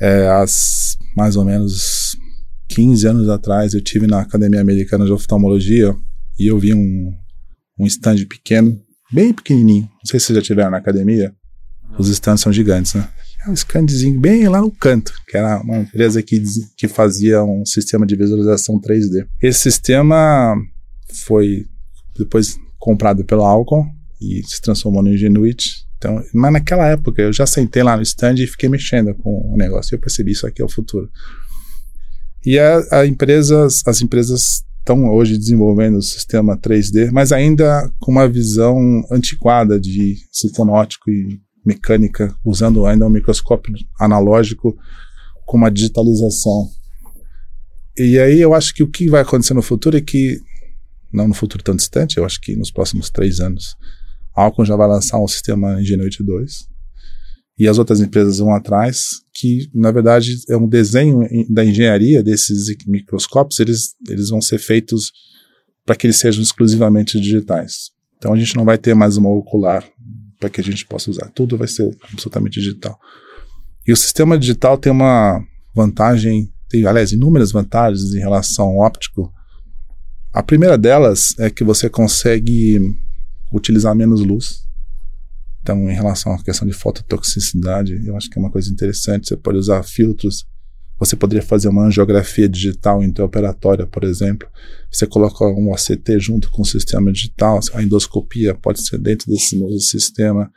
é, 0.02 0.28
as 0.28 0.98
mais 1.16 1.38
ou 1.38 1.46
menos 1.46 2.18
15 2.68 3.08
anos 3.08 3.30
atrás 3.30 3.74
eu 3.74 3.82
tive 3.82 4.08
na 4.08 4.20
Academia 4.20 4.60
Americana 4.60 5.06
de 5.06 5.12
Oftalmologia 5.12 5.96
e 6.42 6.48
eu 6.48 6.58
vi 6.58 6.74
um, 6.74 7.14
um 7.78 7.86
stand 7.86 8.26
pequeno, 8.28 8.82
bem 9.14 9.32
pequenininho. 9.32 9.84
Não 9.84 10.06
sei 10.06 10.20
se 10.20 10.26
vocês 10.26 10.38
já 10.38 10.42
tiveram 10.42 10.72
na 10.72 10.78
academia. 10.78 11.32
Os 12.00 12.08
stands 12.08 12.42
são 12.42 12.52
gigantes, 12.52 12.96
né? 12.96 13.08
É 13.46 13.50
um 13.50 13.54
standzinho 13.54 14.20
bem 14.20 14.48
lá 14.48 14.60
no 14.60 14.72
canto, 14.72 15.14
que 15.28 15.38
era 15.38 15.62
uma 15.62 15.78
empresa 15.78 16.24
que, 16.24 16.42
que 16.76 16.88
fazia 16.88 17.44
um 17.44 17.64
sistema 17.64 18.08
de 18.08 18.16
visualização 18.16 18.82
3D. 18.82 19.28
Esse 19.40 19.60
sistema 19.60 20.56
foi 21.14 21.68
depois 22.18 22.58
comprado 22.80 23.24
pela 23.24 23.48
Alcon 23.48 23.86
e 24.20 24.42
se 24.44 24.60
transformou 24.62 25.04
no 25.04 25.14
Ingenuity. 25.14 25.86
Então, 25.98 26.24
mas 26.34 26.54
naquela 26.54 26.88
época 26.88 27.22
eu 27.22 27.32
já 27.32 27.46
sentei 27.46 27.84
lá 27.84 27.96
no 27.96 28.02
stand 28.02 28.36
e 28.40 28.48
fiquei 28.48 28.68
mexendo 28.68 29.14
com 29.14 29.54
o 29.54 29.58
negócio. 29.58 29.94
E 29.94 29.96
eu 29.96 30.00
percebi 30.00 30.32
isso 30.32 30.48
aqui 30.48 30.60
é 30.60 30.66
o 30.66 30.70
futuro. 30.70 31.08
E 32.44 32.58
a, 32.58 33.02
a 33.02 33.06
empresa, 33.06 33.68
as 33.86 34.02
empresas 34.02 34.64
estão 34.82 35.10
hoje 35.14 35.38
desenvolvendo 35.38 35.98
o 35.98 36.02
sistema 36.02 36.58
3D, 36.58 37.12
mas 37.12 37.32
ainda 37.32 37.90
com 38.00 38.12
uma 38.12 38.28
visão 38.28 38.78
antiquada 39.12 39.80
de 39.80 40.18
sistema 40.32 40.88
e 41.08 41.40
mecânica, 41.64 42.36
usando 42.44 42.86
ainda 42.86 43.06
um 43.06 43.10
microscópio 43.10 43.74
analógico 44.00 44.76
com 45.46 45.58
uma 45.58 45.70
digitalização. 45.70 46.68
E 47.98 48.18
aí 48.20 48.42
eu 48.42 48.54
acho 48.54 48.74
que 48.74 48.82
o 48.82 48.90
que 48.90 49.10
vai 49.10 49.22
acontecer 49.22 49.54
no 49.54 49.62
futuro 49.62 49.96
é 49.96 50.02
que, 50.02 50.40
não 51.14 51.28
no 51.28 51.34
futuro 51.36 51.64
tão 51.64 51.76
distante, 51.76 52.18
eu 52.18 52.26
acho 52.26 52.42
que 52.42 52.56
nos 52.56 52.72
próximos 52.72 53.12
três 53.12 53.40
anos, 53.40 53.76
a 54.36 54.44
Alcon 54.44 54.66
já 54.66 54.76
vai 54.76 54.88
lançar 54.88 55.20
um 55.20 55.28
sistema 55.28 55.80
Ingenuity 55.80 56.24
2, 56.24 56.71
e 57.62 57.68
as 57.68 57.78
outras 57.78 58.02
empresas 58.02 58.40
vão 58.40 58.56
atrás, 58.56 59.22
que 59.32 59.70
na 59.72 59.92
verdade 59.92 60.36
é 60.50 60.58
um 60.58 60.68
desenho 60.68 61.20
da 61.48 61.64
engenharia 61.64 62.24
desses 62.24 62.76
microscópios, 62.88 63.60
eles, 63.60 63.94
eles 64.10 64.30
vão 64.30 64.42
ser 64.42 64.58
feitos 64.58 65.12
para 65.86 65.96
que 65.96 66.08
eles 66.08 66.16
sejam 66.16 66.42
exclusivamente 66.42 67.20
digitais. 67.20 67.92
Então 68.18 68.34
a 68.34 68.36
gente 68.36 68.56
não 68.56 68.66
vai 68.66 68.80
ter 68.80 68.96
mais 68.96 69.16
uma 69.16 69.30
ocular 69.30 69.88
para 70.40 70.50
que 70.50 70.60
a 70.60 70.64
gente 70.64 70.88
possa 70.88 71.12
usar, 71.12 71.30
tudo 71.36 71.56
vai 71.56 71.68
ser 71.68 71.96
absolutamente 72.12 72.60
digital. 72.60 73.00
E 73.88 73.94
o 73.94 73.96
sistema 73.96 74.40
digital 74.40 74.76
tem 74.76 74.92
uma 74.92 75.40
vantagem, 75.76 76.52
tem 76.68 76.84
aliás 76.88 77.12
inúmeras 77.12 77.52
vantagens 77.52 78.16
em 78.16 78.20
relação 78.20 78.70
ao 78.70 78.78
óptico. 78.78 79.32
A 80.34 80.42
primeira 80.42 80.80
delas 80.80 81.38
é 81.38 81.52
que 81.52 81.64
você 81.64 81.88
consegue 81.88 82.80
utilizar 83.54 83.94
menos 83.94 84.22
luz. 84.22 84.66
Então, 85.62 85.90
em 85.90 85.94
relação 85.94 86.34
à 86.34 86.44
questão 86.44 86.68
de 86.68 86.74
fototoxicidade, 86.74 88.02
eu 88.06 88.16
acho 88.18 88.30
que 88.30 88.38
é 88.38 88.42
uma 88.42 88.52
coisa 88.52 88.72
interessante. 88.72 89.28
Você 89.28 89.38
pode 89.38 89.58
usar 89.58 89.84
filtros. 89.84 90.46
Você 90.98 91.16
poderia 91.16 91.44
fazer 91.44 91.68
uma 91.68 91.86
angiografia 91.86 92.50
digital 92.50 93.04
intraoperatória, 93.04 93.86
por 93.86 94.04
exemplo. 94.04 94.48
Você 94.92 95.06
coloca 95.06 95.46
um 95.46 95.72
OCT 95.72 96.20
junto 96.20 96.50
com 96.52 96.64
o 96.64 96.66
sistema 96.66 97.12
digital. 97.12 97.60
A 97.74 97.82
endoscopia 97.82 98.56
pode 98.56 98.82
ser 98.82 98.98
dentro 98.98 99.32
desse 99.32 99.56
mesmo 99.56 99.80
sistema. 99.80 100.52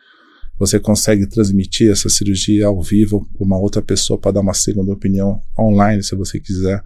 Você 0.59 0.79
consegue 0.79 1.27
transmitir 1.27 1.91
essa 1.91 2.09
cirurgia 2.09 2.67
ao 2.67 2.81
vivo 2.81 3.29
para 3.33 3.45
uma 3.45 3.59
outra 3.59 3.83
pessoa 3.83 4.19
para 4.19 4.33
dar 4.33 4.41
uma 4.41 4.55
segunda 4.55 4.93
opinião 4.93 5.41
online, 5.59 6.03
se 6.03 6.15
você 6.15 6.39
quiser. 6.39 6.83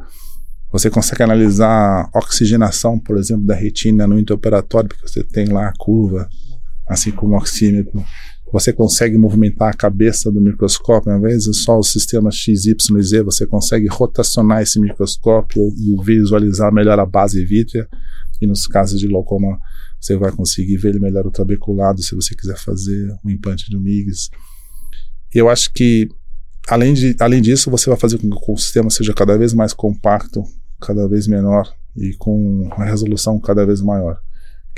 Você 0.72 0.90
consegue 0.90 1.22
analisar 1.22 2.10
a 2.12 2.18
oxigenação, 2.18 2.98
por 2.98 3.16
exemplo, 3.16 3.46
da 3.46 3.54
retina 3.54 4.06
no 4.06 4.18
intraoperatório, 4.18 4.88
porque 4.88 5.06
você 5.06 5.22
tem 5.22 5.46
lá 5.46 5.68
a 5.68 5.72
curva 5.76 6.28
assim 6.88 7.10
como 7.10 7.34
o 7.34 7.38
oxímetro. 7.38 8.02
Você 8.50 8.72
consegue 8.72 9.18
movimentar 9.18 9.68
a 9.68 9.76
cabeça 9.76 10.32
do 10.32 10.40
microscópio, 10.40 11.12
ao 11.12 11.18
invés 11.18 11.44
de 11.44 11.54
só 11.54 11.78
o 11.78 11.82
sistema 11.82 12.30
X, 12.30 12.64
Y 12.64 12.98
e 12.98 13.02
Z, 13.02 13.22
você 13.22 13.46
consegue 13.46 13.86
rotacionar 13.88 14.62
esse 14.62 14.80
microscópio 14.80 15.62
e 15.76 16.02
visualizar 16.02 16.72
melhor 16.72 16.98
a 16.98 17.04
base 17.04 17.44
vítrea. 17.44 17.86
E 18.40 18.46
nos 18.46 18.66
casos 18.66 18.98
de 18.98 19.06
glaucoma, 19.06 19.58
você 20.00 20.16
vai 20.16 20.32
conseguir 20.32 20.78
ver 20.78 20.98
melhor 20.98 21.26
o 21.26 21.30
trabeculado 21.30 22.02
se 22.02 22.14
você 22.14 22.34
quiser 22.34 22.56
fazer 22.56 23.14
um 23.22 23.28
implante 23.28 23.68
de 23.68 23.76
um 23.76 23.80
MIGS. 23.80 24.30
Eu 25.34 25.50
acho 25.50 25.70
que, 25.72 26.08
além, 26.68 26.94
de, 26.94 27.14
além 27.20 27.42
disso, 27.42 27.70
você 27.70 27.90
vai 27.90 27.98
fazer 27.98 28.16
com 28.16 28.30
que 28.30 28.50
o 28.50 28.56
sistema 28.56 28.88
seja 28.88 29.12
cada 29.12 29.36
vez 29.36 29.52
mais 29.52 29.74
compacto, 29.74 30.42
cada 30.80 31.06
vez 31.06 31.26
menor 31.26 31.70
e 31.94 32.14
com 32.16 32.62
uma 32.62 32.84
resolução 32.84 33.38
cada 33.38 33.66
vez 33.66 33.82
maior 33.82 34.18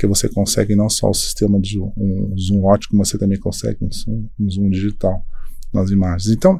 porque 0.01 0.07
você 0.07 0.27
consegue 0.27 0.75
não 0.75 0.89
só 0.89 1.11
o 1.11 1.13
sistema 1.13 1.59
de 1.59 1.79
um 1.79 2.35
zoom 2.35 2.63
ótico, 2.63 2.95
mas 2.95 3.09
você 3.09 3.19
também 3.19 3.39
consegue 3.39 3.77
um 3.81 3.91
zoom, 3.91 4.27
um 4.39 4.49
zoom 4.49 4.69
digital 4.71 5.23
nas 5.71 5.91
imagens. 5.91 6.35
Então, 6.35 6.59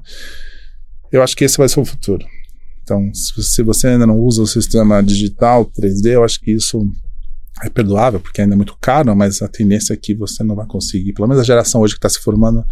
eu 1.11 1.23
acho 1.23 1.35
que 1.35 1.43
esse 1.43 1.57
vai 1.57 1.67
ser 1.67 1.79
o 1.79 1.85
futuro. 1.85 2.23
Então, 2.83 3.11
se 3.13 3.63
você 3.63 3.87
ainda 3.87 4.05
não 4.05 4.19
usa 4.19 4.43
o 4.43 4.47
sistema 4.47 5.01
digital 5.01 5.65
3D, 5.65 6.11
eu 6.11 6.23
acho 6.23 6.39
que 6.39 6.51
isso 6.51 6.87
é 7.63 7.69
perdoável, 7.69 8.19
porque 8.19 8.41
ainda 8.41 8.53
é 8.53 8.57
muito 8.57 8.77
caro, 8.79 9.15
mas 9.15 9.41
a 9.41 9.47
tendência 9.47 9.93
é 9.93 9.97
que 9.97 10.13
você 10.13 10.43
não 10.43 10.55
vai 10.55 10.67
conseguir, 10.67 11.13
pelo 11.13 11.27
menos 11.27 11.41
a 11.41 11.45
geração 11.45 11.81
hoje 11.81 11.95
que 11.95 11.97
está 11.97 12.09
se 12.09 12.19
formando, 12.19 12.63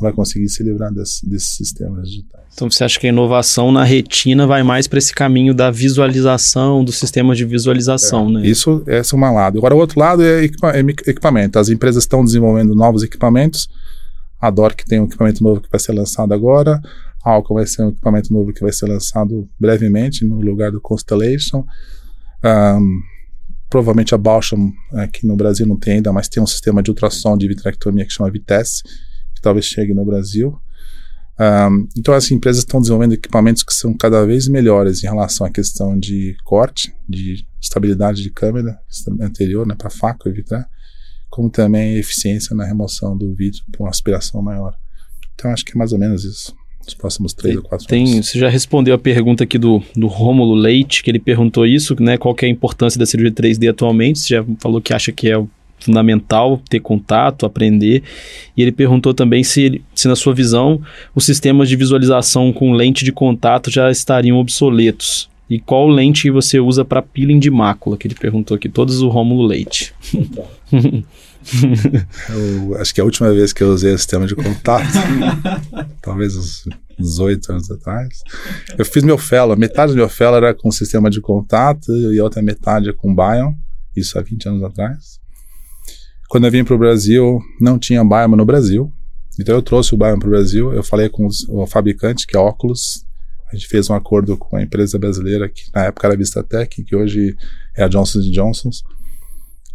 vai 0.00 0.12
conseguir 0.12 0.48
se 0.48 0.62
livrar 0.62 0.92
desse, 0.92 1.28
desses 1.28 1.56
sistemas 1.56 2.08
digitais. 2.08 2.44
Então 2.52 2.70
você 2.70 2.84
acha 2.84 2.98
que 2.98 3.06
a 3.06 3.10
inovação 3.10 3.70
na 3.70 3.84
retina 3.84 4.46
vai 4.46 4.62
mais 4.62 4.86
para 4.86 4.98
esse 4.98 5.14
caminho 5.14 5.54
da 5.54 5.70
visualização, 5.70 6.84
dos 6.84 6.96
sistemas 6.96 7.38
de 7.38 7.44
visualização, 7.44 8.28
é, 8.28 8.32
né? 8.32 8.46
Isso 8.46 8.82
esse 8.86 9.14
é 9.14 9.16
um 9.16 9.34
lado. 9.34 9.58
Agora 9.58 9.74
o 9.74 9.78
outro 9.78 10.00
lado 10.00 10.22
é, 10.22 10.44
equipa 10.44 10.70
é 10.72 10.80
equipamento. 10.80 11.58
As 11.58 11.68
empresas 11.68 12.04
estão 12.04 12.24
desenvolvendo 12.24 12.74
novos 12.74 13.02
equipamentos. 13.02 13.68
A 14.40 14.50
DORC 14.50 14.84
tem 14.86 15.00
um 15.00 15.04
equipamento 15.04 15.42
novo 15.42 15.60
que 15.60 15.68
vai 15.70 15.78
ser 15.78 15.92
lançado 15.92 16.32
agora. 16.32 16.80
A 17.24 17.30
Alcon 17.30 17.54
vai 17.54 17.66
ser 17.66 17.82
um 17.82 17.90
equipamento 17.90 18.32
novo 18.32 18.52
que 18.52 18.62
vai 18.62 18.72
ser 18.72 18.86
lançado 18.86 19.48
brevemente 19.58 20.24
no 20.24 20.40
lugar 20.40 20.70
do 20.70 20.80
Constellation. 20.80 21.64
Um, 22.42 23.00
provavelmente 23.68 24.14
a 24.14 24.18
Bauscham 24.18 24.72
aqui 24.94 25.26
no 25.26 25.36
Brasil 25.36 25.66
não 25.66 25.76
tem 25.76 25.94
ainda, 25.94 26.12
mas 26.12 26.28
tem 26.28 26.42
um 26.42 26.46
sistema 26.46 26.82
de 26.82 26.90
ultrassom 26.90 27.36
de 27.36 27.46
vitrectomia 27.46 28.06
que 28.06 28.12
chama 28.12 28.30
Vitesse 28.30 28.82
que 29.40 29.42
talvez 29.42 29.64
chegue 29.64 29.94
no 29.94 30.04
Brasil. 30.04 30.60
Um, 31.40 31.88
então, 31.96 32.12
as 32.12 32.30
empresas 32.30 32.60
estão 32.60 32.80
desenvolvendo 32.80 33.14
equipamentos 33.14 33.62
que 33.62 33.72
são 33.72 33.96
cada 33.96 34.26
vez 34.26 34.46
melhores 34.46 35.02
em 35.02 35.06
relação 35.06 35.46
à 35.46 35.50
questão 35.50 35.98
de 35.98 36.36
corte, 36.44 36.92
de 37.08 37.46
estabilidade 37.58 38.22
de 38.22 38.30
câmera 38.30 38.78
anterior, 39.20 39.66
né, 39.66 39.74
para 39.74 39.88
faca 39.88 40.28
e 40.28 40.32
vitrar, 40.32 40.68
como 41.30 41.48
também 41.48 41.96
eficiência 41.96 42.54
na 42.54 42.66
remoção 42.66 43.16
do 43.16 43.34
vidro 43.34 43.62
com 43.76 43.86
aspiração 43.86 44.42
maior. 44.42 44.74
Então, 45.34 45.50
acho 45.50 45.64
que 45.64 45.72
é 45.72 45.78
mais 45.78 45.92
ou 45.92 45.98
menos 45.98 46.24
isso. 46.24 46.54
Nos 46.84 46.94
próximos 46.94 47.32
três 47.32 47.56
ou 47.56 47.62
quatro 47.62 47.86
tem, 47.86 48.14
anos. 48.14 48.28
Você 48.28 48.38
já 48.38 48.48
respondeu 48.48 48.94
a 48.94 48.98
pergunta 48.98 49.44
aqui 49.44 49.56
do, 49.56 49.82
do 49.96 50.08
Rômulo 50.08 50.54
Leite, 50.54 51.02
que 51.02 51.10
ele 51.10 51.18
perguntou 51.18 51.64
isso, 51.64 51.94
né? 52.00 52.18
Qual 52.18 52.34
é 52.42 52.46
a 52.46 52.48
importância 52.48 52.98
da 52.98 53.06
cirurgia 53.06 53.32
3D 53.32 53.70
atualmente? 53.70 54.18
Você 54.18 54.34
já 54.34 54.44
falou 54.58 54.80
que 54.80 54.92
acha 54.92 55.12
que 55.12 55.30
é 55.30 55.38
fundamental 55.80 56.60
ter 56.68 56.80
contato, 56.80 57.46
aprender. 57.46 58.02
E 58.56 58.62
ele 58.62 58.72
perguntou 58.72 59.12
também 59.12 59.42
se, 59.42 59.82
se, 59.94 60.06
na 60.06 60.16
sua 60.16 60.34
visão, 60.34 60.80
os 61.14 61.24
sistemas 61.24 61.68
de 61.68 61.76
visualização 61.76 62.52
com 62.52 62.72
lente 62.72 63.04
de 63.04 63.12
contato 63.12 63.70
já 63.70 63.90
estariam 63.90 64.38
obsoletos. 64.38 65.28
E 65.48 65.58
qual 65.58 65.88
lente 65.88 66.30
você 66.30 66.60
usa 66.60 66.84
para 66.84 67.02
peeling 67.02 67.40
de 67.40 67.50
mácula? 67.50 67.96
Que 67.96 68.06
ele 68.06 68.14
perguntou 68.14 68.54
aqui, 68.54 68.68
todos 68.68 69.02
o 69.02 69.08
Rômulo 69.08 69.44
Leite. 69.44 69.92
eu, 72.30 72.76
acho 72.76 72.94
que 72.94 73.00
a 73.00 73.04
última 73.04 73.32
vez 73.32 73.52
que 73.52 73.62
eu 73.62 73.72
usei 73.72 73.92
o 73.92 73.98
sistema 73.98 74.26
de 74.26 74.36
contato, 74.36 74.86
talvez 76.00 76.36
uns 76.36 76.68
18 76.98 77.52
anos 77.52 77.70
atrás, 77.70 78.20
eu 78.78 78.84
fiz 78.84 79.02
meu 79.02 79.18
fellow. 79.18 79.56
Metade 79.56 79.92
do 79.92 79.96
meu 79.96 80.08
fellow 80.08 80.36
era 80.36 80.54
com 80.54 80.70
sistema 80.70 81.10
de 81.10 81.20
contato 81.20 81.90
e 81.92 82.18
a 82.18 82.22
outra 82.22 82.42
metade 82.42 82.92
com 82.92 83.14
Bion, 83.14 83.52
isso 83.96 84.18
há 84.18 84.22
20 84.22 84.48
anos 84.48 84.62
atrás. 84.62 85.19
Quando 86.30 86.44
eu 86.44 86.50
vim 86.52 86.62
para 86.62 86.76
o 86.76 86.78
Brasil, 86.78 87.40
não 87.60 87.76
tinha 87.76 88.04
Bioma 88.04 88.36
no 88.36 88.44
Brasil. 88.44 88.88
Então 89.40 89.52
eu 89.52 89.60
trouxe 89.60 89.92
o 89.96 89.98
Bioma 89.98 90.20
para 90.20 90.28
o 90.28 90.30
Brasil. 90.30 90.72
Eu 90.72 90.84
falei 90.84 91.08
com 91.08 91.26
os, 91.26 91.44
o 91.48 91.66
fabricante, 91.66 92.24
que 92.24 92.36
é 92.36 92.40
Oculus. 92.40 93.04
A 93.52 93.56
gente 93.56 93.66
fez 93.66 93.90
um 93.90 93.94
acordo 93.94 94.36
com 94.36 94.56
a 94.56 94.62
empresa 94.62 94.96
brasileira, 94.96 95.48
que 95.48 95.64
na 95.74 95.86
época 95.86 96.06
era 96.06 96.14
a 96.14 96.16
Vistatec, 96.16 96.84
que 96.84 96.94
hoje 96.94 97.34
é 97.76 97.82
a 97.82 97.88
Johnson 97.88 98.20
Johnson. 98.30 98.70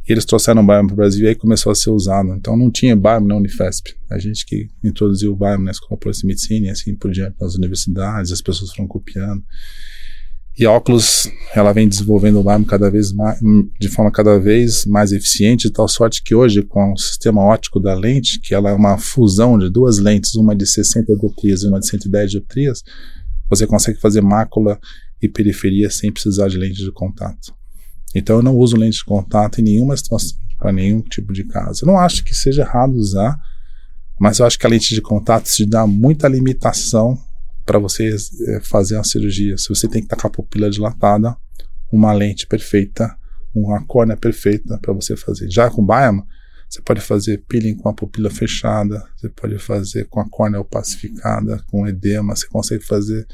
E 0.07 0.13
eles 0.13 0.23
trouxeram 0.23 0.61
o 0.61 0.65
Bioma 0.65 0.87
para 0.87 0.93
o 0.93 0.95
Brasil 0.95 1.25
e 1.25 1.27
aí 1.27 1.35
começou 1.35 1.73
a 1.73 1.75
ser 1.75 1.89
usado. 1.89 2.29
Então 2.29 2.55
não 2.55 2.71
tinha 2.71 2.95
Bioma 2.95 3.27
na 3.27 3.35
Unifesp. 3.35 3.93
A 4.09 4.17
gente 4.17 4.45
que 4.45 4.69
introduziu 4.81 5.33
o 5.33 5.35
Bioma 5.35 5.65
na 5.65 5.71
escola 5.71 5.99
Proximity 5.99 6.53
e 6.53 6.69
assim 6.69 6.95
por 6.95 7.11
diante, 7.11 7.35
nas 7.37 7.55
universidades, 7.55 8.31
as 8.31 8.41
pessoas 8.41 8.71
foram 8.71 8.87
copiando. 8.87 9.43
E 10.57 10.65
a 10.65 10.71
Oculus, 10.71 11.29
ela 11.53 11.73
vem 11.73 11.87
desenvolvendo 11.87 12.39
o 12.39 12.43
LAM 12.43 12.63
cada 12.63 12.89
vez 12.89 13.11
mais, 13.11 13.37
de 13.77 13.89
forma 13.89 14.09
cada 14.09 14.39
vez 14.39 14.85
mais 14.85 15.11
eficiente, 15.11 15.67
de 15.67 15.73
tal 15.73 15.85
sorte 15.85 16.23
que 16.23 16.33
hoje, 16.33 16.63
com 16.63 16.93
o 16.93 16.97
sistema 16.97 17.41
óptico 17.41 17.77
da 17.77 17.93
lente, 17.93 18.39
que 18.39 18.55
ela 18.55 18.69
é 18.69 18.73
uma 18.73 18.97
fusão 18.97 19.59
de 19.59 19.69
duas 19.69 19.97
lentes, 19.97 20.33
uma 20.35 20.55
de 20.55 20.65
60 20.65 21.13
dioptrias 21.13 21.63
e 21.63 21.67
uma 21.67 21.79
de 21.79 21.87
110 21.87 22.31
dioptrias, 22.31 22.83
você 23.49 23.67
consegue 23.67 23.99
fazer 23.99 24.21
mácula 24.21 24.79
e 25.21 25.27
periferia 25.27 25.89
sem 25.89 26.09
precisar 26.09 26.47
de 26.47 26.57
lente 26.57 26.81
de 26.81 26.91
contato. 26.91 27.53
Então 28.15 28.37
eu 28.37 28.41
não 28.41 28.55
uso 28.55 28.77
lente 28.77 28.99
de 28.99 29.05
contato 29.05 29.59
em 29.59 29.63
nenhuma 29.63 29.97
situação, 29.97 30.37
para 30.57 30.71
nenhum 30.71 31.01
tipo 31.01 31.33
de 31.33 31.43
caso. 31.43 31.83
Eu 31.83 31.87
não 31.87 31.99
acho 31.99 32.23
que 32.23 32.33
seja 32.33 32.61
errado 32.61 32.93
usar, 32.93 33.37
mas 34.17 34.39
eu 34.39 34.45
acho 34.45 34.57
que 34.57 34.65
a 34.65 34.69
lente 34.69 34.95
de 34.95 35.01
contato 35.01 35.43
te 35.43 35.65
dá 35.65 35.85
muita 35.85 36.29
limitação 36.29 37.19
para 37.65 37.80
você 37.80 38.15
é, 38.47 38.60
fazer 38.62 38.95
uma 38.95 39.04
cirurgia, 39.04 39.58
se 39.58 39.69
você 39.69 39.88
tem 39.88 40.01
que 40.01 40.06
estar 40.06 40.17
com 40.17 40.28
a 40.28 40.30
pupila 40.30 40.69
dilatada, 40.69 41.36
uma 41.91 42.13
lente 42.13 42.45
perfeita, 42.45 43.17
uma 43.54 43.84
córnea 43.86 44.15
perfeita 44.15 44.78
para 44.80 44.93
você 44.93 45.15
fazer. 45.17 45.49
Já 45.49 45.69
com 45.69 45.86
Bioma, 45.86 46.25
você 46.69 46.82
pode 46.82 47.01
fazer 47.01 47.43
peeling 47.47 47.75
com 47.75 47.89
a 47.89 47.93
pupila 47.93 48.30
fechada, 48.30 49.04
você 49.15 49.30
pode 49.30 49.58
fazer 49.60 50.06
com 50.06 50.19
a 50.19 50.30
córnea 50.30 50.60
opacificada, 50.60 51.63
com 51.67 51.88
edema, 51.88 52.36
você 52.36 52.47
consegue 52.47 52.84
fazer 52.84 53.25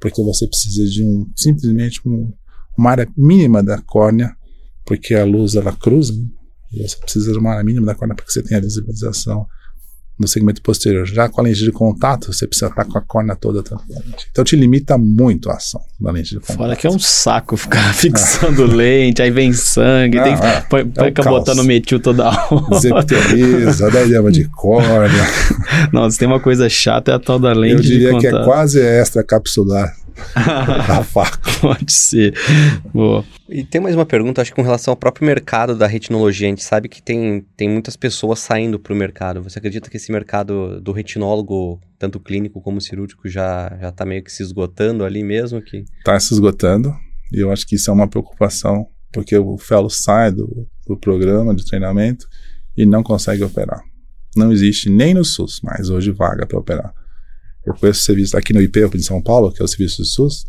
porque 0.00 0.22
você 0.22 0.46
precisa 0.46 0.88
de 0.88 1.04
um 1.04 1.30
simplesmente 1.36 2.00
um, 2.06 2.32
uma 2.76 2.90
área 2.90 3.08
mínima 3.16 3.62
da 3.62 3.80
córnea, 3.82 4.34
porque 4.84 5.14
a 5.14 5.24
luz 5.24 5.54
ela 5.54 5.72
cruza, 5.72 6.14
você 6.72 6.96
precisa 6.96 7.32
de 7.32 7.38
uma 7.38 7.52
área 7.52 7.64
mínima 7.64 7.86
da 7.86 7.94
córnea 7.94 8.14
para 8.14 8.24
que 8.24 8.32
você 8.32 8.42
tenha 8.42 8.58
a 8.58 8.62
visibilização 8.62 9.46
no 10.18 10.26
segmento 10.26 10.60
posterior. 10.62 11.06
Já 11.06 11.28
com 11.28 11.40
a 11.40 11.44
lente 11.44 11.62
de 11.62 11.70
contato, 11.70 12.32
você 12.32 12.46
precisa 12.46 12.66
estar 12.66 12.84
com 12.84 12.98
a 12.98 13.00
córnea 13.00 13.36
toda 13.36 13.62
transparente. 13.62 14.26
Então 14.30 14.44
te 14.44 14.56
limita 14.56 14.98
muito 14.98 15.50
a 15.50 15.54
ação 15.54 15.80
da 16.00 16.10
lente 16.10 16.30
de 16.30 16.40
contato. 16.40 16.56
Fora 16.56 16.76
que 16.76 16.86
é 16.86 16.90
um 16.90 16.98
saco 16.98 17.56
ficar 17.56 17.92
fixando 17.94 18.66
lente, 18.66 19.22
aí 19.22 19.30
vem 19.30 19.52
sangue, 19.52 20.16
Não, 20.16 20.24
tem 20.24 20.36
que 20.36 20.44
é, 20.44 20.60
põe, 20.62 20.92
é 20.96 21.04
ficar 21.04 21.24
botando 21.24 21.62
metil 21.64 22.00
toda 22.00 22.28
hora. 22.28 22.78
Zepteriza, 22.78 23.90
dá 23.90 24.02
idema 24.02 24.30
de 24.30 24.44
córnea. 24.48 25.26
Nossa, 25.92 26.18
tem 26.18 26.26
uma 26.26 26.40
coisa 26.40 26.68
chata, 26.68 27.12
é 27.12 27.14
a 27.14 27.18
tal 27.18 27.38
da 27.38 27.52
lente 27.52 27.74
Eu 27.74 27.80
diria 27.80 28.18
que 28.18 28.26
é 28.26 28.44
quase 28.44 28.80
extra 28.80 29.22
faca. 31.04 31.38
Pode 31.60 31.92
ser. 31.92 32.34
Boa. 32.92 33.24
E 33.48 33.64
tem 33.64 33.80
mais 33.80 33.94
uma 33.94 34.06
pergunta, 34.06 34.42
acho 34.42 34.50
que 34.50 34.56
com 34.56 34.62
relação 34.62 34.92
ao 34.92 34.96
próprio 34.96 35.26
mercado 35.26 35.76
da 35.76 35.86
retinologia. 35.86 36.46
A 36.46 36.50
gente 36.50 36.62
sabe 36.62 36.88
que 36.88 37.02
tem, 37.02 37.44
tem 37.56 37.68
muitas 37.68 37.96
pessoas 37.96 38.38
saindo 38.38 38.78
para 38.78 38.92
o 38.92 38.96
mercado. 38.96 39.42
Você 39.42 39.58
acredita 39.58 39.88
que 39.90 39.96
esse 39.96 40.12
mercado 40.12 40.80
do 40.80 40.92
retinólogo, 40.92 41.80
tanto 41.98 42.20
clínico 42.20 42.60
como 42.60 42.80
cirúrgico, 42.80 43.28
já 43.28 43.78
está 43.82 44.04
meio 44.04 44.22
que 44.22 44.32
se 44.32 44.42
esgotando 44.42 45.04
ali 45.04 45.22
mesmo? 45.22 45.62
que 45.62 45.84
Está 45.98 46.18
se 46.18 46.34
esgotando. 46.34 46.94
E 47.32 47.40
eu 47.40 47.52
acho 47.52 47.66
que 47.66 47.74
isso 47.74 47.90
é 47.90 47.94
uma 47.94 48.08
preocupação, 48.08 48.86
porque 49.12 49.36
o 49.36 49.58
fellow 49.58 49.90
sai 49.90 50.32
do, 50.32 50.66
do 50.86 50.96
programa 50.96 51.54
de 51.54 51.64
treinamento 51.64 52.26
e 52.76 52.86
não 52.86 53.02
consegue 53.02 53.42
operar. 53.42 53.80
Não 54.36 54.52
existe 54.52 54.88
nem 54.88 55.14
no 55.14 55.24
SUS 55.24 55.60
mais 55.62 55.90
hoje 55.90 56.10
vaga 56.10 56.46
para 56.46 56.58
operar. 56.58 56.94
Eu 57.68 57.74
conheço 57.74 58.02
serviço 58.02 58.36
aqui 58.36 58.52
no 58.52 58.62
IP 58.62 58.88
de 58.90 59.02
São 59.02 59.22
Paulo, 59.22 59.52
que 59.52 59.60
é 59.60 59.64
o 59.64 59.68
serviço 59.68 59.98
do 59.98 60.06
SUS, 60.06 60.44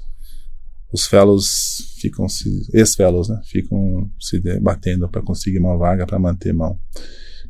os 0.92 1.06
fellows 1.06 1.96
ficam 2.00 2.28
se 2.28 2.68
ex-fellows, 2.74 3.30
né, 3.30 3.40
ficam 3.46 4.10
se 4.20 4.40
debatendo 4.40 5.08
para 5.08 5.22
conseguir 5.22 5.60
uma 5.60 5.78
vaga 5.78 6.06
para 6.06 6.18
manter 6.18 6.54
mão. 6.54 6.80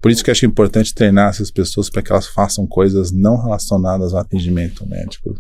Por 0.02 0.12
isso 0.12 0.24
que 0.24 0.30
eu 0.30 0.32
acho 0.34 0.46
importante 0.46 0.94
treinar 0.94 1.30
essas 1.30 1.52
pessoas 1.52 1.90
para 1.90 2.02
que 2.02 2.12
elas 2.12 2.28
façam 2.28 2.66
coisas 2.66 3.12
não 3.12 3.42
relacionadas 3.42 4.14
ao 4.14 4.20
atendimento 4.20 4.88
médico. 4.88 5.36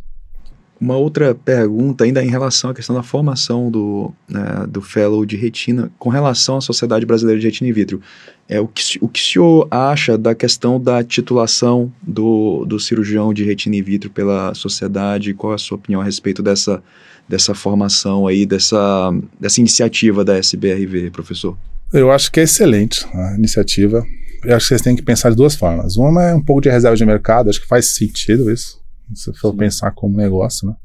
Uma 0.79 0.95
outra 0.95 1.35
pergunta, 1.35 2.05
ainda 2.05 2.23
em 2.23 2.29
relação 2.29 2.69
à 2.69 2.73
questão 2.73 2.95
da 2.95 3.03
formação 3.03 3.69
do, 3.69 4.13
né, 4.29 4.65
do 4.67 4.81
fellow 4.81 5.25
de 5.25 5.35
retina, 5.35 5.91
com 5.99 6.09
relação 6.09 6.55
à 6.55 6.61
Sociedade 6.61 7.05
Brasileira 7.05 7.37
de 7.39 7.47
Retina 7.47 7.69
in 7.69 7.73
Vitro. 7.73 8.01
É, 8.47 8.61
o, 8.61 8.67
que, 8.67 8.97
o 9.01 9.09
que 9.09 9.19
o 9.19 9.23
senhor 9.23 9.67
acha 9.69 10.17
da 10.17 10.33
questão 10.33 10.81
da 10.81 11.03
titulação 11.03 11.91
do, 12.01 12.65
do 12.65 12.79
cirurgião 12.79 13.33
de 13.33 13.43
retina 13.43 13.75
in 13.75 13.83
vitro 13.83 14.09
pela 14.09 14.53
sociedade? 14.53 15.33
Qual 15.33 15.51
é 15.51 15.55
a 15.55 15.59
sua 15.59 15.77
opinião 15.77 15.99
a 15.99 16.03
respeito 16.03 16.41
dessa, 16.41 16.81
dessa 17.27 17.53
formação 17.53 18.25
aí, 18.25 18.45
dessa, 18.45 19.11
dessa 19.39 19.59
iniciativa 19.59 20.23
da 20.23 20.37
SBRV, 20.37 21.11
professor? 21.11 21.57
Eu 21.93 22.09
acho 22.09 22.31
que 22.31 22.39
é 22.39 22.43
excelente 22.43 23.05
a 23.13 23.35
iniciativa. 23.35 24.03
Eu 24.45 24.55
acho 24.55 24.65
que 24.65 24.69
vocês 24.69 24.81
têm 24.81 24.95
que 24.95 25.01
pensar 25.01 25.29
de 25.29 25.35
duas 25.35 25.55
formas. 25.55 25.97
Uma 25.97 26.23
é 26.23 26.33
um 26.33 26.41
pouco 26.41 26.61
de 26.61 26.69
reserva 26.69 26.95
de 26.95 27.05
mercado, 27.05 27.49
acho 27.49 27.59
que 27.59 27.67
faz 27.67 27.93
sentido 27.93 28.49
isso 28.49 28.78
se 29.13 29.33
for 29.33 29.51
Sim. 29.51 29.57
pensar 29.57 29.91
como 29.91 30.17
negócio, 30.17 30.67
né? 30.67 30.75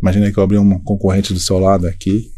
Imagina 0.00 0.30
que 0.30 0.38
eu 0.38 0.42
abrir 0.42 0.58
um 0.58 0.78
concorrente 0.78 1.32
do 1.34 1.40
seu 1.40 1.58
lado 1.58 1.86
aqui, 1.86 2.30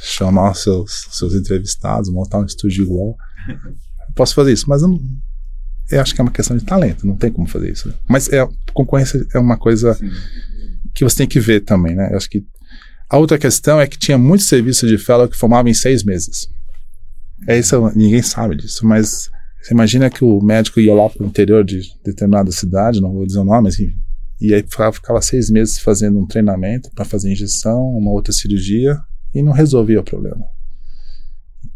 chamar 0.00 0.52
os 0.52 0.62
seus, 0.62 1.06
seus 1.10 1.34
entrevistados, 1.34 2.10
montar 2.10 2.38
um 2.38 2.44
estúdio 2.44 2.84
igual. 2.84 3.16
Eu 3.48 4.14
posso 4.14 4.34
fazer 4.34 4.52
isso, 4.52 4.68
mas 4.68 4.82
eu, 4.82 4.88
não, 4.88 5.00
eu 5.90 6.00
acho 6.00 6.14
que 6.14 6.20
é 6.20 6.24
uma 6.24 6.30
questão 6.30 6.56
de 6.56 6.64
talento, 6.64 7.06
não 7.06 7.16
tem 7.16 7.32
como 7.32 7.48
fazer 7.48 7.72
isso. 7.72 7.88
Né? 7.88 7.94
Mas 8.08 8.28
é, 8.28 8.46
concorrência 8.72 9.26
é 9.34 9.38
uma 9.38 9.58
coisa 9.58 9.94
Sim. 9.94 10.08
que 10.94 11.02
você 11.02 11.18
tem 11.18 11.26
que 11.26 11.40
ver 11.40 11.60
também, 11.62 11.96
né? 11.96 12.12
Eu 12.12 12.16
acho 12.16 12.30
que 12.30 12.44
a 13.08 13.18
outra 13.18 13.36
questão 13.36 13.80
é 13.80 13.88
que 13.88 13.98
tinha 13.98 14.16
muitos 14.16 14.46
serviços 14.46 14.88
de 14.88 14.96
fellow 14.96 15.28
que 15.28 15.36
formavam 15.36 15.68
em 15.68 15.74
seis 15.74 16.04
meses. 16.04 16.48
É 17.48 17.58
isso, 17.58 17.90
ninguém 17.96 18.22
sabe 18.22 18.56
disso, 18.56 18.86
mas 18.86 19.28
você 19.60 19.74
imagina 19.74 20.08
que 20.08 20.24
o 20.24 20.40
médico 20.40 20.80
ia 20.80 20.94
lá 20.94 21.08
para 21.08 21.22
o 21.22 21.26
interior 21.26 21.64
de 21.64 21.82
determinada 22.04 22.50
cidade, 22.50 23.00
não 23.00 23.12
vou 23.12 23.26
dizer 23.26 23.40
o 23.40 23.44
nome, 23.44 23.68
assim, 23.68 23.92
e 24.40 24.54
aí 24.54 24.62
ficava, 24.62 25.20
seis 25.20 25.50
meses 25.50 25.78
fazendo 25.78 26.18
um 26.18 26.26
treinamento 26.26 26.90
para 26.94 27.04
fazer 27.04 27.30
injeção, 27.30 27.90
uma 27.90 28.10
outra 28.10 28.32
cirurgia, 28.32 28.98
e 29.34 29.42
não 29.42 29.52
resolvia 29.52 30.00
o 30.00 30.04
problema. 30.04 30.42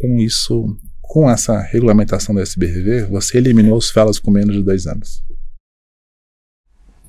Com 0.01 0.19
isso, 0.19 0.65
com 1.03 1.31
essa 1.31 1.61
regulamentação 1.61 2.35
do 2.35 2.41
SBRV, 2.41 3.03
você 3.03 3.37
eliminou 3.37 3.77
os 3.77 3.91
fellows 3.91 4.19
com 4.19 4.31
menos 4.31 4.57
de 4.57 4.63
dois 4.63 4.87
anos. 4.87 5.23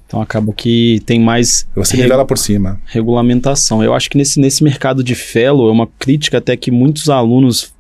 Então 0.06 0.22
acaba 0.22 0.54
que 0.54 1.02
tem 1.06 1.20
mais. 1.20 1.68
Você 1.74 1.98
nivela 1.98 2.26
por 2.26 2.38
cima. 2.38 2.80
Regulamentação. 2.86 3.84
Eu 3.84 3.94
acho 3.94 4.10
que 4.10 4.18
nesse, 4.18 4.40
nesse 4.40 4.64
mercado 4.64 5.04
de 5.04 5.16
fellow 5.16 5.68
é 5.68 5.72
uma 5.72 5.88
crítica 5.88 6.38
até 6.38 6.56
que 6.56 6.70
muitos 6.70 7.10
alunos 7.10 7.74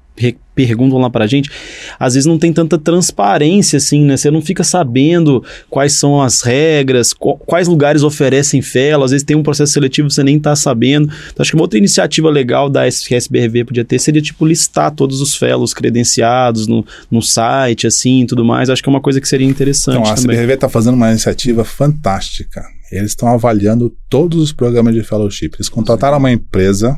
perguntam 0.55 0.97
lá 0.97 1.09
pra 1.09 1.27
gente, 1.27 1.51
às 1.99 2.13
vezes 2.13 2.25
não 2.25 2.39
tem 2.39 2.53
tanta 2.53 2.77
transparência, 2.77 3.77
assim, 3.77 4.05
né? 4.05 4.15
Você 4.15 4.31
não 4.31 4.41
fica 4.41 4.63
sabendo 4.63 5.43
quais 5.69 5.93
são 5.93 6.21
as 6.21 6.41
regras, 6.41 7.13
quais 7.13 7.67
lugares 7.67 8.01
oferecem 8.01 8.61
fellow, 8.61 9.03
às 9.03 9.11
vezes 9.11 9.25
tem 9.25 9.35
um 9.35 9.43
processo 9.43 9.73
seletivo 9.73 10.09
você 10.09 10.23
nem 10.23 10.39
tá 10.39 10.55
sabendo. 10.55 11.09
Então, 11.31 11.41
acho 11.41 11.51
que 11.51 11.55
uma 11.55 11.63
outra 11.63 11.77
iniciativa 11.77 12.29
legal 12.29 12.69
da 12.69 12.87
SBRV 12.87 13.65
podia 13.65 13.85
ter 13.85 13.99
seria, 13.99 14.21
tipo, 14.21 14.45
listar 14.45 14.91
todos 14.91 15.21
os 15.21 15.35
fellows 15.35 15.73
credenciados 15.73 16.67
no, 16.67 16.85
no 17.11 17.21
site, 17.21 17.85
assim, 17.85 18.21
e 18.21 18.25
tudo 18.25 18.45
mais. 18.45 18.69
Acho 18.69 18.81
que 18.81 18.89
é 18.89 18.91
uma 18.91 19.01
coisa 19.01 19.19
que 19.19 19.27
seria 19.27 19.47
interessante 19.47 19.97
Então, 19.97 20.11
a 20.11 20.15
também. 20.15 20.37
SBRV 20.37 20.57
tá 20.57 20.69
fazendo 20.69 20.95
uma 20.95 21.09
iniciativa 21.09 21.65
fantástica. 21.65 22.63
Eles 22.91 23.11
estão 23.11 23.27
avaliando 23.27 23.93
todos 24.09 24.41
os 24.41 24.53
programas 24.53 24.93
de 24.93 25.03
fellowship. 25.03 25.51
Eles 25.55 25.69
contrataram 25.69 26.17
uma 26.17 26.31
empresa 26.31 26.97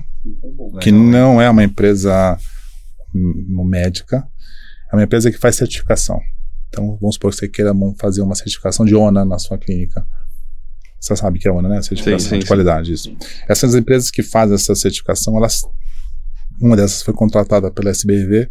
que 0.82 0.92
não 0.92 1.42
é 1.42 1.50
uma 1.50 1.64
empresa 1.64 2.38
médica, 3.14 4.28
é 4.92 4.96
uma 4.96 5.04
empresa 5.04 5.32
que 5.32 5.38
faz 5.38 5.56
certificação. 5.56 6.20
Então, 6.70 6.98
vamos 7.00 7.16
supor 7.16 7.32
que 7.32 7.38
você 7.38 7.48
queira 7.48 7.74
fazer 8.00 8.22
uma 8.22 8.36
certificação 8.36 8.86
de 8.86 8.96
ONA 8.96 9.26
na 9.26 9.40
sua 9.40 9.58
clínica. 9.58 10.06
Você 11.00 11.16
sabe 11.16 11.40
que 11.40 11.48
é 11.48 11.52
ONA, 11.52 11.70
né? 11.70 11.82
Certificação 11.82 12.20
sim, 12.20 12.36
sim, 12.36 12.40
de 12.40 12.46
qualidade, 12.46 12.94
isso. 12.94 13.16
Essas 13.48 13.76
empresas 13.76 14.12
que 14.12 14.24
fazem 14.24 14.56
essa 14.56 14.76
certificação, 14.76 15.38
elas, 15.38 15.62
uma 16.60 16.76
dessas 16.76 17.02
foi 17.02 17.14
contratada 17.14 17.72
pela 17.72 17.90
SBRV. 17.90 18.50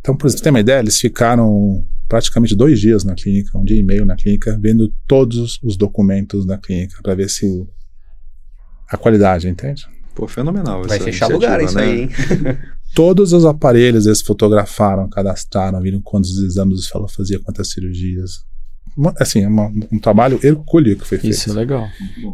Então, 0.00 0.16
por 0.16 0.26
exemplo, 0.26 0.38
você 0.38 0.44
tem 0.44 0.50
uma 0.50 0.60
ideia, 0.60 0.80
eles 0.80 0.98
ficaram 0.98 1.86
praticamente 2.08 2.56
dois 2.56 2.80
dias 2.80 3.04
na 3.04 3.14
clínica, 3.14 3.56
um 3.58 3.64
dia 3.64 3.78
e 3.78 3.82
meio 3.82 4.04
na 4.04 4.16
clínica, 4.16 4.58
vendo 4.60 4.92
todos 5.06 5.58
os 5.62 5.76
documentos 5.76 6.46
da 6.46 6.56
clínica 6.56 7.00
para 7.02 7.14
ver 7.14 7.28
se 7.28 7.46
a 8.88 8.96
qualidade, 8.96 9.48
entende? 9.48 9.86
Pô, 10.14 10.26
fenomenal. 10.26 10.82
Vai 10.84 10.96
essa 10.96 11.04
fechar 11.04 11.28
lugar 11.28 11.62
isso 11.62 11.76
né? 11.76 11.82
aí, 11.82 12.00
hein? 12.02 12.10
Todos 12.94 13.32
os 13.32 13.44
aparelhos 13.44 14.06
eles 14.06 14.20
fotografaram, 14.22 15.08
cadastraram, 15.08 15.80
viram 15.80 16.00
quantos 16.00 16.36
exames 16.38 16.80
o 16.80 16.88
fellow 16.90 17.08
fazia, 17.08 17.38
quantas 17.40 17.70
cirurgias. 17.70 18.44
Assim, 19.20 19.42
é 19.44 19.48
uma- 19.48 19.70
um 19.92 19.98
trabalho 19.98 20.40
hercúleo 20.42 20.96
que 20.98 21.06
foi 21.06 21.18
feito. 21.18 21.32
Isso 21.34 21.50
é 21.50 21.52
legal. 21.54 21.86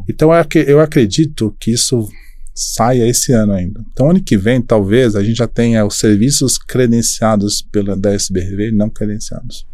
Então 0.08 0.28
eu 0.32 0.38
ac- 0.40 0.64
eu 0.66 0.80
acredito 0.80 1.54
que 1.60 1.72
isso 1.72 2.08
saia 2.54 3.06
esse 3.06 3.32
ano 3.32 3.52
ainda. 3.52 3.84
Então 3.92 4.10
ano 4.10 4.22
que 4.22 4.36
vem, 4.38 4.62
talvez, 4.62 5.14
a 5.16 5.22
gente 5.22 5.36
já 5.38 5.48
tenha 5.48 5.84
os 5.84 5.98
serviços 5.98 6.56
credenciados 6.56 7.60
pela 7.60 7.96
da 7.96 8.14
SBRV 8.14 8.70
não 8.72 8.88
credenciados. 8.88 9.66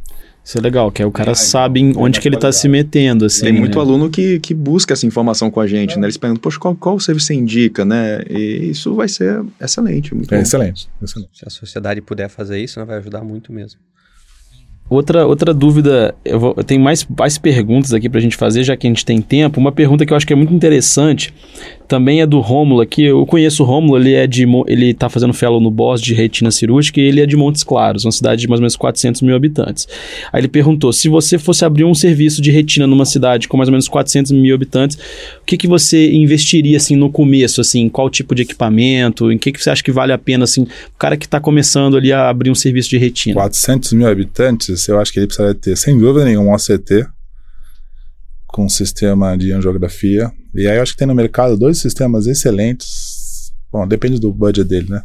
Isso 0.43 0.59
é 0.59 0.61
legal, 0.61 0.91
que 0.91 1.03
aí 1.03 1.07
o 1.07 1.13
cara 1.13 1.33
Ah, 1.33 1.35
sabe 1.35 1.93
onde 1.97 2.19
que 2.19 2.27
ele 2.27 2.37
tá 2.37 2.51
se 2.51 2.69
metendo, 2.69 3.25
assim. 3.27 3.43
Tem 3.43 3.53
muito 3.53 3.77
né? 3.77 3.81
aluno 3.85 4.09
que, 4.11 4.41
que 4.41 4.55
busca 4.55 4.95
essa 4.95 5.07
informação 5.07 5.51
com 5.51 5.61
a 5.61 5.67
gente, 5.67 5.99
né? 5.99 6.07
Eles 6.07 6.17
perguntam, 6.17 6.41
poxa, 6.41 6.59
qual, 6.59 6.75
qual 6.75 6.99
serviço 6.99 7.27
você 7.27 7.35
indica, 7.35 7.85
né? 7.85 8.23
E 8.29 8.71
isso 8.71 8.95
vai 8.95 9.07
ser 9.07 9.45
excelente, 9.61 10.15
muito 10.15 10.33
É 10.33 10.39
bom. 10.39 10.43
excelente, 10.43 10.89
excelente. 11.03 11.31
Se 11.39 11.45
a 11.47 11.51
sociedade 11.51 12.01
puder 12.01 12.29
fazer 12.29 12.59
isso, 12.59 12.81
né, 12.81 12.85
vai 12.87 12.97
ajudar 12.99 13.23
muito 13.23 13.53
mesmo. 13.53 13.79
Outra, 14.91 15.25
outra 15.25 15.55
dúvida, 15.55 16.13
eu, 16.25 16.41
vou, 16.41 16.53
eu 16.57 16.65
tenho 16.65 16.81
mais, 16.81 17.07
mais 17.17 17.39
perguntas 17.39 17.95
aqui 17.95 18.09
pra 18.09 18.21
gente 18.21 18.37
fazer, 18.37 18.65
já 18.65 18.77
que 18.77 18.89
a 18.89 18.91
gente 18.91 19.05
tem 19.05 19.23
tempo. 19.23 19.61
Uma 19.61 19.71
pergunta 19.71 20.05
que 20.05 20.13
eu 20.13 20.17
acho 20.17 20.27
que 20.27 20.33
é 20.33 20.37
muito 20.37 20.53
interessante, 20.53 21.33
também 21.91 22.21
é 22.21 22.27
do 22.27 22.39
Rômulo 22.39 22.81
aqui. 22.81 23.03
Eu 23.03 23.27
conheço 23.27 23.65
o 23.65 23.67
Rômulo, 23.67 23.99
ele 23.99 24.15
é 24.15 24.25
de 24.25 24.47
ele 24.69 24.95
tá 24.95 25.09
fazendo 25.09 25.33
fellow 25.33 25.61
no 25.61 25.73
BOS 25.73 26.01
de 26.01 26.15
retina 26.15 26.53
cirúrgica 26.53 27.01
e 27.01 27.05
ele 27.05 27.21
é 27.21 27.27
de 27.27 27.37
Montes 27.37 27.65
Claros, 27.65 28.05
uma 28.05 28.13
cidade 28.13 28.43
de 28.43 28.49
mais 28.49 28.61
ou 28.61 28.63
menos 28.63 28.77
400 28.77 29.23
mil 29.23 29.35
habitantes. 29.35 29.89
Aí 30.33 30.41
ele 30.41 30.47
perguntou, 30.47 30.93
se 30.93 31.09
você 31.09 31.37
fosse 31.37 31.65
abrir 31.65 31.85
um 31.85 31.95
serviço 31.95 32.41
de 32.41 32.53
retina 32.53 32.87
numa 32.87 33.05
cidade 33.05 33.49
com 33.49 33.57
mais 33.57 33.69
ou 33.69 33.73
menos 33.73 33.89
400 33.89 34.31
mil 34.31 34.55
habitantes, 34.55 34.97
o 35.43 35.45
que, 35.45 35.57
que 35.57 35.67
você 35.67 36.13
investiria, 36.13 36.77
assim, 36.77 36.95
no 36.95 37.11
começo, 37.11 37.61
assim, 37.61 37.89
qual 37.89 38.09
tipo 38.09 38.37
de 38.37 38.43
equipamento, 38.43 39.33
em 39.33 39.37
que, 39.37 39.51
que 39.51 39.61
você 39.61 39.71
acha 39.71 39.83
que 39.83 39.91
vale 39.91 40.13
a 40.13 40.19
pena, 40.19 40.45
assim, 40.45 40.63
o 40.63 40.99
cara 40.99 41.17
que 41.17 41.29
tá 41.29 41.41
começando 41.41 41.97
ali 41.97 42.13
a 42.13 42.29
abrir 42.29 42.53
um 42.53 42.55
serviço 42.55 42.89
de 42.89 42.99
retina? 42.99 43.35
400 43.35 43.93
mil 43.95 44.07
habitantes, 44.07 44.80
eu 44.89 45.01
acho 45.01 45.13
que 45.13 45.19
ele 45.19 45.27
precisaria 45.27 45.55
ter, 45.55 45.77
sem 45.77 45.99
dúvida 45.99 46.25
nenhuma, 46.25 46.51
um 46.51 46.55
OCT 46.55 47.07
com 48.47 48.65
um 48.65 48.69
sistema 48.69 49.37
de 49.37 49.53
angiografia. 49.53 50.31
E 50.55 50.67
aí 50.67 50.77
eu 50.77 50.83
acho 50.83 50.93
que 50.93 50.99
tem 50.99 51.07
no 51.07 51.15
mercado 51.15 51.57
dois 51.57 51.79
sistemas 51.79 52.27
excelentes. 52.27 53.53
Bom, 53.73 53.87
depende 53.87 54.21
do 54.21 54.33
budget 54.33 54.69
dele, 54.69 54.89
né? 54.91 55.03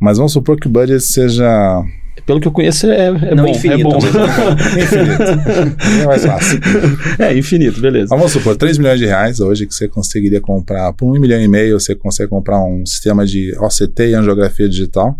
Mas 0.00 0.16
vamos 0.16 0.32
supor 0.32 0.58
que 0.58 0.66
o 0.66 0.70
budget 0.70 1.00
seja 1.00 1.82
Pelo 2.26 2.40
que 2.40 2.48
eu 2.48 2.52
conheço, 2.52 2.86
é, 2.86 3.06
é 3.06 3.34
Não 3.34 3.44
bom. 3.44 3.50
infinito, 3.50 3.80
é 3.80 3.82
bom. 3.82 3.98
infinito. 4.82 6.02
é 6.02 6.06
mais 6.06 6.24
fácil. 6.24 6.60
é, 7.18 7.36
infinito, 7.38 7.80
beleza. 7.80 8.08
Mas 8.10 8.18
vamos 8.18 8.32
supor, 8.32 8.56
3 8.56 8.78
milhões 8.78 8.98
de 8.98 9.06
reais 9.06 9.40
hoje 9.40 9.66
que 9.66 9.74
você 9.74 9.86
conseguiria 9.86 10.40
comprar, 10.40 10.92
por 10.94 11.06
1 11.14 11.20
milhão 11.20 11.40
e 11.40 11.46
meio 11.46 11.78
você 11.78 11.94
consegue 11.94 12.30
comprar 12.30 12.64
um 12.64 12.84
sistema 12.84 13.24
de 13.24 13.54
OCT 13.58 14.08
e 14.08 14.14
angiografia 14.14 14.68
digital, 14.68 15.16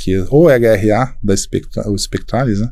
que 0.00 0.16
ou 0.30 0.48
é 0.48 0.56
HRA, 0.56 1.14
da 1.22 1.36
Spectra, 1.36 1.88
o 1.90 1.96
Spectralis, 1.96 2.60
né? 2.60 2.70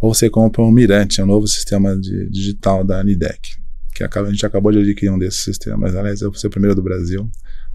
Ou 0.00 0.14
você 0.14 0.30
compra 0.30 0.62
um 0.62 0.70
Mirante, 0.70 1.20
é 1.20 1.24
um 1.24 1.26
novo 1.26 1.46
sistema 1.46 1.94
de, 1.94 2.28
digital 2.30 2.82
da 2.82 3.04
Nidec, 3.04 3.56
que 3.94 4.02
acaba, 4.02 4.28
a 4.28 4.30
gente 4.30 4.44
acabou 4.44 4.72
de 4.72 4.78
adquirir 4.78 5.10
um 5.10 5.18
desses 5.18 5.44
sistemas. 5.44 5.94
Aliás, 5.94 6.22
eu 6.22 6.30
vou 6.30 6.38
ser 6.38 6.46
o 6.46 6.50
primeiro 6.50 6.74
do 6.74 6.82
Brasil, 6.82 7.28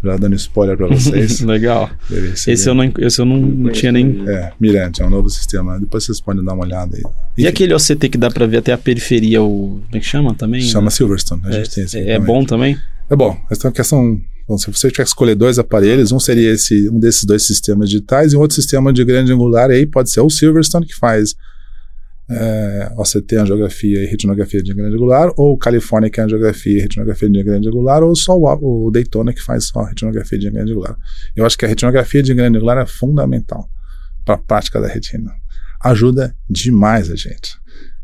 já 0.04 0.18
dando 0.18 0.36
spoiler 0.36 0.76
para 0.76 0.88
vocês. 0.88 1.42
Legal. 1.46 1.92
Esse 2.48 2.68
eu 2.68 2.74
não, 2.74 2.92
esse 2.98 3.22
eu 3.22 3.26
não, 3.26 3.38
não 3.38 3.72
tinha 3.72 3.92
nem. 3.92 4.28
É, 4.28 4.52
Mirante, 4.60 5.04
é 5.04 5.06
um 5.06 5.12
novo 5.12 5.30
sistema. 5.30 5.80
Depois 5.80 6.04
vocês 6.04 6.20
podem 6.20 6.44
dar 6.44 6.54
uma 6.54 6.66
olhada 6.66 6.98
aí. 6.98 7.04
E 7.38 7.48
aquele 7.48 7.74
OCT 7.76 8.10
que 8.10 8.18
dá 8.18 8.32
pra 8.32 8.48
ver 8.48 8.58
até 8.58 8.74
a 8.74 8.78
periferia, 8.78 9.44
o. 9.44 9.80
Como 9.86 9.96
é 9.96 10.00
que 10.00 10.06
chama 10.06 10.34
também? 10.34 10.62
Chama 10.62 10.90
Silverstone, 10.90 11.44
a 11.46 11.52
gente 11.52 11.70
tem 11.70 11.84
esse 11.84 12.00
É, 12.00 12.14
é 12.14 12.20
bom 12.20 12.44
também? 12.44 12.78
É 13.10 13.16
bom, 13.16 13.38
essa 13.52 13.68
é 13.68 13.70
uma 13.70 13.74
questão. 13.74 14.20
Bom, 14.48 14.58
se 14.58 14.72
você 14.72 14.90
tiver 14.90 15.04
que 15.04 15.10
escolher 15.10 15.36
dois 15.36 15.60
aparelhos, 15.60 16.12
um 16.12 16.20
seria 16.20 16.54
esse, 16.54 16.90
um 16.90 17.00
desses 17.00 17.26
dois 17.26 17.46
sistemas 17.46 17.90
digitais 17.90 18.32
e 18.32 18.38
outro 18.38 18.56
sistema 18.56 18.94
de 18.94 19.04
grande 19.04 19.32
angular, 19.32 19.70
aí 19.70 19.86
pode 19.86 20.10
ser 20.10 20.22
o 20.22 20.30
Silverstone, 20.30 20.86
que 20.86 20.96
faz 20.96 21.36
é, 22.30 22.92
OCT, 22.98 23.36
angiografia 23.36 24.04
e 24.04 24.06
retinografia 24.06 24.64
de 24.64 24.74
grande 24.74 24.96
angular, 24.96 25.32
ou 25.36 25.58
California, 25.58 26.10
que 26.10 26.22
é 26.22 26.24
angiografia 26.24 26.78
e 26.78 26.82
retinografia 26.82 27.30
de 27.30 27.44
grande 27.44 27.68
angular, 27.68 28.04
ou 28.04 28.16
só 28.16 28.38
o, 28.38 28.88
o 28.88 28.92
Daytona, 28.92 29.34
que 29.34 29.42
faz 29.42 29.66
só 29.66 29.84
retinografia 29.84 30.40
de 30.40 30.50
grande 30.50 30.72
angular. 30.72 30.96
Eu 31.36 31.46
acho 31.46 31.58
que 31.58 31.66
a 31.66 31.68
retinografia 31.68 32.24
de 32.24 32.34
grande 32.34 32.58
angular 32.58 32.78
é 32.78 32.86
fundamental 32.86 33.70
para 34.24 34.36
a 34.36 34.38
prática 34.38 34.80
da 34.80 34.88
retina. 34.88 35.32
Ajuda 35.84 36.36
demais 36.50 37.12
a 37.12 37.16
gente. 37.16 37.58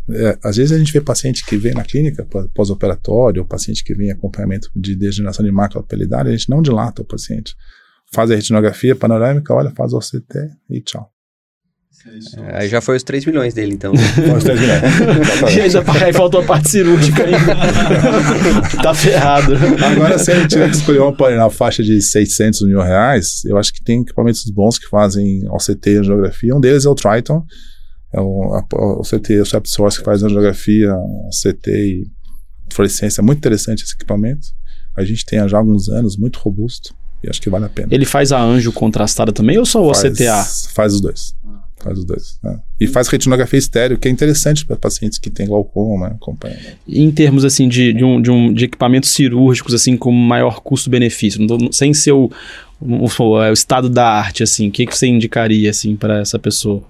É, 0.10 0.38
às 0.44 0.58
vezes 0.58 0.72
a 0.72 0.78
gente 0.78 0.92
vê 0.92 1.00
paciente 1.00 1.46
que 1.46 1.56
vem 1.58 1.74
na 1.74 1.84
clínica 1.84 2.26
pós- 2.26 2.48
pós-operatório, 2.54 3.42
ou 3.42 3.48
paciente 3.48 3.84
que 3.84 3.94
vem 3.94 4.08
em 4.08 4.12
acompanhamento 4.12 4.70
de 4.76 4.96
degeneração 4.96 5.46
de 5.46 5.52
mácula 5.52 5.84
pelidária, 5.84 6.30
a 6.30 6.36
gente 6.36 6.50
não 6.50 6.62
dilata 6.62 7.02
o 7.02 7.06
paciente. 7.06 7.56
Faz 8.14 8.30
a 8.30 8.36
retinografia 8.36 8.96
panorâmica, 8.96 9.54
olha, 9.54 9.72
faz 9.72 9.94
o 9.94 9.98
OCT 9.98 10.38
e 10.70 10.82
tchau. 10.82 11.10
É, 12.38 12.58
Aí 12.64 12.68
já 12.70 12.82
foi 12.82 12.98
os 12.98 13.04
3 13.04 13.26
milhões 13.26 13.54
dele, 13.54 13.74
então. 13.76 13.94
Pode 13.94 14.44
terminar. 14.44 14.82
E 15.56 15.62
ainda 15.62 15.84
aí 16.04 16.12
faltou 16.12 16.42
a 16.42 16.44
parte 16.44 16.70
cirúrgica 16.70 17.24
ainda. 17.24 17.56
tá 18.84 18.94
ferrado. 18.94 19.54
Agora, 19.86 20.18
se 20.20 20.32
a 20.32 20.36
gente 20.40 20.50
tiver 20.50 20.70
que 20.70 20.76
escolher 20.76 21.00
um 21.02 21.08
aparelho 21.10 21.40
na 21.40 21.50
faixa 21.50 21.82
de 21.82 22.02
600 22.02 22.68
mil 22.68 22.82
reais, 22.82 23.46
eu 23.46 23.58
acho 23.58 23.74
que 23.74 23.82
tem 23.84 24.02
equipamentos 24.02 24.44
bons 24.52 24.78
que 24.78 24.88
fazem 24.90 25.48
OCT 25.50 25.92
e 25.92 25.98
angiografia. 25.98 26.54
Um 26.56 26.60
deles 26.60 26.86
é 26.86 26.90
o 26.90 26.96
Triton, 26.96 27.46
é 28.14 28.20
o, 28.22 28.54
a- 28.54 28.66
o 29.00 29.02
CT, 29.02 29.42
o 29.42 29.46
Sep 29.46 29.68
Source, 29.68 29.98
que 30.00 30.06
faz 30.06 30.22
angiografia, 30.24 30.94
CT 31.32 31.72
e 31.72 32.08
fluorescência. 32.72 33.22
É 33.22 33.24
muito 33.24 33.40
interessante 33.40 33.84
esse 33.84 33.94
equipamento. 33.96 34.48
A 34.96 35.04
gente 35.04 35.26
tem 35.26 35.40
há 35.40 35.48
já 35.48 35.58
alguns 35.58 35.90
anos, 35.90 36.16
muito 36.18 36.40
robusto, 36.40 36.94
e 37.24 37.30
acho 37.30 37.42
que 37.42 37.50
vale 37.50 37.66
a 37.66 37.70
pena. 37.70 37.88
Ele 37.92 38.06
faz 38.06 38.32
a 38.32 38.42
anjo 38.42 38.72
contrastada 38.72 39.32
também 39.32 39.58
ou 39.58 39.66
só 39.66 39.82
o 39.82 39.94
faz, 39.94 40.04
OCTA? 40.06 40.44
Faz 40.74 40.94
os 40.94 41.02
dois. 41.02 41.36
Faz 41.80 41.98
os 41.98 42.06
dois. 42.06 42.40
né? 42.44 42.60
E 42.80 42.88
faz 42.88 43.08
retinografia 43.10 43.60
estéreo, 43.60 43.98
que 43.98 44.08
é 44.08 44.12
interessante 44.12 44.66
para 44.66 44.76
pacientes 44.78 45.18
que 45.18 45.30
têm 45.30 45.48
glaucoma, 45.48 46.08
acompanha. 46.08 46.58
Em 46.88 47.12
termos 47.12 47.44
assim 47.44 47.68
de, 47.68 47.92
de, 47.92 48.04
um, 48.06 48.22
de, 48.22 48.32
um, 48.32 48.54
de 48.54 48.66
equipamentos 48.66 49.10
cirúrgicos 49.10 49.74
assim 49.74 49.98
com 49.98 50.12
maior 50.12 50.62
custo-benefício, 50.62 51.46
sem 51.74 51.94
ser 51.94 52.14
o, 52.14 52.32
o, 52.80 53.06
o 53.22 53.52
estado 53.52 53.90
da 53.90 54.08
arte 54.08 54.44
assim, 54.44 54.70
o 54.70 54.72
que, 54.72 54.86
que 54.86 54.96
você 54.98 55.08
indicaria 55.08 55.70
assim 55.70 55.96
para 55.98 56.20
essa 56.22 56.40
pessoa? 56.40 56.84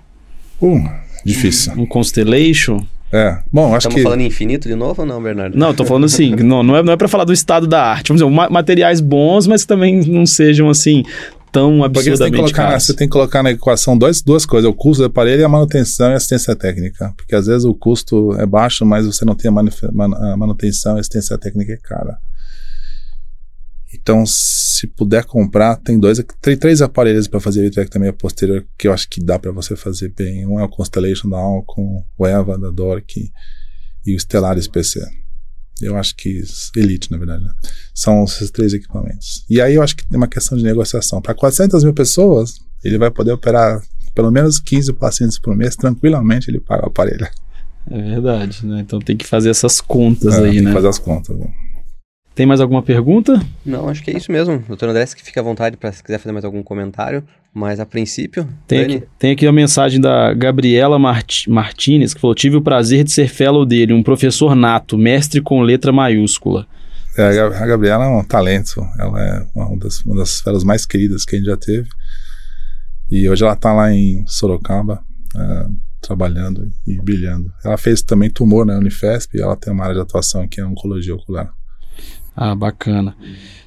Um, 0.61 0.84
difícil. 1.26 1.74
Um 1.78 1.86
Constellation? 1.86 2.86
É. 3.11 3.38
Bom, 3.51 3.67
acho 3.67 3.78
Estamos 3.80 3.95
que. 3.97 4.01
falando 4.03 4.21
em 4.21 4.26
infinito 4.28 4.67
de 4.67 4.74
novo 4.76 5.01
ou 5.03 5.07
não, 5.07 5.21
Bernardo? 5.21 5.55
Não, 5.57 5.74
tô 5.74 5.86
falando 5.86 6.05
assim, 6.05 6.36
não, 6.36 6.63
não 6.63 6.76
é, 6.76 6.82
não 6.84 6.93
é 6.93 6.97
para 6.97 7.07
falar 7.07 7.26
do 7.26 7.34
estado 7.34 7.67
da 7.67 7.84
arte. 7.84 8.07
Vamos 8.07 8.24
dizer, 8.24 8.34
ma- 8.36 8.49
materiais 8.49 8.99
bons, 8.99 9.45
mas 9.45 9.61
que 9.61 9.67
também 9.67 10.01
não 10.07 10.26
sejam 10.26 10.67
assim 10.69 11.03
tão 11.51 11.82
Porque 11.82 11.89
você 11.89 11.93
tem, 11.93 12.03
que 12.03 12.09
absurdamente 12.09 12.36
colocar, 12.41 12.63
na- 12.63 12.69
caros. 12.69 12.84
você 12.86 12.93
tem 12.95 13.07
que 13.07 13.11
colocar 13.11 13.43
na 13.43 13.51
equação 13.51 13.95
dois, 13.95 14.19
duas 14.24 14.47
coisas: 14.47 14.67
o 14.67 14.74
custo 14.74 15.03
do 15.03 15.05
aparelho 15.05 15.41
e 15.41 15.43
a 15.43 15.49
manutenção 15.49 16.09
e 16.11 16.15
assistência 16.15 16.55
técnica. 16.55 17.13
Porque 17.15 17.36
às 17.36 17.45
vezes 17.45 17.65
o 17.65 17.76
custo 17.76 18.36
é 18.39 18.47
baixo, 18.47 18.84
mas 18.84 19.05
você 19.05 19.24
não 19.24 19.36
tem 19.36 19.49
a, 19.49 19.51
man- 19.51 19.69
a 20.34 20.36
manutenção 20.36 20.97
e 20.97 20.99
assistência 20.99 21.38
técnica 21.38 21.74
é 21.74 21.78
cara. 21.78 22.17
Então, 23.93 24.25
se 24.25 24.87
puder 24.87 25.23
comprar, 25.25 25.75
tem 25.77 25.99
dois, 25.99 26.23
tem 26.41 26.57
três 26.57 26.81
aparelhos 26.81 27.27
para 27.27 27.39
fazer 27.39 27.61
vitrectomia 27.61 28.11
posterior 28.11 28.65
que 28.77 28.87
eu 28.87 28.93
acho 28.93 29.07
que 29.07 29.23
dá 29.23 29.37
para 29.37 29.51
você 29.51 29.75
fazer 29.75 30.09
bem. 30.17 30.45
Um 30.47 30.59
é 30.59 30.63
o 30.63 30.69
Constellation 30.69 31.29
da 31.29 31.37
Alcon, 31.37 32.03
o 32.17 32.25
Eva 32.25 32.57
da 32.57 32.69
Dork 32.71 33.31
e 34.05 34.15
o 34.15 34.19
Stellaris 34.19 34.67
PC. 34.67 35.05
Eu 35.81 35.97
acho 35.97 36.15
que 36.15 36.41
Elite, 36.75 37.11
na 37.11 37.17
verdade. 37.17 37.43
né? 37.43 37.51
São 37.93 38.23
esses 38.23 38.49
três 38.51 38.73
equipamentos. 38.73 39.45
E 39.49 39.59
aí 39.61 39.75
eu 39.75 39.81
acho 39.83 39.95
que 39.95 40.07
tem 40.07 40.17
uma 40.17 40.27
questão 40.27 40.57
de 40.57 40.63
negociação. 40.63 41.21
Para 41.21 41.33
400 41.33 41.83
mil 41.83 41.93
pessoas, 41.93 42.55
ele 42.83 42.97
vai 42.97 43.11
poder 43.11 43.31
operar 43.31 43.81
pelo 44.15 44.31
menos 44.31 44.59
15 44.59 44.93
pacientes 44.93 45.39
por 45.39 45.55
mês, 45.55 45.75
tranquilamente 45.75 46.49
ele 46.49 46.59
paga 46.59 46.83
o 46.83 46.87
aparelho. 46.87 47.27
É 47.89 48.01
verdade, 48.01 48.65
né? 48.65 48.79
Então 48.81 48.99
tem 48.99 49.17
que 49.17 49.25
fazer 49.25 49.49
essas 49.49 49.81
contas 49.81 50.35
É, 50.35 50.45
aí, 50.45 50.51
tem 50.51 50.61
né? 50.61 50.69
que 50.69 50.73
fazer 50.75 50.87
as 50.87 50.99
contas. 50.99 51.37
né? 51.37 51.47
Tem 52.36 52.45
mais 52.47 52.59
alguma 52.59 52.81
pergunta? 52.81 53.39
Não, 53.65 53.88
acho 53.89 54.01
que 54.03 54.09
é 54.09 54.17
isso 54.17 54.31
mesmo. 54.31 54.57
Doutor 54.67 54.89
André, 54.89 55.05
se 55.05 55.15
fica 55.17 55.39
à 55.39 55.43
vontade 55.43 55.77
para 55.77 55.91
se 55.91 56.03
quiser 56.03 56.17
fazer 56.17 56.31
mais 56.31 56.43
algum 56.43 56.63
comentário. 56.63 57.23
Mas 57.53 57.79
a 57.79 57.86
princípio, 57.86 58.47
Tem 58.67 58.81
Dani, 58.81 58.95
aqui, 58.95 59.07
tem 59.19 59.31
aqui 59.34 59.45
a 59.45 59.51
mensagem 59.51 60.01
da 60.01 60.34
Gabriela 60.34 60.97
Mart 60.97 61.47
Martinez, 61.47 62.11
que 62.15 62.19
falou: 62.19 62.34
Tive 62.34 62.55
o 62.55 62.61
prazer 62.63 63.03
de 63.03 63.11
ser 63.11 63.27
fellow 63.27 63.63
dele, 63.63 63.93
um 63.93 64.01
professor 64.01 64.55
nato, 64.55 64.97
mestre 64.97 65.39
com 65.39 65.61
letra 65.61 65.91
maiúscula. 65.91 66.65
É, 67.15 67.21
a 67.27 67.31
Gab- 67.31 67.53
a 67.53 67.65
Gabriela 67.67 68.05
é 68.05 68.07
um 68.07 68.23
talento, 68.23 68.81
ela 68.97 69.21
é 69.23 69.45
uma 69.53 69.77
das, 69.77 70.01
uma 70.01 70.15
das 70.15 70.39
feras 70.39 70.63
mais 70.63 70.84
queridas 70.88 71.23
que 71.23 71.36
a 71.36 71.38
gente 71.39 71.45
já 71.47 71.55
teve. 71.57 71.88
E 73.11 73.29
hoje 73.29 73.43
ela 73.43 73.53
está 73.53 73.71
lá 73.71 73.93
em 73.93 74.23
Sorocaba, 74.25 74.99
é, 75.38 75.67
trabalhando 76.01 76.67
e 76.88 76.99
brilhando. 76.99 77.53
Ela 77.63 77.77
fez 77.77 78.01
também 78.01 78.31
tumor 78.31 78.65
na 78.65 78.75
Unifesp 78.79 79.38
e 79.38 79.41
ela 79.41 79.55
tem 79.55 79.71
uma 79.71 79.84
área 79.84 79.93
de 79.95 80.01
atuação 80.01 80.47
que 80.47 80.59
é 80.59 80.65
oncologia 80.65 81.13
ocular. 81.13 81.53
Ah, 82.36 82.55
bacana. 82.55 83.15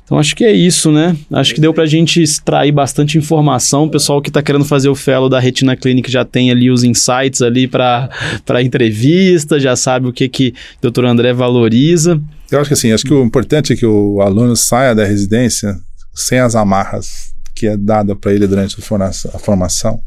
Então 0.06 0.18
acho 0.18 0.36
que 0.36 0.44
é 0.44 0.52
isso, 0.52 0.92
né? 0.92 1.16
Acho 1.32 1.52
que 1.52 1.60
deu 1.60 1.74
pra 1.74 1.84
gente 1.84 2.22
extrair 2.22 2.70
bastante 2.70 3.18
informação. 3.18 3.84
O 3.84 3.90
pessoal 3.90 4.22
que 4.22 4.30
tá 4.30 4.40
querendo 4.40 4.64
fazer 4.64 4.88
o 4.88 4.94
fellow 4.94 5.28
da 5.28 5.40
Retina 5.40 5.76
Clinic 5.76 6.10
já 6.10 6.24
tem 6.24 6.50
ali 6.50 6.70
os 6.70 6.84
insights 6.84 7.42
ali 7.42 7.66
para 7.66 8.08
para 8.44 8.62
entrevista, 8.62 9.58
já 9.58 9.74
sabe 9.74 10.06
o 10.06 10.12
que 10.12 10.28
que 10.28 10.54
o 10.80 10.90
Dr. 10.90 11.06
André 11.06 11.32
valoriza. 11.32 12.20
Eu 12.50 12.60
acho 12.60 12.68
que 12.68 12.74
assim, 12.74 12.92
acho 12.92 13.04
que 13.04 13.12
o 13.12 13.24
importante 13.24 13.72
é 13.72 13.76
que 13.76 13.84
o 13.84 14.20
aluno 14.20 14.54
saia 14.54 14.94
da 14.94 15.04
residência 15.04 15.76
sem 16.14 16.38
as 16.38 16.54
amarras 16.54 17.34
que 17.52 17.66
é 17.66 17.76
dada 17.76 18.14
para 18.14 18.32
ele 18.32 18.46
durante 18.46 18.76
a 18.78 19.06
a 19.34 19.38
formação. 19.40 20.00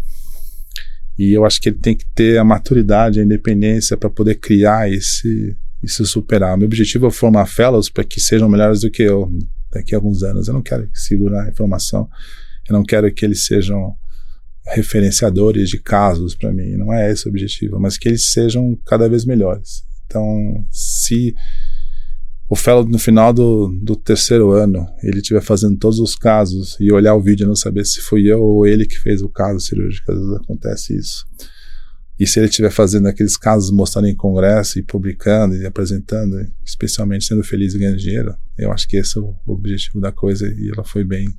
E 1.18 1.34
eu 1.34 1.44
acho 1.44 1.60
que 1.60 1.68
ele 1.68 1.80
tem 1.80 1.94
que 1.94 2.06
ter 2.16 2.38
a 2.38 2.46
maturidade, 2.46 3.20
a 3.20 3.24
independência 3.24 3.98
para 3.98 4.10
poder 4.10 4.36
criar 4.36 4.90
esse 4.90 5.58
e 5.82 5.90
se 5.90 6.06
superar. 6.06 6.58
Meu 6.58 6.66
objetivo 6.66 7.08
é 7.08 7.12
formar 7.12 7.46
fellows 7.46 7.90
para 7.90 8.04
que 8.04 8.20
sejam 8.20 8.50
melhores 8.50 8.82
do 8.82 8.92
que 8.92 9.04
eu 9.04 9.32
daqui 9.72 9.94
a 9.94 9.98
alguns 9.98 10.24
anos. 10.24 10.48
Eu 10.48 10.54
não 10.54 10.62
quero 10.62 10.90
segurar 10.94 11.46
a 11.46 11.50
informação. 11.50 12.10
Eu 12.68 12.74
não 12.74 12.84
quero 12.84 13.12
que 13.14 13.26
eles 13.26 13.46
sejam 13.46 13.96
referenciadores 14.68 15.70
de 15.70 15.80
casos 15.80 16.36
para 16.36 16.52
mim. 16.52 16.76
Não 16.76 16.94
é 16.94 17.12
esse 17.12 17.28
o 17.28 17.30
objetivo, 17.30 17.80
mas 17.80 17.98
que 17.98 18.08
eles 18.08 18.32
sejam 18.32 18.78
cada 18.86 19.08
vez 19.10 19.26
melhores. 19.26 19.84
Então, 20.06 20.66
se 20.72 21.34
o 22.50 22.56
fellow 22.56 22.84
no 22.84 22.98
final 22.98 23.32
do, 23.32 23.68
do 23.84 23.96
terceiro 23.96 24.52
ano 24.52 24.88
ele 25.04 25.20
estiver 25.20 25.42
fazendo 25.42 25.78
todos 25.78 26.00
os 26.00 26.16
casos 26.16 26.76
e 26.80 26.92
olhar 26.92 27.14
o 27.14 27.22
vídeo 27.22 27.44
e 27.44 27.48
não 27.48 27.56
saber 27.56 27.86
se 27.86 28.02
fui 28.02 28.24
eu 28.28 28.42
ou 28.42 28.66
ele 28.66 28.88
que 28.88 28.98
fez 28.98 29.22
o 29.22 29.30
caso 29.30 29.60
cirúrgico, 29.60 30.12
às 30.12 30.18
vezes 30.18 30.36
acontece 30.36 30.98
isso. 30.98 31.26
E 32.20 32.28
se 32.28 32.40
ele 32.40 32.48
estiver 32.48 32.70
fazendo 32.70 33.08
aqueles 33.08 33.38
casos 33.38 33.72
mostrando 33.72 34.08
em 34.08 34.16
congresso 34.16 34.78
e 34.78 34.84
publicando 34.84 35.56
e 35.56 35.66
apresentando, 35.66 36.36
especialmente 36.66 37.26
sendo 37.26 37.44
feliz 37.44 37.74
e 37.74 37.80
ganhando 37.80 37.98
dinheiro, 37.98 38.36
eu 38.58 38.72
acho 38.74 38.88
que 38.88 38.98
esse 38.98 39.18
é 39.18 39.22
o 39.22 39.34
objetivo 39.48 40.02
da 40.02 40.12
coisa 40.12 40.46
e 40.48 40.70
ela 40.70 40.84
foi 40.84 41.06
bem 41.06 41.34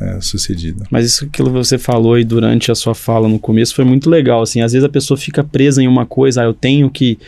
é, 0.00 0.20
sucedida. 0.20 0.86
Mas 0.90 1.04
isso 1.04 1.24
aquilo 1.24 1.48
que 1.48 1.56
você 1.56 1.76
falou 1.76 2.14
aí 2.14 2.24
durante 2.24 2.70
a 2.70 2.74
sua 2.74 2.94
fala 2.94 3.28
no 3.28 3.38
começo 3.38 3.74
foi 3.74 3.84
muito 3.84 4.08
legal, 4.08 4.42
assim, 4.42 4.60
às 4.60 4.72
vezes 4.72 4.84
a 4.84 4.88
pessoa 4.88 5.18
fica 5.18 5.42
presa 5.44 5.82
em 5.82 5.88
uma 5.88 6.06
coisa, 6.06 6.42
ah, 6.42 6.44
eu 6.44 6.54
tenho 6.54 6.88
que, 6.90 7.18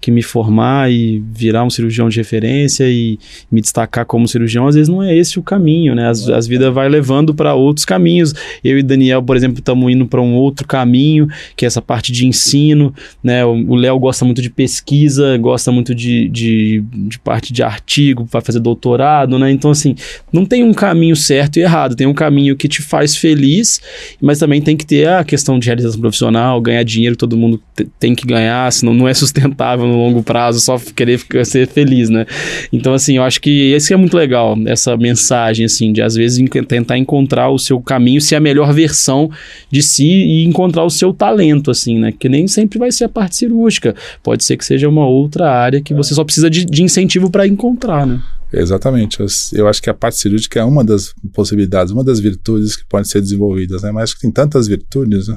que 0.00 0.10
me 0.10 0.22
formar 0.22 0.90
e 0.90 1.22
virar 1.32 1.64
um 1.64 1.70
cirurgião 1.70 2.08
de 2.08 2.16
referência 2.18 2.84
e 2.88 3.18
me 3.50 3.60
destacar 3.60 4.04
como 4.04 4.28
cirurgião, 4.28 4.66
às 4.66 4.74
vezes 4.74 4.88
não 4.88 5.02
é 5.02 5.16
esse 5.16 5.38
o 5.38 5.42
caminho, 5.42 5.94
né? 5.94 6.08
As, 6.08 6.28
as 6.28 6.46
vidas 6.46 6.72
vai 6.72 6.88
levando 6.88 7.34
para 7.34 7.54
outros 7.54 7.84
caminhos. 7.84 8.32
Eu 8.62 8.78
e 8.78 8.82
Daniel, 8.82 9.22
por 9.22 9.36
exemplo, 9.36 9.58
estamos 9.58 9.90
indo 9.92 10.06
para 10.06 10.20
um 10.20 10.34
outro 10.34 10.66
caminho, 10.66 11.28
que 11.56 11.64
é 11.64 11.66
essa 11.66 11.82
parte 11.82 12.12
de 12.12 12.26
ensino, 12.26 12.94
né? 13.22 13.44
O 13.44 13.74
Léo 13.74 13.98
gosta 13.98 14.24
muito 14.24 14.42
de 14.42 14.50
pesquisa, 14.50 15.36
gosta 15.38 15.72
muito 15.72 15.94
de, 15.94 16.28
de, 16.28 16.84
de 16.92 17.18
parte 17.18 17.52
de 17.52 17.62
artigo, 17.62 18.26
vai 18.30 18.42
fazer 18.42 18.60
doutorado, 18.60 19.38
né? 19.38 19.50
Então, 19.50 19.70
assim, 19.70 19.94
não 20.32 20.44
tem 20.44 20.62
um 20.64 20.72
caminho 20.74 21.16
certo 21.16 21.56
e 21.58 21.62
errado, 21.62 21.96
tem 21.96 22.06
um 22.06 22.14
caminho 22.14 22.56
que 22.56 22.68
te 22.68 22.82
faz 22.82 23.16
feliz, 23.16 23.80
mas 24.20 24.38
também 24.38 24.60
tem 24.60 24.76
que 24.76 24.86
ter 24.86 25.08
a 25.08 25.24
questão 25.24 25.58
de 25.58 25.66
realização 25.66 26.00
profissional, 26.00 26.60
ganhar 26.60 26.82
dinheiro, 26.82 27.16
todo 27.16 27.36
mundo 27.36 27.60
te- 27.74 27.88
tem 27.98 28.14
que 28.14 28.26
ganhar, 28.26 28.70
senão 28.72 28.94
não 28.94 29.08
é 29.08 29.14
sustentável 29.14 29.85
no 29.86 29.96
longo 29.96 30.22
prazo 30.22 30.60
só 30.60 30.78
querer 30.94 31.18
ficar- 31.18 31.44
ser 31.44 31.66
feliz, 31.68 32.08
né? 32.08 32.26
Então, 32.72 32.94
assim, 32.94 33.16
eu 33.16 33.22
acho 33.22 33.40
que 33.40 33.72
esse 33.72 33.92
é 33.92 33.96
muito 33.96 34.16
legal, 34.16 34.56
essa 34.66 34.96
mensagem, 34.96 35.64
assim, 35.66 35.92
de 35.92 36.02
às 36.02 36.14
vezes 36.14 36.38
en- 36.38 36.46
tentar 36.46 36.98
encontrar 36.98 37.50
o 37.50 37.58
seu 37.58 37.80
caminho, 37.80 38.20
ser 38.20 38.36
a 38.36 38.40
melhor 38.40 38.72
versão 38.72 39.30
de 39.70 39.82
si 39.82 40.04
e 40.06 40.44
encontrar 40.44 40.84
o 40.84 40.90
seu 40.90 41.12
talento, 41.12 41.70
assim, 41.70 41.98
né? 41.98 42.12
Que 42.12 42.28
nem 42.28 42.46
sempre 42.48 42.78
vai 42.78 42.90
ser 42.92 43.04
a 43.04 43.08
parte 43.08 43.36
cirúrgica, 43.36 43.94
pode 44.22 44.44
ser 44.44 44.56
que 44.56 44.64
seja 44.64 44.88
uma 44.88 45.06
outra 45.06 45.50
área 45.50 45.80
que 45.80 45.94
você 45.94 46.14
só 46.14 46.24
precisa 46.24 46.48
de, 46.50 46.64
de 46.64 46.82
incentivo 46.82 47.30
para 47.30 47.46
encontrar, 47.46 48.06
né? 48.06 48.20
Exatamente. 48.52 49.18
Eu, 49.20 49.26
eu 49.54 49.68
acho 49.68 49.82
que 49.82 49.90
a 49.90 49.94
parte 49.94 50.18
cirúrgica 50.18 50.60
é 50.60 50.64
uma 50.64 50.84
das 50.84 51.12
possibilidades, 51.32 51.92
uma 51.92 52.04
das 52.04 52.20
virtudes 52.20 52.76
que 52.76 52.84
podem 52.88 53.04
ser 53.04 53.20
desenvolvidas, 53.20 53.82
né? 53.82 53.90
Mas 53.90 54.04
acho 54.04 54.14
que 54.14 54.20
tem 54.22 54.30
tantas 54.30 54.68
virtudes, 54.68 55.28
né? 55.28 55.36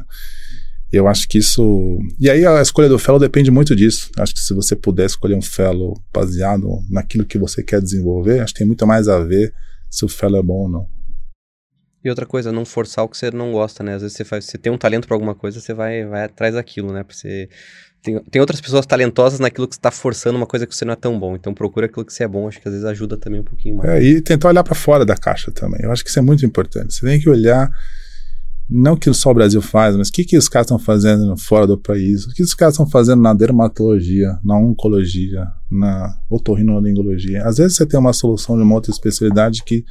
Eu 0.92 1.08
acho 1.08 1.28
que 1.28 1.38
isso. 1.38 2.00
E 2.20 2.30
aí 2.30 2.46
a 2.46 2.62
escolha 2.62 2.90
do 2.90 2.98
fellow 2.98 3.20
depende 3.20 3.52
muito 3.52 3.76
disso. 3.76 4.10
Acho 4.18 4.34
que 4.34 4.40
se 4.40 4.54
você 4.54 4.76
puder 4.76 5.06
escolher 5.06 5.36
um 5.36 5.42
fellow 5.42 5.94
baseado 6.14 6.68
naquilo 6.90 7.26
que 7.26 7.38
você 7.38 7.62
quer 7.62 7.82
desenvolver, 7.82 8.40
acho 8.40 8.54
que 8.54 8.60
tem 8.60 8.68
muito 8.68 8.86
mais 8.88 9.08
a 9.08 9.20
ver 9.20 9.54
se 9.90 10.04
o 10.04 10.10
fellow 10.10 10.40
é 10.40 10.44
bom 10.44 10.64
ou 10.64 10.70
não. 10.70 11.00
E 12.04 12.10
outra 12.10 12.26
coisa, 12.26 12.52
não 12.52 12.64
forçar 12.64 13.04
o 13.04 13.10
que 13.10 13.18
você 13.18 13.30
não 13.30 13.52
gosta, 13.52 13.84
né? 13.84 13.96
Às 13.96 14.02
vezes 14.02 14.16
você, 14.16 14.24
faz, 14.24 14.46
você 14.46 14.58
tem 14.58 14.72
um 14.72 14.78
talento 14.78 15.06
pra 15.06 15.16
alguma 15.16 15.36
coisa, 15.36 15.60
você 15.60 15.74
vai, 15.74 16.06
vai 16.06 16.24
atrás 16.24 16.56
daquilo, 16.56 16.94
né? 16.94 17.04
Pra 17.04 17.14
você... 17.14 17.50
tem, 18.02 18.18
tem 18.24 18.40
outras 18.40 18.62
pessoas 18.62 18.86
talentosas 18.86 19.40
naquilo 19.40 19.68
que 19.68 19.76
você 19.76 19.82
tá 19.82 19.92
forçando 19.92 20.38
uma 20.38 20.48
coisa 20.48 20.66
que 20.66 20.74
você 20.74 20.86
não 20.86 20.94
é 20.94 20.96
tão 20.96 21.20
bom. 21.20 21.36
Então 21.36 21.54
procura 21.54 21.88
aquilo 21.88 22.06
que 22.06 22.14
você 22.14 22.24
é 22.24 22.28
bom, 22.28 22.48
acho 22.48 22.62
que 22.62 22.68
às 22.70 22.74
vezes 22.74 22.88
ajuda 22.88 23.18
também 23.18 23.42
um 23.42 23.44
pouquinho 23.44 23.76
mais. 23.76 23.90
É, 23.90 24.02
e 24.02 24.22
tentar 24.22 24.48
olhar 24.48 24.64
para 24.64 24.76
fora 24.76 25.06
da 25.06 25.18
caixa 25.18 25.52
também. 25.52 25.82
Eu 25.84 25.92
acho 25.92 26.02
que 26.02 26.10
isso 26.10 26.18
é 26.20 26.22
muito 26.22 26.46
importante. 26.46 26.94
Você 26.94 27.06
tem 27.06 27.20
que 27.20 27.30
olhar, 27.30 27.70
não 28.70 28.96
que 28.96 29.12
só 29.14 29.32
o 29.32 29.34
Brasil 29.34 29.62
faz, 29.62 29.96
mas 29.96 30.10
o 30.10 30.12
que, 30.12 30.24
que 30.24 30.38
os 30.38 30.48
caras 30.48 30.68
estão 30.68 30.78
fazendo 30.78 31.36
fora 31.36 31.66
do 31.66 31.78
país? 31.78 32.26
O 32.26 32.34
que 32.34 32.44
os 32.44 32.54
caras 32.54 32.76
estão 32.76 32.88
fazendo 32.88 33.22
na 33.22 33.34
dermatologia, 33.34 34.38
na 34.44 34.58
oncologia, 34.58 35.48
na 35.72 36.16
otorrinolaringologia? 36.30 37.44
Às 37.46 37.58
vezes 37.58 37.76
você 37.76 37.86
tem 37.86 38.00
uma 38.00 38.14
solução 38.14 38.56
de 38.56 38.62
uma 38.62 38.76
outra 38.76 38.92
especialidade 38.92 39.64
que 39.64 39.84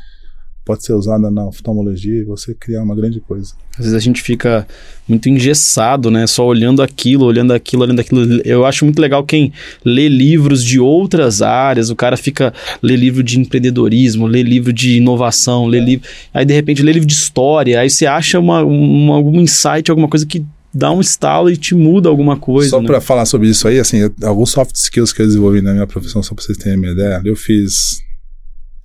pode 0.68 0.84
ser 0.84 0.92
usada 0.92 1.30
na 1.30 1.46
oftalmologia 1.46 2.20
e 2.20 2.24
você 2.24 2.52
criar 2.52 2.82
uma 2.82 2.94
grande 2.94 3.20
coisa. 3.20 3.54
Às 3.72 3.86
vezes 3.86 3.94
a 3.94 3.98
gente 3.98 4.20
fica 4.20 4.68
muito 5.08 5.26
engessado, 5.30 6.10
né? 6.10 6.26
Só 6.26 6.46
olhando 6.46 6.82
aquilo, 6.82 7.24
olhando 7.24 7.54
aquilo, 7.54 7.84
olhando 7.84 8.00
aquilo. 8.00 8.42
Eu 8.44 8.66
acho 8.66 8.84
muito 8.84 9.00
legal 9.00 9.24
quem 9.24 9.50
lê 9.82 10.10
livros 10.10 10.62
de 10.62 10.78
outras 10.78 11.40
áreas. 11.40 11.88
O 11.88 11.96
cara 11.96 12.18
fica 12.18 12.52
lê 12.82 12.96
livro 12.96 13.22
de 13.22 13.40
empreendedorismo, 13.40 14.26
lê 14.26 14.42
livro 14.42 14.70
de 14.70 14.98
inovação, 14.98 15.64
lê 15.66 15.80
livro. 15.80 16.06
Aí 16.34 16.44
de 16.44 16.52
repente 16.52 16.82
lê 16.82 16.92
livro 16.92 17.08
de 17.08 17.14
história. 17.14 17.80
Aí 17.80 17.88
você 17.88 18.04
acha 18.04 18.38
uma, 18.38 18.62
uma, 18.62 19.14
algum 19.14 19.40
insight, 19.40 19.90
alguma 19.90 20.08
coisa 20.08 20.26
que 20.26 20.44
dá 20.74 20.92
um 20.92 21.00
estalo 21.00 21.48
e 21.50 21.56
te 21.56 21.74
muda 21.74 22.10
alguma 22.10 22.36
coisa. 22.36 22.68
Só 22.68 22.80
né? 22.82 22.86
para 22.86 23.00
falar 23.00 23.24
sobre 23.24 23.48
isso 23.48 23.66
aí, 23.66 23.78
assim, 23.78 24.00
eu- 24.00 24.14
alguns 24.22 24.50
soft 24.50 24.76
skills 24.76 25.14
que 25.14 25.22
eu 25.22 25.26
desenvolvi 25.26 25.62
na 25.62 25.72
minha 25.72 25.86
profissão, 25.86 26.22
só 26.22 26.34
para 26.34 26.44
vocês 26.44 26.58
terem 26.58 26.78
uma 26.78 26.88
ideia, 26.88 27.22
eu 27.24 27.34
fiz 27.34 28.02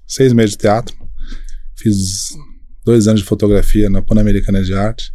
seis 0.08 0.32
meses 0.32 0.52
de 0.52 0.60
teatro, 0.60 0.96
fiz 1.84 2.38
dois 2.86 3.08
anos 3.08 3.22
de 3.22 3.28
fotografia 3.28 3.90
na 3.90 4.02
Pan-Americana 4.02 4.64
de 4.64 4.74
Arte, 4.74 5.12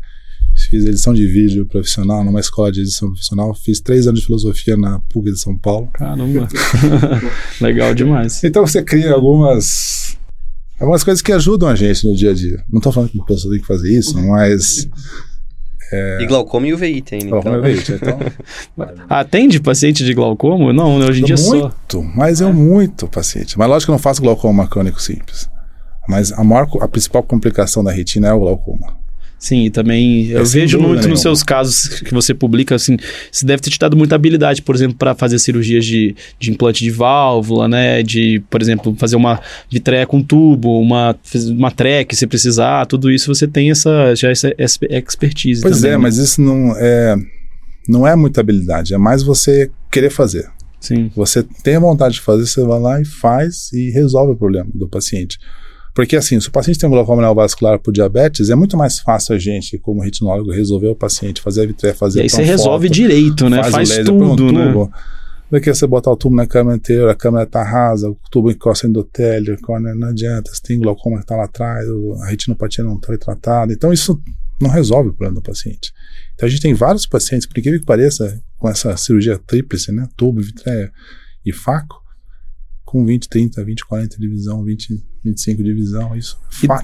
fiz 0.69 0.85
edição 0.85 1.15
de 1.15 1.27
vídeo 1.27 1.67
profissional 1.67 2.23
numa 2.23 2.41
escola 2.41 2.71
de 2.71 2.81
edição 2.81 3.09
profissional, 3.09 3.55
fiz 3.55 3.81
três 3.81 4.07
anos 4.07 4.21
de 4.21 4.27
filosofia 4.27 4.77
na 4.77 4.99
PUC 5.09 5.33
de 5.33 5.41
São 5.41 5.57
Paulo. 5.57 5.89
Caramba. 5.95 6.47
legal 7.61 7.95
demais. 7.95 8.45
Então 8.45 8.67
você 8.67 8.83
cria 8.83 9.13
algumas 9.13 10.19
algumas 10.79 11.03
coisas 11.03 11.23
que 11.23 11.33
ajudam 11.33 11.69
a 11.69 11.75
gente 11.75 12.07
no 12.07 12.15
dia 12.15 12.31
a 12.31 12.35
dia. 12.35 12.63
Não 12.71 12.79
estou 12.79 12.93
falando 12.93 13.11
que 13.11 13.21
a 13.21 13.25
pessoa 13.25 13.53
tem 13.53 13.61
que 13.61 13.67
fazer 13.67 13.97
isso, 13.97 14.19
mas 14.21 14.89
E 16.21 16.27
glaucoma 16.27 16.67
e 16.67 16.75
UVI 16.75 17.01
tem, 17.01 17.21
né? 17.21 17.27
Então, 17.29 17.41
como 17.41 17.55
eu 17.55 17.63
vejo, 17.63 17.95
então 17.95 18.19
Atende 19.09 19.61
paciente 19.61 20.05
de 20.05 20.13
glaucoma? 20.13 20.73
Não, 20.73 20.99
né? 20.99 21.07
Hoje 21.07 21.23
em 21.23 21.25
dia 21.25 21.37
só. 21.37 21.57
muito, 21.57 22.03
mas 22.15 22.41
eu 22.41 22.53
muito 22.53 23.09
paciente. 23.09 23.59
Mas 23.59 23.69
lógico 23.69 23.87
que 23.87 23.91
eu 23.93 23.95
não 23.95 23.99
faço 23.99 24.21
glaucoma 24.21 24.69
crônico 24.69 25.01
simples. 25.01 25.49
Mas 26.09 26.33
a 26.33 26.43
maior, 26.43 26.67
a 26.81 26.89
principal 26.89 27.23
complicação 27.23 27.85
da 27.85 27.93
retina 27.93 28.29
é 28.29 28.33
o 28.33 28.41
glaucoma. 28.41 28.97
Sim, 29.39 29.67
e 29.67 29.71
também 29.71 30.27
eu 30.27 30.41
É, 30.41 30.45
vejo 30.45 30.79
muito 30.81 30.95
nos 30.97 31.01
nenhuma. 31.05 31.17
seus 31.23 31.45
casos 31.45 32.01
que 32.01 32.13
você 32.13 32.35
publica, 32.35 32.75
assim, 32.75 32.97
você 33.31 33.47
deve 33.47 33.63
ter 33.63 33.71
te 33.71 33.79
dado 33.79 33.97
muita 33.97 34.17
habilidade, 34.17 34.63
por 34.63 34.75
exemplo, 34.75 34.97
para 34.99 35.15
fazer 35.15 35.39
cirurgias 35.39 35.85
de, 35.87 36.17
de 36.41 36.51
implante 36.51 36.83
de 36.83 36.91
válvula, 36.91 37.69
né? 37.69 38.03
De, 38.03 38.43
por 38.51 38.61
exemplo, 38.61 38.97
fazer 38.99 39.15
uma 39.15 39.41
vitreia 39.71 40.05
com 40.09 40.21
tubo, 40.21 40.81
uma, 40.81 41.17
uma 41.57 41.71
trek 41.71 42.17
se 42.17 42.27
precisar, 42.27 42.85
tudo 42.87 43.13
isso 43.13 43.33
você 43.33 43.47
tem 43.47 43.71
essa, 43.71 44.13
já 44.17 44.29
essa 44.29 44.53
essa 44.59 44.79
expertise. 44.91 45.63
Pois 45.63 45.77
também, 45.77 45.91
é, 45.93 45.97
né? 45.97 46.03
mas 46.03 46.17
isso 46.17 46.41
não 46.43 46.75
é 46.77 47.15
não 47.89 48.07
é 48.07 48.17
muita 48.17 48.41
habilidade, 48.41 48.93
é 48.93 48.99
mais 48.99 49.23
você 49.23 49.71
querer 49.91 50.11
fazer. 50.11 50.49
Sim, 50.81 51.11
Você 51.15 51.45
tem 51.63 51.77
a 51.77 51.81
vontade 51.81 52.15
de 52.15 52.21
fazer, 52.21 52.45
você 52.47 52.63
vai 52.65 52.81
lá 52.81 53.01
e 53.01 53.05
faz 53.05 53.73
e 53.73 53.91
resolve 53.91 54.33
o 54.33 54.37
problema 54.37 54.69
do 54.75 54.89
paciente. 54.89 55.39
Porque 55.99 56.15
assim, 56.15 56.39
se 56.41 56.47
o 56.47 56.53
paciente 56.53 56.79
tem 56.79 56.89
um 56.89 56.93
glaucoma 56.93 57.21
neovascular 57.23 57.77
por 57.77 57.91
diabetes, 57.91 58.51
é 58.51 58.55
muito 58.55 58.77
mais 58.77 59.01
fácil 59.01 59.35
a 59.35 59.39
gente, 59.39 59.77
como 59.79 60.01
retinólogo, 60.01 60.53
resolver 60.53 60.87
o 60.87 60.95
paciente, 60.95 61.43
fazer 61.43 61.65
a 61.65 61.67
vitreia, 61.67 61.93
fazer 61.93 62.21
E 62.21 62.23
aí 62.23 62.31
você 62.31 62.45
resolve 62.45 62.89
direito, 62.89 63.49
né? 63.49 63.61
faz, 63.63 63.73
Faz, 63.73 63.89
laser 63.89 64.05
tudo, 64.05 64.45
um 64.45 64.53
né? 64.53 64.67
tubo. 64.69 64.93
Do 65.51 65.61
que 65.61 65.75
você 65.75 65.89
botar 65.89 66.13
o 66.13 66.17
tubo 66.17 66.37
na 66.37 66.47
câmera 66.47 66.77
inteira, 66.77 67.11
a 67.11 67.17
câmera 67.17 67.45
tá 67.47 67.65
rasa, 67.65 68.09
o 68.09 68.17
tubo 68.31 68.49
encosta 68.49 68.87
endotélio, 68.87 69.61
córnea 69.61 69.93
não 69.93 70.11
adianta, 70.11 70.55
você 70.55 70.63
tem 70.63 70.79
glaucoma 70.79 71.19
que 71.19 71.27
tá 71.27 71.35
lá 71.35 71.47
atrás, 71.47 71.85
a 72.23 72.27
retinopatia 72.27 72.85
não 72.85 72.97
tá 72.97 73.19
tratada. 73.19 73.73
Então 73.73 73.93
isso 73.93 74.23
não 74.61 74.71
resolve 74.71 75.09
o 75.09 75.13
problema 75.13 75.35
do 75.35 75.43
paciente. 75.43 75.93
Então 76.37 76.47
a 76.47 76.49
gente 76.49 76.63
tem 76.63 76.75
vários 76.75 77.07
pacientes, 77.07 77.45
por 77.45 77.59
incrível 77.59 77.81
que 77.81 77.87
pareça, 77.87 78.41
com 78.57 78.69
essa 78.69 78.97
cirurgia 78.97 79.37
tríplice, 79.37 79.91
né? 79.91 80.07
Tubo, 80.17 80.41
vitreia 80.41 80.93
e 81.45 81.53
faco, 81.53 81.97
com 82.89 83.05
20, 83.05 83.29
30, 83.29 83.65
20, 83.65 83.85
40 83.85 84.17
de 84.19 84.29
visão, 84.29 84.65
20, 84.65 84.99
25 85.23 85.63
de 85.63 85.75
visão, 85.75 86.17
isso. 86.17 86.39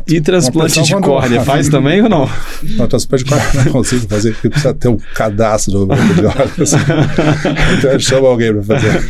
E, 0.06 0.16
e 0.16 0.20
transplante 0.20 0.82
de 0.82 0.94
córnea, 0.96 1.40
faz 1.42 1.70
também 1.70 2.02
ou 2.02 2.10
não? 2.10 2.28
Não, 2.76 2.86
transplante 2.86 3.24
de 3.24 3.30
córnea 3.30 3.50
eu 3.54 3.64
não 3.64 3.72
consigo 3.72 4.06
fazer, 4.06 4.32
porque 4.32 4.50
precisa 4.50 4.74
ter 4.74 4.88
um 4.88 4.98
cadastro 5.14 5.86
do 5.86 5.86
de 5.86 6.26
órgãos. 6.26 6.72
então 7.78 7.90
eu 7.90 8.00
chamo 8.00 8.26
alguém 8.26 8.52
para 8.52 8.62
fazer. 8.62 9.02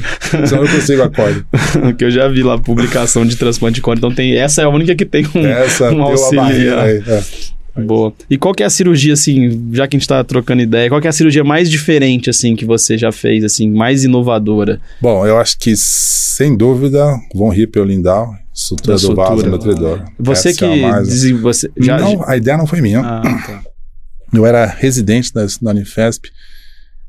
Senão 0.46 0.62
eu 0.62 0.68
não 0.68 0.72
consigo 0.72 1.02
a 1.02 1.10
córnea. 1.10 1.44
que 1.98 2.04
eu 2.04 2.10
já 2.10 2.28
vi 2.28 2.44
lá 2.44 2.58
publicação 2.58 3.26
de 3.26 3.36
transplante 3.36 3.76
de 3.76 3.80
córnea. 3.80 3.98
Então 3.98 4.14
tem, 4.14 4.36
essa 4.36 4.62
é 4.62 4.64
a 4.64 4.68
única 4.68 4.94
que 4.94 5.04
tem 5.04 5.26
um, 5.34 5.44
Essa 5.44 5.90
um 5.90 6.02
auxiliar. 6.02 6.46
barreira 6.46 6.82
aí. 6.82 7.02
É. 7.06 7.53
Boa. 7.76 8.12
E 8.30 8.38
qual 8.38 8.54
que 8.54 8.62
é 8.62 8.66
a 8.66 8.70
cirurgia, 8.70 9.14
assim, 9.14 9.70
já 9.72 9.88
que 9.88 9.96
a 9.96 9.98
gente 9.98 10.08
tá 10.08 10.22
trocando 10.22 10.62
ideia, 10.62 10.88
qual 10.88 11.00
que 11.00 11.06
é 11.06 11.10
a 11.10 11.12
cirurgia 11.12 11.42
mais 11.42 11.68
diferente, 11.70 12.30
assim, 12.30 12.54
que 12.54 12.64
você 12.64 12.96
já 12.96 13.10
fez, 13.10 13.42
assim, 13.44 13.68
mais 13.70 14.04
inovadora? 14.04 14.80
Bom, 15.00 15.26
eu 15.26 15.38
acho 15.38 15.58
que, 15.58 15.74
sem 15.76 16.56
dúvida, 16.56 17.04
Von 17.34 17.48
Rippel 17.48 17.84
Lindau, 17.84 18.32
sutura 18.52 18.96
Da 18.96 19.02
do 19.02 19.14
vaso 19.16 19.30
sutura. 19.36 19.50
nutridor. 19.50 20.04
Você 20.18 20.50
Essa 20.50 20.58
que... 20.58 20.64
é 20.64 20.76
mais- 20.82 21.08
desen- 21.08 21.36
você, 21.40 21.70
já, 21.78 21.98
Não, 21.98 22.22
a 22.28 22.36
ideia 22.36 22.56
não 22.56 22.66
foi 22.66 22.80
minha. 22.80 23.00
Ah, 23.00 23.22
tá. 23.46 23.62
Eu 24.32 24.44
era 24.46 24.66
residente 24.66 25.32
da, 25.32 25.44
da 25.62 25.70
Unifesp 25.70 26.28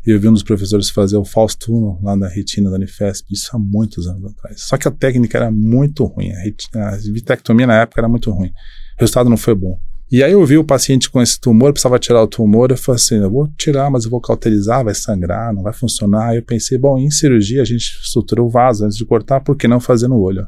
e 0.05 0.11
eu 0.11 0.19
vi 0.19 0.27
um 0.27 0.33
dos 0.33 0.43
professores 0.43 0.89
fazer 0.89 1.17
o 1.17 1.25
Faustuno 1.25 1.99
lá 2.03 2.15
na 2.15 2.27
retina 2.27 2.69
da 2.69 2.75
Unifesp, 2.75 3.25
isso 3.31 3.49
há 3.55 3.59
muitos 3.59 4.05
anos 4.07 4.31
atrás. 4.31 4.61
Só 4.61 4.77
que 4.77 4.87
a 4.87 4.91
técnica 4.91 5.37
era 5.37 5.49
muito 5.51 6.03
ruim, 6.05 6.31
a, 6.31 6.39
retina, 6.39 6.89
a 6.89 6.97
vitrectomia 6.97 7.65
na 7.65 7.81
época 7.81 8.01
era 8.01 8.07
muito 8.07 8.29
ruim. 8.31 8.49
O 8.49 9.01
resultado 9.01 9.29
não 9.29 9.37
foi 9.37 9.55
bom. 9.55 9.77
E 10.11 10.23
aí 10.23 10.33
eu 10.33 10.45
vi 10.45 10.57
o 10.57 10.63
paciente 10.63 11.09
com 11.09 11.21
esse 11.21 11.39
tumor, 11.39 11.71
precisava 11.71 11.97
tirar 11.97 12.21
o 12.21 12.27
tumor, 12.27 12.69
eu 12.69 12.77
falei 12.77 12.97
assim, 12.97 13.15
eu 13.15 13.29
vou 13.29 13.47
tirar, 13.57 13.89
mas 13.89 14.05
eu 14.05 14.11
vou 14.11 14.21
cauterizar, 14.21 14.83
vai 14.83 14.93
sangrar, 14.93 15.51
não 15.53 15.63
vai 15.63 15.73
funcionar. 15.73 16.29
Aí 16.29 16.37
eu 16.37 16.43
pensei, 16.43 16.77
bom, 16.77 16.97
em 16.97 17.09
cirurgia 17.09 17.61
a 17.61 17.65
gente 17.65 17.99
estrutura 18.03 18.43
o 18.43 18.49
vaso 18.49 18.85
antes 18.85 18.97
de 18.97 19.05
cortar, 19.05 19.41
por 19.41 19.55
que 19.55 19.67
não 19.67 19.79
fazer 19.79 20.07
no 20.07 20.19
olho? 20.19 20.45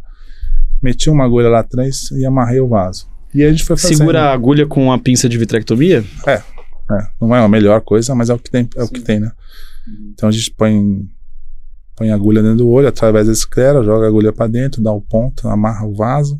Meti 0.81 1.09
uma 1.09 1.25
agulha 1.25 1.49
lá 1.49 1.59
atrás 1.59 2.11
e 2.11 2.23
amarrei 2.23 2.59
o 2.59 2.67
vaso. 2.67 3.09
E 3.33 3.41
aí 3.41 3.49
a 3.49 3.51
gente 3.51 3.63
foi 3.63 3.75
fazendo. 3.75 3.97
Segura 3.97 4.21
a 4.25 4.33
agulha 4.33 4.67
com 4.67 4.91
a 4.91 4.99
pinça 4.99 5.27
de 5.27 5.37
vitrectomia? 5.37 6.05
É, 6.89 7.07
não 7.19 7.35
é 7.35 7.43
a 7.43 7.47
melhor 7.47 7.81
coisa, 7.81 8.13
mas 8.13 8.29
é 8.29 8.33
o 8.33 8.39
que 8.39 8.51
tem, 8.51 8.69
é 8.75 8.83
o 8.83 8.87
que 8.87 9.01
tem, 9.01 9.19
né? 9.19 9.31
Então 10.13 10.29
a 10.29 10.31
gente 10.31 10.51
põe, 10.51 11.05
põe 11.95 12.11
a 12.11 12.15
agulha 12.15 12.41
dentro 12.41 12.59
do 12.59 12.69
olho, 12.69 12.87
através 12.87 13.27
da 13.27 13.33
esclera, 13.33 13.83
joga 13.83 14.05
a 14.05 14.07
agulha 14.07 14.31
para 14.31 14.47
dentro, 14.47 14.81
dá 14.81 14.91
o 14.91 15.01
ponto, 15.01 15.47
amarra 15.47 15.85
o 15.85 15.95
vaso, 15.95 16.39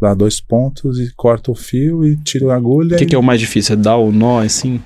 dá 0.00 0.14
dois 0.14 0.40
pontos 0.40 0.98
e 0.98 1.12
corta 1.14 1.50
o 1.50 1.54
fio 1.54 2.04
e 2.04 2.16
tira 2.16 2.52
a 2.52 2.56
agulha. 2.56 2.94
O 2.94 2.98
que, 2.98 3.04
e- 3.04 3.06
que 3.06 3.14
é 3.14 3.18
o 3.18 3.22
mais 3.22 3.40
difícil? 3.40 3.74
É 3.74 3.76
dar 3.76 3.96
o 3.96 4.12
nó, 4.12 4.40
assim? 4.40 4.80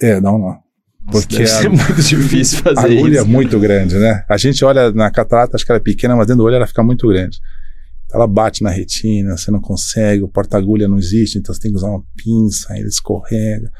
É, 0.00 0.20
dá 0.20 0.32
um 0.32 0.38
nó. 0.38 0.56
Porque 1.10 1.42
a, 1.42 1.46
ser 1.46 1.68
muito 1.70 1.94
difícil 2.02 2.58
a 2.60 2.74
fazer 2.74 2.98
agulha 2.98 3.14
isso. 3.18 3.20
é 3.22 3.24
muito 3.24 3.58
grande, 3.58 3.96
né? 3.96 4.24
A 4.28 4.36
gente 4.36 4.64
olha 4.64 4.92
na 4.92 5.10
catarata, 5.10 5.56
acho 5.56 5.64
que 5.64 5.72
ela 5.72 5.80
é 5.80 5.82
pequena, 5.82 6.14
mas 6.16 6.26
dentro 6.26 6.42
do 6.42 6.46
olho 6.46 6.56
ela 6.56 6.66
fica 6.66 6.82
muito 6.82 7.08
grande. 7.08 7.38
Ela 8.12 8.26
bate 8.26 8.62
na 8.62 8.70
retina, 8.70 9.36
você 9.36 9.50
não 9.50 9.60
consegue, 9.60 10.22
o 10.22 10.28
porta-agulha 10.28 10.86
não 10.86 10.98
existe, 10.98 11.38
então 11.38 11.54
você 11.54 11.60
tem 11.60 11.70
que 11.70 11.78
usar 11.78 11.88
uma 11.88 12.04
pinça, 12.16 12.72
aí 12.72 12.80
ele 12.80 12.88
escorrega. 12.88 13.70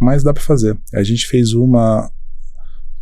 Mas 0.00 0.22
dá 0.22 0.32
para 0.32 0.42
fazer. 0.42 0.76
A 0.94 1.02
gente 1.02 1.26
fez 1.26 1.52
uma 1.52 2.10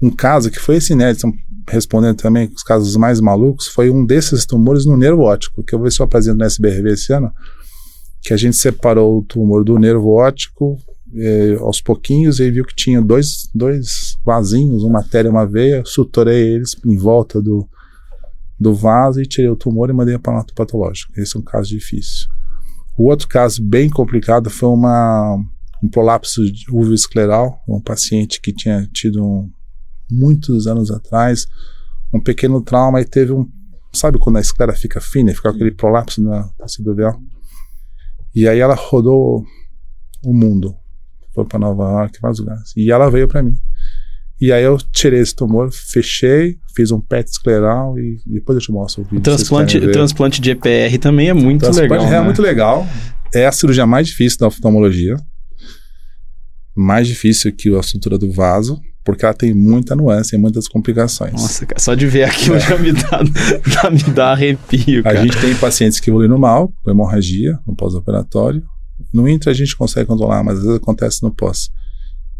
um 0.02 0.10
caso 0.10 0.50
que 0.50 0.58
foi 0.58 0.76
esse 0.76 0.92
inédito, 0.92 1.26
respondendo 1.68 2.16
também 2.16 2.50
os 2.54 2.62
casos 2.62 2.96
mais 2.96 3.20
malucos, 3.20 3.66
foi 3.68 3.90
um 3.90 4.04
desses 4.04 4.46
tumores 4.46 4.86
no 4.86 4.96
nervo 4.96 5.22
óptico, 5.22 5.62
que 5.62 5.74
eu 5.74 5.78
vou 5.78 5.88
eu 5.88 6.04
apresento 6.04 6.38
no 6.38 6.44
SBRV 6.44 6.92
esse 6.92 7.12
ano, 7.12 7.32
que 8.22 8.32
a 8.32 8.36
gente 8.36 8.56
separou 8.56 9.18
o 9.18 9.22
tumor 9.22 9.64
do 9.64 9.78
nervo 9.78 10.10
óptico 10.10 10.78
eh, 11.14 11.56
aos 11.60 11.80
pouquinhos 11.80 12.40
e 12.40 12.50
viu 12.50 12.64
que 12.64 12.74
tinha 12.74 13.00
dois, 13.00 13.48
dois 13.54 14.16
vasinhos, 14.24 14.82
uma 14.82 14.98
artéria 14.98 15.28
e 15.28 15.30
uma 15.30 15.46
veia, 15.46 15.82
suturei 15.84 16.54
eles 16.54 16.76
em 16.84 16.96
volta 16.96 17.40
do, 17.40 17.68
do 18.58 18.74
vaso 18.74 19.20
e 19.20 19.26
tirei 19.26 19.50
o 19.50 19.56
tumor 19.56 19.90
e 19.90 19.92
mandei 19.92 20.18
para 20.18 20.40
o 20.40 20.54
patológico. 20.54 21.12
Esse 21.16 21.36
é 21.36 21.40
um 21.40 21.42
caso 21.42 21.68
difícil. 21.68 22.26
O 22.98 23.08
outro 23.08 23.28
caso 23.28 23.62
bem 23.62 23.88
complicado 23.88 24.50
foi 24.50 24.68
uma, 24.70 25.38
um 25.82 25.88
prolapso 25.88 26.42
uveoscleral, 26.72 27.62
um 27.68 27.80
paciente 27.80 28.40
que 28.40 28.52
tinha 28.52 28.88
tido 28.92 29.24
um, 29.24 29.50
muitos 30.10 30.66
anos 30.66 30.90
atrás 30.90 31.46
um 32.12 32.20
pequeno 32.20 32.60
trauma 32.60 33.00
e 33.00 33.04
teve 33.04 33.32
um, 33.32 33.48
sabe 33.92 34.18
quando 34.18 34.36
a 34.36 34.40
esclera 34.40 34.72
fica 34.72 35.00
fina, 35.00 35.30
e 35.30 35.34
fica 35.34 35.50
aquele 35.50 35.70
prolapso 35.70 36.22
na 36.22 36.48
alveolar? 36.78 37.18
E 38.34 38.46
aí 38.46 38.58
ela 38.58 38.74
rodou 38.74 39.44
o 40.24 40.34
mundo, 40.34 40.76
foi 41.34 41.44
para 41.44 41.58
Nova 41.58 41.84
York, 41.84 42.18
vários 42.20 42.38
lugares. 42.40 42.72
E 42.76 42.90
ela 42.90 43.10
veio 43.10 43.26
para 43.26 43.42
mim. 43.42 43.56
E 44.38 44.52
aí 44.52 44.62
eu 44.62 44.76
tirei 44.76 45.20
esse 45.20 45.34
tumor, 45.34 45.70
fechei, 45.72 46.58
fiz 46.74 46.90
um 46.90 47.00
PET 47.00 47.30
escleral 47.30 47.98
e, 47.98 48.20
e 48.26 48.34
depois 48.34 48.56
eu 48.56 48.62
te 48.62 48.70
mostro 48.70 49.00
o 49.02 49.04
vídeo. 49.04 49.18
O 49.18 49.22
transplante, 49.22 49.78
ver. 49.78 49.92
transplante 49.92 50.40
de 50.40 50.50
EPR 50.50 50.98
também 51.00 51.30
é 51.30 51.32
muito 51.32 51.62
Transplante 51.62 51.92
legal. 51.92 52.06
é 52.06 52.10
né? 52.10 52.20
muito 52.20 52.42
legal. 52.42 52.86
É 53.34 53.46
a 53.46 53.52
cirurgia 53.52 53.86
mais 53.86 54.08
difícil 54.08 54.38
da 54.38 54.48
oftalmologia. 54.48 55.16
Mais 56.74 57.08
difícil 57.08 57.50
que 57.54 57.74
a 57.74 57.82
sutura 57.82 58.18
do 58.18 58.30
vaso, 58.30 58.78
porque 59.06 59.24
ela 59.24 59.32
tem 59.32 59.54
muita 59.54 59.94
nuance 59.94 60.34
e 60.34 60.38
muitas 60.38 60.66
complicações. 60.66 61.32
Nossa, 61.32 61.64
cara, 61.64 61.80
só 61.80 61.94
de 61.94 62.08
ver 62.08 62.24
aquilo 62.24 62.56
É. 62.56 62.60
já 62.68 62.76
me 62.76 62.92
dá, 62.92 63.20
já 63.64 63.88
me 63.90 64.02
dá 64.02 64.32
arrepio, 64.32 65.00
A 65.00 65.04
cara. 65.04 65.22
gente 65.22 65.40
tem 65.40 65.54
pacientes 65.54 66.00
que 66.00 66.10
evoluem 66.10 66.28
mal, 66.36 66.72
com 66.82 66.90
hemorragia, 66.90 67.56
no 67.64 67.74
pós-operatório. 67.76 68.64
No 69.14 69.28
intra 69.28 69.52
a 69.52 69.54
gente 69.54 69.76
consegue 69.76 70.06
controlar, 70.06 70.42
mas 70.42 70.58
às 70.58 70.64
vezes 70.64 70.76
acontece 70.78 71.22
no 71.22 71.30
pós. 71.30 71.70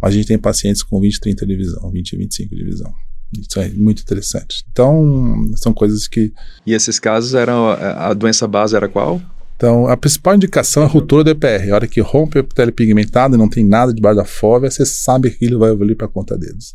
A 0.02 0.10
gente 0.10 0.26
tem 0.26 0.36
pacientes 0.36 0.82
com 0.82 1.00
20, 1.00 1.20
30 1.20 1.46
de 1.46 1.56
visão, 1.56 1.90
20, 1.90 2.16
25 2.16 2.54
de 2.56 2.64
visão. 2.64 2.92
Isso 3.38 3.60
é 3.60 3.68
muito 3.70 4.02
interessante. 4.02 4.64
Então, 4.70 5.48
são 5.56 5.72
coisas 5.72 6.08
que. 6.08 6.32
E 6.66 6.72
esses 6.72 6.98
casos 6.98 7.34
eram. 7.34 7.68
A 7.68 8.08
a 8.08 8.14
doença 8.14 8.46
base 8.46 8.74
era 8.76 8.88
qual? 8.88 9.20
Então, 9.56 9.88
a 9.88 9.96
principal 9.96 10.34
indicação 10.34 10.82
é 10.82 10.86
a 10.86 10.88
ruptura 10.88 11.24
do 11.24 11.30
EPR. 11.30 11.70
A 11.72 11.74
hora 11.74 11.88
que 11.88 12.00
rompe 12.00 12.38
a 12.38 12.44
pele 12.44 12.70
pigmentada 12.70 13.34
e 13.34 13.38
não 13.38 13.48
tem 13.48 13.64
nada 13.64 13.92
debaixo 13.92 14.16
da 14.18 14.24
fóvea, 14.24 14.70
você 14.70 14.84
sabe 14.84 15.30
que 15.30 15.36
aquilo 15.36 15.58
vai 15.58 15.70
evoluir 15.70 15.96
para 15.96 16.06
conta 16.08 16.36
dedos. 16.36 16.74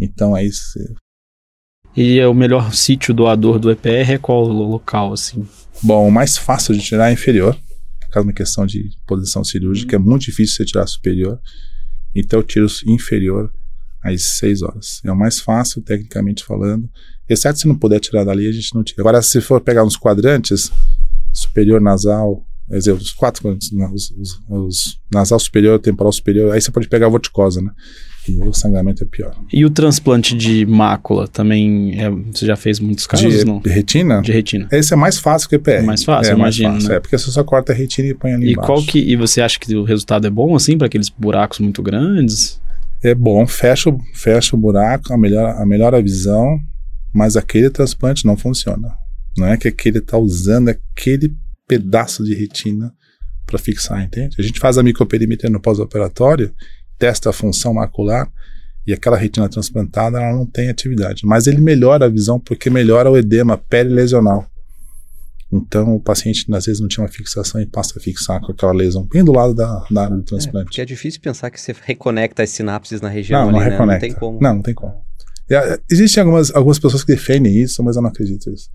Então, 0.00 0.34
é 0.36 0.44
isso. 0.44 0.78
E 1.94 2.18
é 2.18 2.26
o 2.26 2.32
melhor 2.34 2.72
sítio 2.74 3.12
doador 3.12 3.58
do 3.58 3.70
EPR 3.70 4.12
é 4.12 4.18
qual 4.18 4.42
lo- 4.44 4.68
local, 4.68 5.12
assim? 5.12 5.46
Bom, 5.82 6.08
o 6.08 6.10
mais 6.10 6.38
fácil 6.38 6.74
de 6.74 6.80
tirar 6.80 7.10
é 7.10 7.12
inferior, 7.12 7.54
por 8.00 8.08
causa 8.10 8.24
de 8.24 8.28
uma 8.30 8.34
questão 8.34 8.64
de 8.64 8.90
posição 9.06 9.44
cirúrgica, 9.44 9.96
é 9.96 9.98
muito 9.98 10.22
difícil 10.22 10.56
você 10.56 10.64
tirar 10.64 10.86
superior. 10.86 11.38
Então 12.14 12.38
eu 12.40 12.42
tiro 12.42 12.66
inferior 12.86 13.52
às 14.02 14.38
6 14.38 14.62
horas. 14.62 15.00
É 15.04 15.12
o 15.12 15.16
mais 15.16 15.40
fácil, 15.40 15.82
tecnicamente 15.82 16.42
falando. 16.44 16.88
Exceto 17.28 17.58
se 17.58 17.68
não 17.68 17.76
puder 17.78 18.00
tirar 18.00 18.24
dali, 18.24 18.48
a 18.48 18.52
gente 18.52 18.74
não 18.74 18.82
tira. 18.82 19.02
Agora, 19.02 19.20
se 19.20 19.40
for 19.40 19.60
pegar 19.60 19.84
uns 19.84 19.96
quadrantes, 19.96 20.72
superior 21.58 21.80
nasal, 21.80 22.44
quer 22.68 22.78
dizer, 22.78 22.92
os 22.92 23.10
quatro 23.12 23.48
os, 23.92 24.10
os- 24.12 24.40
os 24.48 25.00
nasal 25.12 25.38
superior, 25.38 25.78
temporal 25.78 26.12
superior, 26.12 26.52
aí 26.52 26.60
você 26.60 26.70
pode 26.70 26.88
pegar 26.88 27.06
a 27.06 27.10
vorticose, 27.10 27.62
né? 27.62 27.70
E 28.28 28.38
o 28.46 28.52
sangramento 28.52 29.02
é 29.02 29.06
pior. 29.06 29.34
E 29.50 29.64
o 29.64 29.70
transplante 29.70 30.36
de 30.36 30.66
mácula 30.66 31.26
também, 31.26 31.98
é- 31.98 32.10
você 32.10 32.44
já 32.44 32.56
fez 32.56 32.78
muitos 32.78 33.06
casos, 33.06 33.32
de, 33.32 33.44
não? 33.44 33.58
de 33.60 33.70
retina, 33.70 34.20
De 34.20 34.30
retina. 34.32 34.68
esse 34.70 34.92
é 34.92 34.96
mais 34.96 35.18
fácil 35.18 35.48
que 35.48 35.56
o 35.56 35.58
EPR. 35.58 35.82
Mais 35.82 36.04
fácil, 36.04 36.34
é, 36.34 36.36
fácil, 36.36 36.88
né? 36.90 36.96
É, 36.96 37.00
porque 37.00 37.16
você 37.16 37.30
só 37.30 37.42
corta 37.42 37.72
a 37.72 37.74
retina 37.74 38.08
e 38.08 38.14
põe 38.14 38.32
ali 38.34 38.48
E 38.48 38.52
embaixo. 38.52 38.66
qual 38.66 38.82
que 38.84 38.98
e 38.98 39.16
você 39.16 39.40
acha 39.40 39.58
que 39.58 39.74
o 39.74 39.82
resultado 39.82 40.26
é 40.26 40.30
bom 40.30 40.54
assim 40.54 40.76
para 40.76 40.86
aqueles 40.86 41.08
buracos 41.08 41.58
muito 41.58 41.82
grandes? 41.82 42.60
É 43.02 43.14
bom, 43.14 43.46
fecha, 43.46 43.88
o- 43.88 43.98
fecha 44.12 44.54
o 44.54 44.58
buraco, 44.58 45.12
a 45.12 45.16
melhor, 45.16 45.56
a 45.56 45.64
melhor 45.64 45.94
a 45.94 46.00
visão, 46.02 46.60
mas 47.14 47.34
aquele 47.36 47.70
transplante 47.70 48.26
não 48.26 48.36
funciona. 48.36 48.90
Não 49.38 49.46
é 49.46 49.56
que 49.56 49.68
aquele 49.68 49.98
está 49.98 50.18
usando 50.18 50.68
aquele 50.68 51.34
pedaço 51.68 52.24
de 52.24 52.34
retina 52.34 52.92
para 53.46 53.58
fixar, 53.58 54.02
entende? 54.02 54.34
A 54.38 54.42
gente 54.42 54.58
faz 54.58 54.76
a 54.78 54.82
microperimetria 54.82 55.48
no 55.50 55.60
pós-operatório, 55.60 56.52
testa 56.98 57.30
a 57.30 57.32
função 57.32 57.74
macular 57.74 58.28
e 58.86 58.92
aquela 58.92 59.16
retina 59.16 59.48
transplantada 59.48 60.18
ela 60.20 60.34
não 60.36 60.46
tem 60.46 60.68
atividade. 60.68 61.22
Mas 61.24 61.46
ele 61.46 61.60
melhora 61.60 62.06
a 62.06 62.08
visão 62.08 62.40
porque 62.40 62.68
melhora 62.70 63.10
o 63.10 63.16
edema 63.16 63.56
perilesional. 63.56 64.46
Então 65.50 65.94
o 65.94 66.00
paciente 66.00 66.44
às 66.54 66.66
vezes 66.66 66.80
não 66.80 66.88
tinha 66.88 67.02
uma 67.02 67.10
fixação 67.10 67.58
e 67.60 67.64
passa 67.66 67.98
a 67.98 68.02
fixar 68.02 68.38
com 68.40 68.52
aquela 68.52 68.72
lesão 68.72 69.06
bem 69.10 69.24
do 69.24 69.32
lado 69.32 69.54
da, 69.54 69.82
da 69.90 70.04
área 70.04 70.16
do 70.16 70.22
É, 70.22 70.24
transplante. 70.24 70.64
porque 70.66 70.80
é 70.82 70.84
difícil 70.84 71.20
pensar 71.22 71.50
que 71.50 71.58
você 71.60 71.74
reconecta 71.84 72.42
as 72.42 72.50
sinapses 72.50 73.00
na 73.00 73.08
região 73.08 73.40
Não, 73.40 73.48
ali, 73.48 73.58
não 73.58 73.64
né? 73.64 73.70
reconecta. 73.70 74.06
Não 74.06 74.12
tem 74.12 74.20
como. 74.20 74.38
Não, 74.42 74.54
não 74.56 74.62
tem 74.62 74.74
como. 74.74 74.92
Ah, 75.50 75.78
Existem 75.90 76.22
algumas, 76.22 76.54
algumas 76.54 76.78
pessoas 76.78 77.02
que 77.02 77.14
defendem 77.14 77.56
isso, 77.56 77.82
mas 77.82 77.96
eu 77.96 78.02
não 78.02 78.10
acredito 78.10 78.50
nisso. 78.50 78.68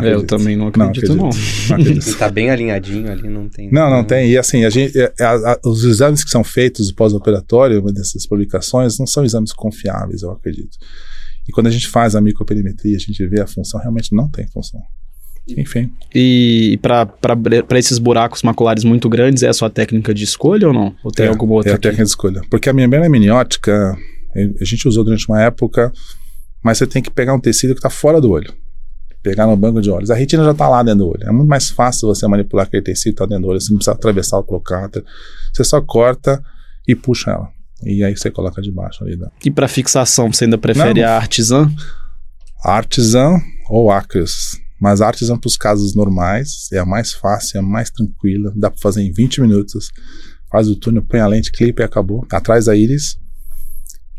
Não 0.00 0.08
É, 0.08 0.12
eu 0.12 0.18
acredito. 0.18 0.38
também 0.38 0.56
não 0.56 0.68
acredito, 0.68 1.14
não. 1.14 1.24
Não 1.24 1.30
acredito. 1.76 2.06
Ele 2.08 2.16
tá 2.16 2.28
bem 2.30 2.50
alinhadinho 2.50 3.10
ali, 3.10 3.28
não 3.28 3.48
tem. 3.48 3.70
Não, 3.70 3.90
não 3.90 4.04
tem. 4.04 4.30
E 4.30 4.36
assim, 4.38 4.64
a 4.64 4.70
gente, 4.70 4.98
é, 4.98 5.12
a- 5.20 5.52
a- 5.52 5.60
os 5.64 5.84
exames 5.84 6.22
que 6.24 6.30
são 6.30 6.42
feitos 6.44 6.90
pós-operatório, 6.92 7.80
dessas 7.92 8.26
publicações, 8.26 8.98
não 8.98 9.06
são 9.06 9.24
exames 9.24 9.52
confiáveis, 9.52 10.22
eu 10.22 10.30
acredito. 10.30 10.76
E 11.48 11.52
quando 11.52 11.68
a 11.68 11.70
gente 11.70 11.86
faz 11.88 12.16
a 12.16 12.20
microperimetria, 12.20 12.96
a 12.96 13.00
gente 13.00 13.24
vê 13.26 13.40
a 13.40 13.46
função, 13.46 13.80
realmente 13.80 14.14
não 14.14 14.28
tem 14.28 14.46
função. 14.48 14.80
Enfim. 15.56 15.92
E 16.12 16.76
para 16.82 17.78
esses 17.78 17.98
buracos 18.00 18.42
maculares 18.42 18.82
muito 18.82 19.08
grandes, 19.08 19.44
é 19.44 19.48
a 19.48 19.52
sua 19.52 19.70
técnica 19.70 20.12
de 20.12 20.24
escolha 20.24 20.66
ou 20.66 20.74
não? 20.74 20.92
Ou 21.04 21.12
tem 21.12 21.26
é, 21.26 21.28
alguma 21.28 21.54
outra? 21.54 21.70
É 21.70 21.74
a 21.74 21.76
que- 21.76 21.82
técnica 21.82 22.02
de 22.02 22.10
escolha. 22.10 22.42
Porque 22.50 22.68
a 22.68 22.72
membrana 22.72 23.06
amniótica, 23.06 23.96
eh, 24.34 24.50
a 24.60 24.64
gente 24.64 24.88
usou 24.88 25.04
durante 25.04 25.28
uma 25.28 25.40
época, 25.40 25.92
mas 26.64 26.78
você 26.78 26.86
tem 26.88 27.00
que 27.00 27.10
pegar 27.12 27.32
um 27.32 27.38
tecido 27.38 27.74
que 27.74 27.78
está 27.78 27.88
fora 27.90 28.20
do 28.20 28.28
olho. 28.32 28.52
Pegar 29.26 29.44
no 29.44 29.56
banco 29.56 29.80
de 29.82 29.90
olhos. 29.90 30.08
A 30.08 30.14
retina 30.14 30.44
já 30.44 30.52
está 30.52 30.68
lá 30.68 30.84
dentro 30.84 31.00
do 31.00 31.08
olho. 31.08 31.24
É 31.24 31.32
muito 31.32 31.48
mais 31.48 31.68
fácil 31.68 32.06
você 32.06 32.28
manipular 32.28 32.64
aquele 32.64 32.80
tecido 32.80 33.12
que 33.12 33.22
está 33.22 33.26
dentro 33.26 33.42
do 33.42 33.48
olho. 33.48 33.60
Você 33.60 33.72
não 33.72 33.78
precisa 33.78 33.92
atravessar 33.92 34.38
o 34.38 34.44
procáter. 34.44 35.04
Você 35.52 35.64
só 35.64 35.80
corta 35.80 36.40
e 36.86 36.94
puxa 36.94 37.32
ela. 37.32 37.48
E 37.82 38.04
aí 38.04 38.16
você 38.16 38.30
coloca 38.30 38.62
debaixo 38.62 39.02
ali. 39.02 39.16
Da... 39.16 39.28
E 39.44 39.50
para 39.50 39.66
fixação, 39.66 40.32
você 40.32 40.44
ainda 40.44 40.56
prefere 40.56 41.02
Não. 41.02 41.08
a 41.08 41.16
artesã? 41.16 41.68
Artisan 42.64 43.40
ou 43.68 43.90
Acres. 43.90 44.60
Mas 44.80 45.00
a 45.00 45.08
Artisan 45.08 45.36
para 45.36 45.48
os 45.48 45.56
casos 45.56 45.92
normais 45.96 46.68
é 46.72 46.78
a 46.78 46.86
mais 46.86 47.12
fácil, 47.12 47.56
é 47.56 47.60
a 47.60 47.62
mais 47.64 47.90
tranquila. 47.90 48.52
Dá 48.54 48.70
para 48.70 48.78
fazer 48.80 49.02
em 49.02 49.10
20 49.10 49.40
minutos. 49.40 49.90
Faz 50.52 50.68
o 50.68 50.76
túnel, 50.76 51.02
põe 51.02 51.18
a 51.18 51.26
lente, 51.26 51.50
clipa 51.50 51.82
e 51.82 51.84
acabou. 51.84 52.24
Atrás 52.30 52.66
da 52.66 52.76
íris. 52.76 53.18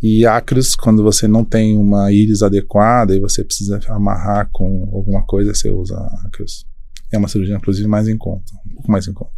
E 0.01 0.25
Acres, 0.25 0.75
quando 0.75 1.03
você 1.03 1.27
não 1.27 1.43
tem 1.43 1.77
uma 1.77 2.11
íris 2.11 2.43
adequada 2.43 3.15
e 3.15 3.19
você 3.19 3.43
precisa 3.43 3.79
amarrar 3.89 4.49
com 4.51 4.89
alguma 4.93 5.23
coisa, 5.25 5.53
você 5.53 5.69
usa 5.69 5.97
Acres. 6.25 6.65
É 7.11 7.17
uma 7.17 7.27
cirurgia, 7.27 7.55
inclusive, 7.55 7.87
mais 7.87 8.07
em 8.07 8.17
conta. 8.17 8.43
Um 8.65 8.75
pouco 8.75 8.91
mais 8.91 9.07
em 9.07 9.13
conta. 9.13 9.31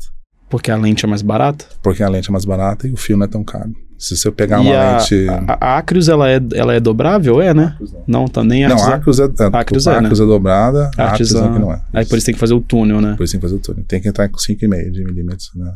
Porque 0.50 0.72
a 0.72 0.76
lente 0.76 1.06
é 1.06 1.08
mais 1.08 1.22
barata? 1.22 1.66
Porque 1.82 2.02
a 2.02 2.10
lente 2.10 2.30
é 2.30 2.32
mais 2.32 2.44
barata 2.44 2.88
e 2.88 2.92
o 2.92 2.98
fio 2.98 3.16
não 3.16 3.26
é 3.26 3.28
tão 3.28 3.44
caro. 3.44 3.72
Se 3.98 4.16
você 4.16 4.32
pegar 4.32 4.64
e 4.64 4.68
uma 4.68 4.76
a, 4.76 4.98
lente. 4.98 5.28
a, 5.30 5.58
a 5.60 5.78
Acryus, 5.78 6.08
ela 6.08 6.30
é, 6.30 6.42
ela 6.54 6.74
é 6.74 6.80
dobrável? 6.80 7.42
É, 7.42 7.54
né? 7.54 7.78
Não, 8.08 8.28
tá 8.28 8.44
nem 8.44 8.66
a 8.66 8.70
Não, 8.70 8.78
Acros 8.78 9.20
é, 9.20 9.26
é, 9.26 9.46
Acros 9.52 9.88
é, 9.88 9.92
né? 9.92 9.98
Acros 10.08 10.20
é 10.22 10.26
dobrada, 10.26 10.90
a 10.98 11.04
Artesã. 11.12 11.40
Artisan 11.40 11.54
que 11.54 11.60
não 11.60 11.74
é. 11.74 11.82
Aí 11.94 12.06
por 12.06 12.18
isso 12.18 12.26
tem 12.26 12.34
que 12.34 12.40
fazer 12.40 12.54
o 12.54 12.62
túnel, 12.62 13.02
né? 13.02 13.16
Por 13.16 13.24
isso 13.24 13.34
tem 13.34 13.40
que 13.40 13.46
fazer 13.46 13.58
o 13.58 13.60
túnel. 13.60 13.84
Tem 13.88 14.02
que 14.02 14.08
entrar 14.08 14.30
com 14.30 14.38
5,5 14.38 14.92
de 14.92 15.04
milímetros, 15.04 15.52
né? 15.54 15.74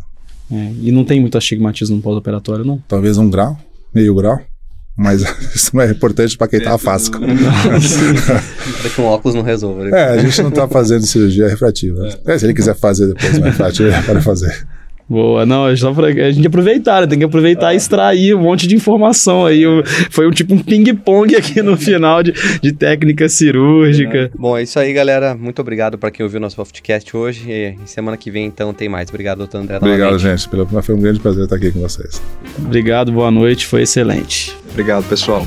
É, 0.51 0.71
e 0.81 0.91
não 0.91 1.03
tem 1.03 1.19
muito 1.19 1.38
astigmatismo 1.38 1.97
no 1.97 2.01
pós-operatório, 2.01 2.65
não? 2.65 2.81
Talvez 2.88 3.17
um 3.17 3.29
grau, 3.29 3.57
meio 3.93 4.15
grau. 4.15 4.39
Mas 4.95 5.21
isso 5.55 5.75
não 5.75 5.83
é 5.83 5.91
importante 5.91 6.37
para 6.37 6.47
quem 6.47 6.61
tá 6.61 6.75
afasco. 6.75 7.17
Para 8.81 8.89
que 8.89 9.01
um 9.01 9.05
óculos 9.05 9.35
não 9.35 9.41
resolva. 9.41 9.85
né? 9.85 9.91
É, 9.91 10.03
a 10.09 10.17
gente 10.17 10.41
não 10.41 10.51
tá 10.51 10.67
fazendo 10.67 11.05
cirurgia 11.05 11.47
refrativa. 11.47 12.07
É, 12.25 12.37
se 12.37 12.45
ele 12.45 12.53
quiser 12.53 12.75
fazer 12.75 13.07
depois 13.07 13.37
uma 13.37 13.47
refrativa, 13.47 13.89
ele 13.89 14.03
pode 14.03 14.21
fazer. 14.21 14.67
Boa, 15.14 15.45
não, 15.45 15.68
é 15.68 15.76
só 15.76 15.93
pra 15.93 16.07
a 16.07 16.32
gente 16.32 16.47
aproveitar, 16.47 17.01
né? 17.01 17.05
Tem 17.05 17.20
que 17.20 17.24
aproveitar 17.24 17.72
e 17.72 17.78
extrair 17.78 18.34
um 18.36 18.41
monte 18.41 18.66
de 18.66 18.76
informação 18.76 19.45
aí. 19.45 19.61
Foi 20.09 20.28
um 20.28 20.32
tipo 20.32 20.55
um 20.55 20.57
ping-pong 20.57 21.36
aqui 21.36 21.61
no 21.61 21.78
final 21.78 22.24
de, 22.24 22.34
de 22.59 22.72
técnica 22.72 23.30
cirúrgica. 23.30 24.32
Bom, 24.36 24.57
é 24.57 24.64
isso 24.64 24.80
aí, 24.80 24.91
galera. 24.91 25.36
Muito 25.36 25.59
obrigado 25.61 25.99
para 25.99 26.09
quem 26.09 26.24
ouviu 26.24 26.39
nosso 26.39 26.55
podcast 26.55 27.16
hoje. 27.16 27.45
E 27.47 27.76
semana 27.86 28.18
que 28.18 28.32
vem, 28.32 28.47
então, 28.47 28.74
tem 28.74 28.89
mais. 28.89 29.07
Obrigado, 29.09 29.38
doutor 29.38 29.59
André. 29.59 29.78
Obrigado, 29.78 30.14
novamente. 30.14 30.41
gente. 30.41 30.49
Pelo, 30.49 30.82
foi 30.82 30.95
um 30.95 30.99
grande 30.99 31.20
prazer 31.20 31.43
estar 31.43 31.57
aqui 31.57 31.72
com 31.72 31.82
vocês. 31.82 32.20
Obrigado, 32.57 33.11
boa 33.11 33.30
noite, 33.30 33.68
foi 33.68 33.84
excelente. 33.84 34.57
Obrigado, 34.72 35.07
pessoal. 35.07 35.45